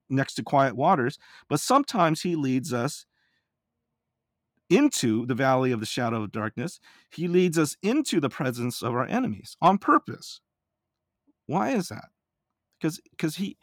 next 0.10 0.36
to 0.36 0.44
quiet 0.44 0.76
waters 0.76 1.18
but 1.50 1.60
sometimes 1.60 2.22
he 2.22 2.36
leads 2.36 2.74
us 2.74 3.06
into 4.70 5.26
the 5.26 5.36
valley 5.36 5.72
of 5.72 5.80
the 5.80 5.86
shadow 5.86 6.22
of 6.24 6.32
darkness. 6.32 6.80
He 7.10 7.28
leads 7.28 7.58
us 7.58 7.76
into 7.82 8.20
the 8.20 8.30
presence 8.30 8.82
of 8.84 8.94
our 8.94 9.08
enemies 9.08 9.58
on 9.62 9.80
purpose. 9.80 10.42
Why 11.48 11.72
is 11.72 11.90
that? 11.90 12.10
Because 12.80 13.02
because 13.10 13.38
he 13.38 13.58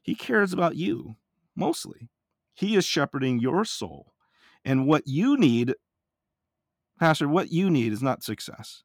he 0.00 0.14
cares 0.14 0.52
about 0.52 0.76
you 0.76 1.16
mostly. 1.56 2.08
He 2.54 2.76
is 2.76 2.84
shepherding 2.84 3.40
your 3.40 3.64
soul 3.64 4.12
and 4.64 4.86
what 4.86 5.06
you 5.06 5.36
need 5.36 5.74
pastor 7.00 7.26
what 7.26 7.50
you 7.50 7.68
need 7.68 7.92
is 7.92 8.02
not 8.02 8.22
success 8.22 8.84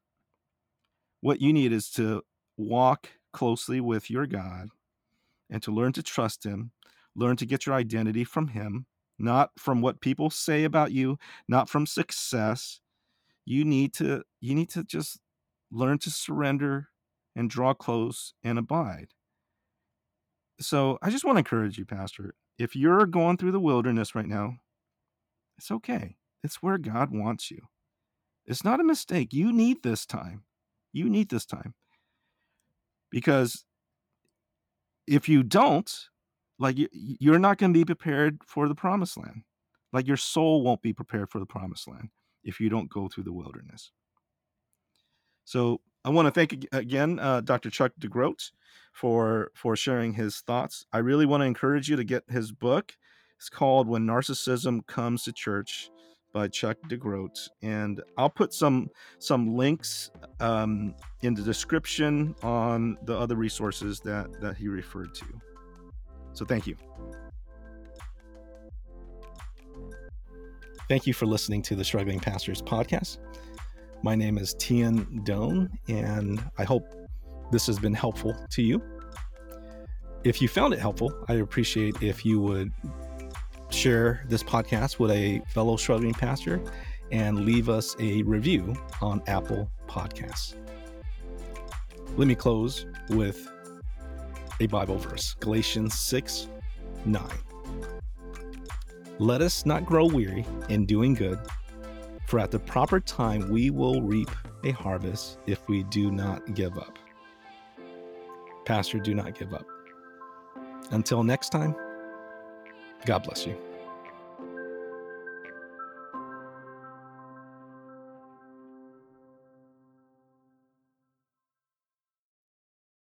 what 1.20 1.40
you 1.40 1.52
need 1.52 1.72
is 1.72 1.90
to 1.92 2.22
walk 2.56 3.10
closely 3.32 3.80
with 3.80 4.10
your 4.10 4.26
God 4.26 4.68
and 5.50 5.62
to 5.62 5.72
learn 5.72 5.92
to 5.94 6.02
trust 6.02 6.44
Him, 6.44 6.72
learn 7.16 7.36
to 7.38 7.46
get 7.46 7.66
your 7.66 7.74
identity 7.74 8.24
from 8.24 8.48
Him, 8.48 8.86
not 9.18 9.50
from 9.58 9.80
what 9.82 10.00
people 10.00 10.30
say 10.30 10.64
about 10.64 10.92
you, 10.92 11.18
not 11.48 11.68
from 11.68 11.86
success. 11.86 12.80
you 13.44 13.64
need 13.64 13.92
to 13.94 14.22
you 14.40 14.54
need 14.54 14.70
to 14.70 14.84
just 14.84 15.20
learn 15.70 15.98
to 16.00 16.10
surrender 16.10 16.88
and 17.36 17.50
draw 17.50 17.74
close 17.74 18.34
and 18.44 18.58
abide. 18.58 19.08
So 20.60 20.98
I 21.02 21.10
just 21.10 21.24
want 21.24 21.36
to 21.36 21.40
encourage 21.40 21.78
you, 21.78 21.86
Pastor. 21.86 22.34
If 22.58 22.76
you're 22.76 23.06
going 23.06 23.36
through 23.38 23.52
the 23.52 23.60
wilderness 23.60 24.14
right 24.14 24.26
now, 24.26 24.58
it's 25.58 25.70
okay. 25.70 26.16
It's 26.44 26.62
where 26.62 26.78
God 26.78 27.10
wants 27.12 27.50
you. 27.50 27.60
It's 28.46 28.64
not 28.64 28.80
a 28.80 28.84
mistake. 28.84 29.32
You 29.32 29.52
need 29.52 29.82
this 29.82 30.06
time. 30.06 30.44
You 30.92 31.08
need 31.08 31.28
this 31.28 31.46
time. 31.46 31.74
Because 33.10 33.64
if 35.06 35.28
you 35.28 35.42
don't, 35.42 35.90
like 36.58 36.76
you're 36.92 37.38
not 37.38 37.58
going 37.58 37.72
to 37.72 37.78
be 37.78 37.84
prepared 37.84 38.38
for 38.46 38.68
the 38.68 38.74
promised 38.74 39.16
land. 39.16 39.42
Like 39.92 40.06
your 40.06 40.16
soul 40.16 40.62
won't 40.62 40.82
be 40.82 40.92
prepared 40.92 41.30
for 41.30 41.38
the 41.38 41.46
promised 41.46 41.88
land 41.88 42.10
if 42.44 42.60
you 42.60 42.68
don't 42.68 42.90
go 42.90 43.08
through 43.08 43.24
the 43.24 43.32
wilderness. 43.32 43.90
So 45.44 45.80
I 46.04 46.10
want 46.10 46.26
to 46.26 46.30
thank 46.30 46.66
again 46.72 47.18
uh, 47.18 47.40
Dr. 47.40 47.70
Chuck 47.70 47.92
DeGroat 47.98 48.50
for 48.92 49.50
for 49.54 49.76
sharing 49.76 50.12
his 50.12 50.40
thoughts. 50.40 50.84
I 50.92 50.98
really 50.98 51.26
want 51.26 51.42
to 51.42 51.46
encourage 51.46 51.88
you 51.88 51.96
to 51.96 52.04
get 52.04 52.24
his 52.28 52.52
book. 52.52 52.92
It's 53.38 53.48
called 53.48 53.88
When 53.88 54.06
Narcissism 54.06 54.86
Comes 54.86 55.22
to 55.24 55.32
Church 55.32 55.90
by 56.32 56.48
Chuck 56.48 56.76
DeGroat, 56.88 57.48
and 57.62 58.02
I'll 58.16 58.30
put 58.30 58.52
some 58.52 58.90
some 59.18 59.56
links 59.56 60.10
um, 60.40 60.94
in 61.22 61.34
the 61.34 61.42
description 61.42 62.34
on 62.42 62.96
the 63.04 63.16
other 63.16 63.36
resources 63.36 64.00
that 64.00 64.40
that 64.40 64.56
he 64.56 64.68
referred 64.68 65.14
to. 65.14 65.26
So 66.32 66.44
thank 66.44 66.66
you. 66.66 66.76
Thank 70.88 71.06
you 71.06 71.12
for 71.12 71.26
listening 71.26 71.60
to 71.62 71.76
the 71.76 71.84
Struggling 71.84 72.18
Pastors 72.18 72.62
podcast. 72.62 73.18
My 74.02 74.14
name 74.14 74.38
is 74.38 74.54
Tian 74.54 75.22
Doan, 75.24 75.68
and 75.88 76.42
I 76.56 76.64
hope 76.64 76.86
this 77.50 77.66
has 77.66 77.78
been 77.78 77.94
helpful 77.94 78.34
to 78.52 78.62
you. 78.62 78.80
If 80.24 80.40
you 80.40 80.48
found 80.48 80.72
it 80.72 80.80
helpful, 80.80 81.12
I 81.28 81.34
appreciate 81.34 82.02
if 82.02 82.24
you 82.24 82.40
would 82.40 82.72
share 83.70 84.24
this 84.28 84.42
podcast 84.42 84.98
with 84.98 85.10
a 85.10 85.40
fellow 85.48 85.76
struggling 85.76 86.14
pastor 86.14 86.60
and 87.10 87.44
leave 87.44 87.68
us 87.68 87.96
a 88.00 88.22
review 88.22 88.74
on 89.00 89.22
Apple 89.26 89.70
Podcasts. 89.88 90.54
Let 92.16 92.28
me 92.28 92.34
close 92.34 92.86
with 93.10 93.48
a 94.60 94.66
Bible 94.66 94.98
verse 94.98 95.34
Galatians 95.40 95.98
6 95.98 96.48
9. 97.04 97.22
Let 99.18 99.40
us 99.40 99.64
not 99.66 99.84
grow 99.84 100.06
weary 100.06 100.44
in 100.68 100.86
doing 100.86 101.14
good, 101.14 101.38
for 102.26 102.38
at 102.38 102.50
the 102.50 102.58
proper 102.58 103.00
time 103.00 103.48
we 103.50 103.70
will 103.70 104.02
reap 104.02 104.30
a 104.64 104.72
harvest 104.72 105.38
if 105.46 105.66
we 105.68 105.84
do 105.84 106.10
not 106.10 106.54
give 106.54 106.76
up. 106.78 106.98
Pastor, 108.64 108.98
do 108.98 109.14
not 109.14 109.38
give 109.38 109.54
up. 109.54 109.66
Until 110.90 111.22
next 111.22 111.50
time, 111.50 111.74
God 113.06 113.22
bless 113.24 113.46
you. 113.46 113.67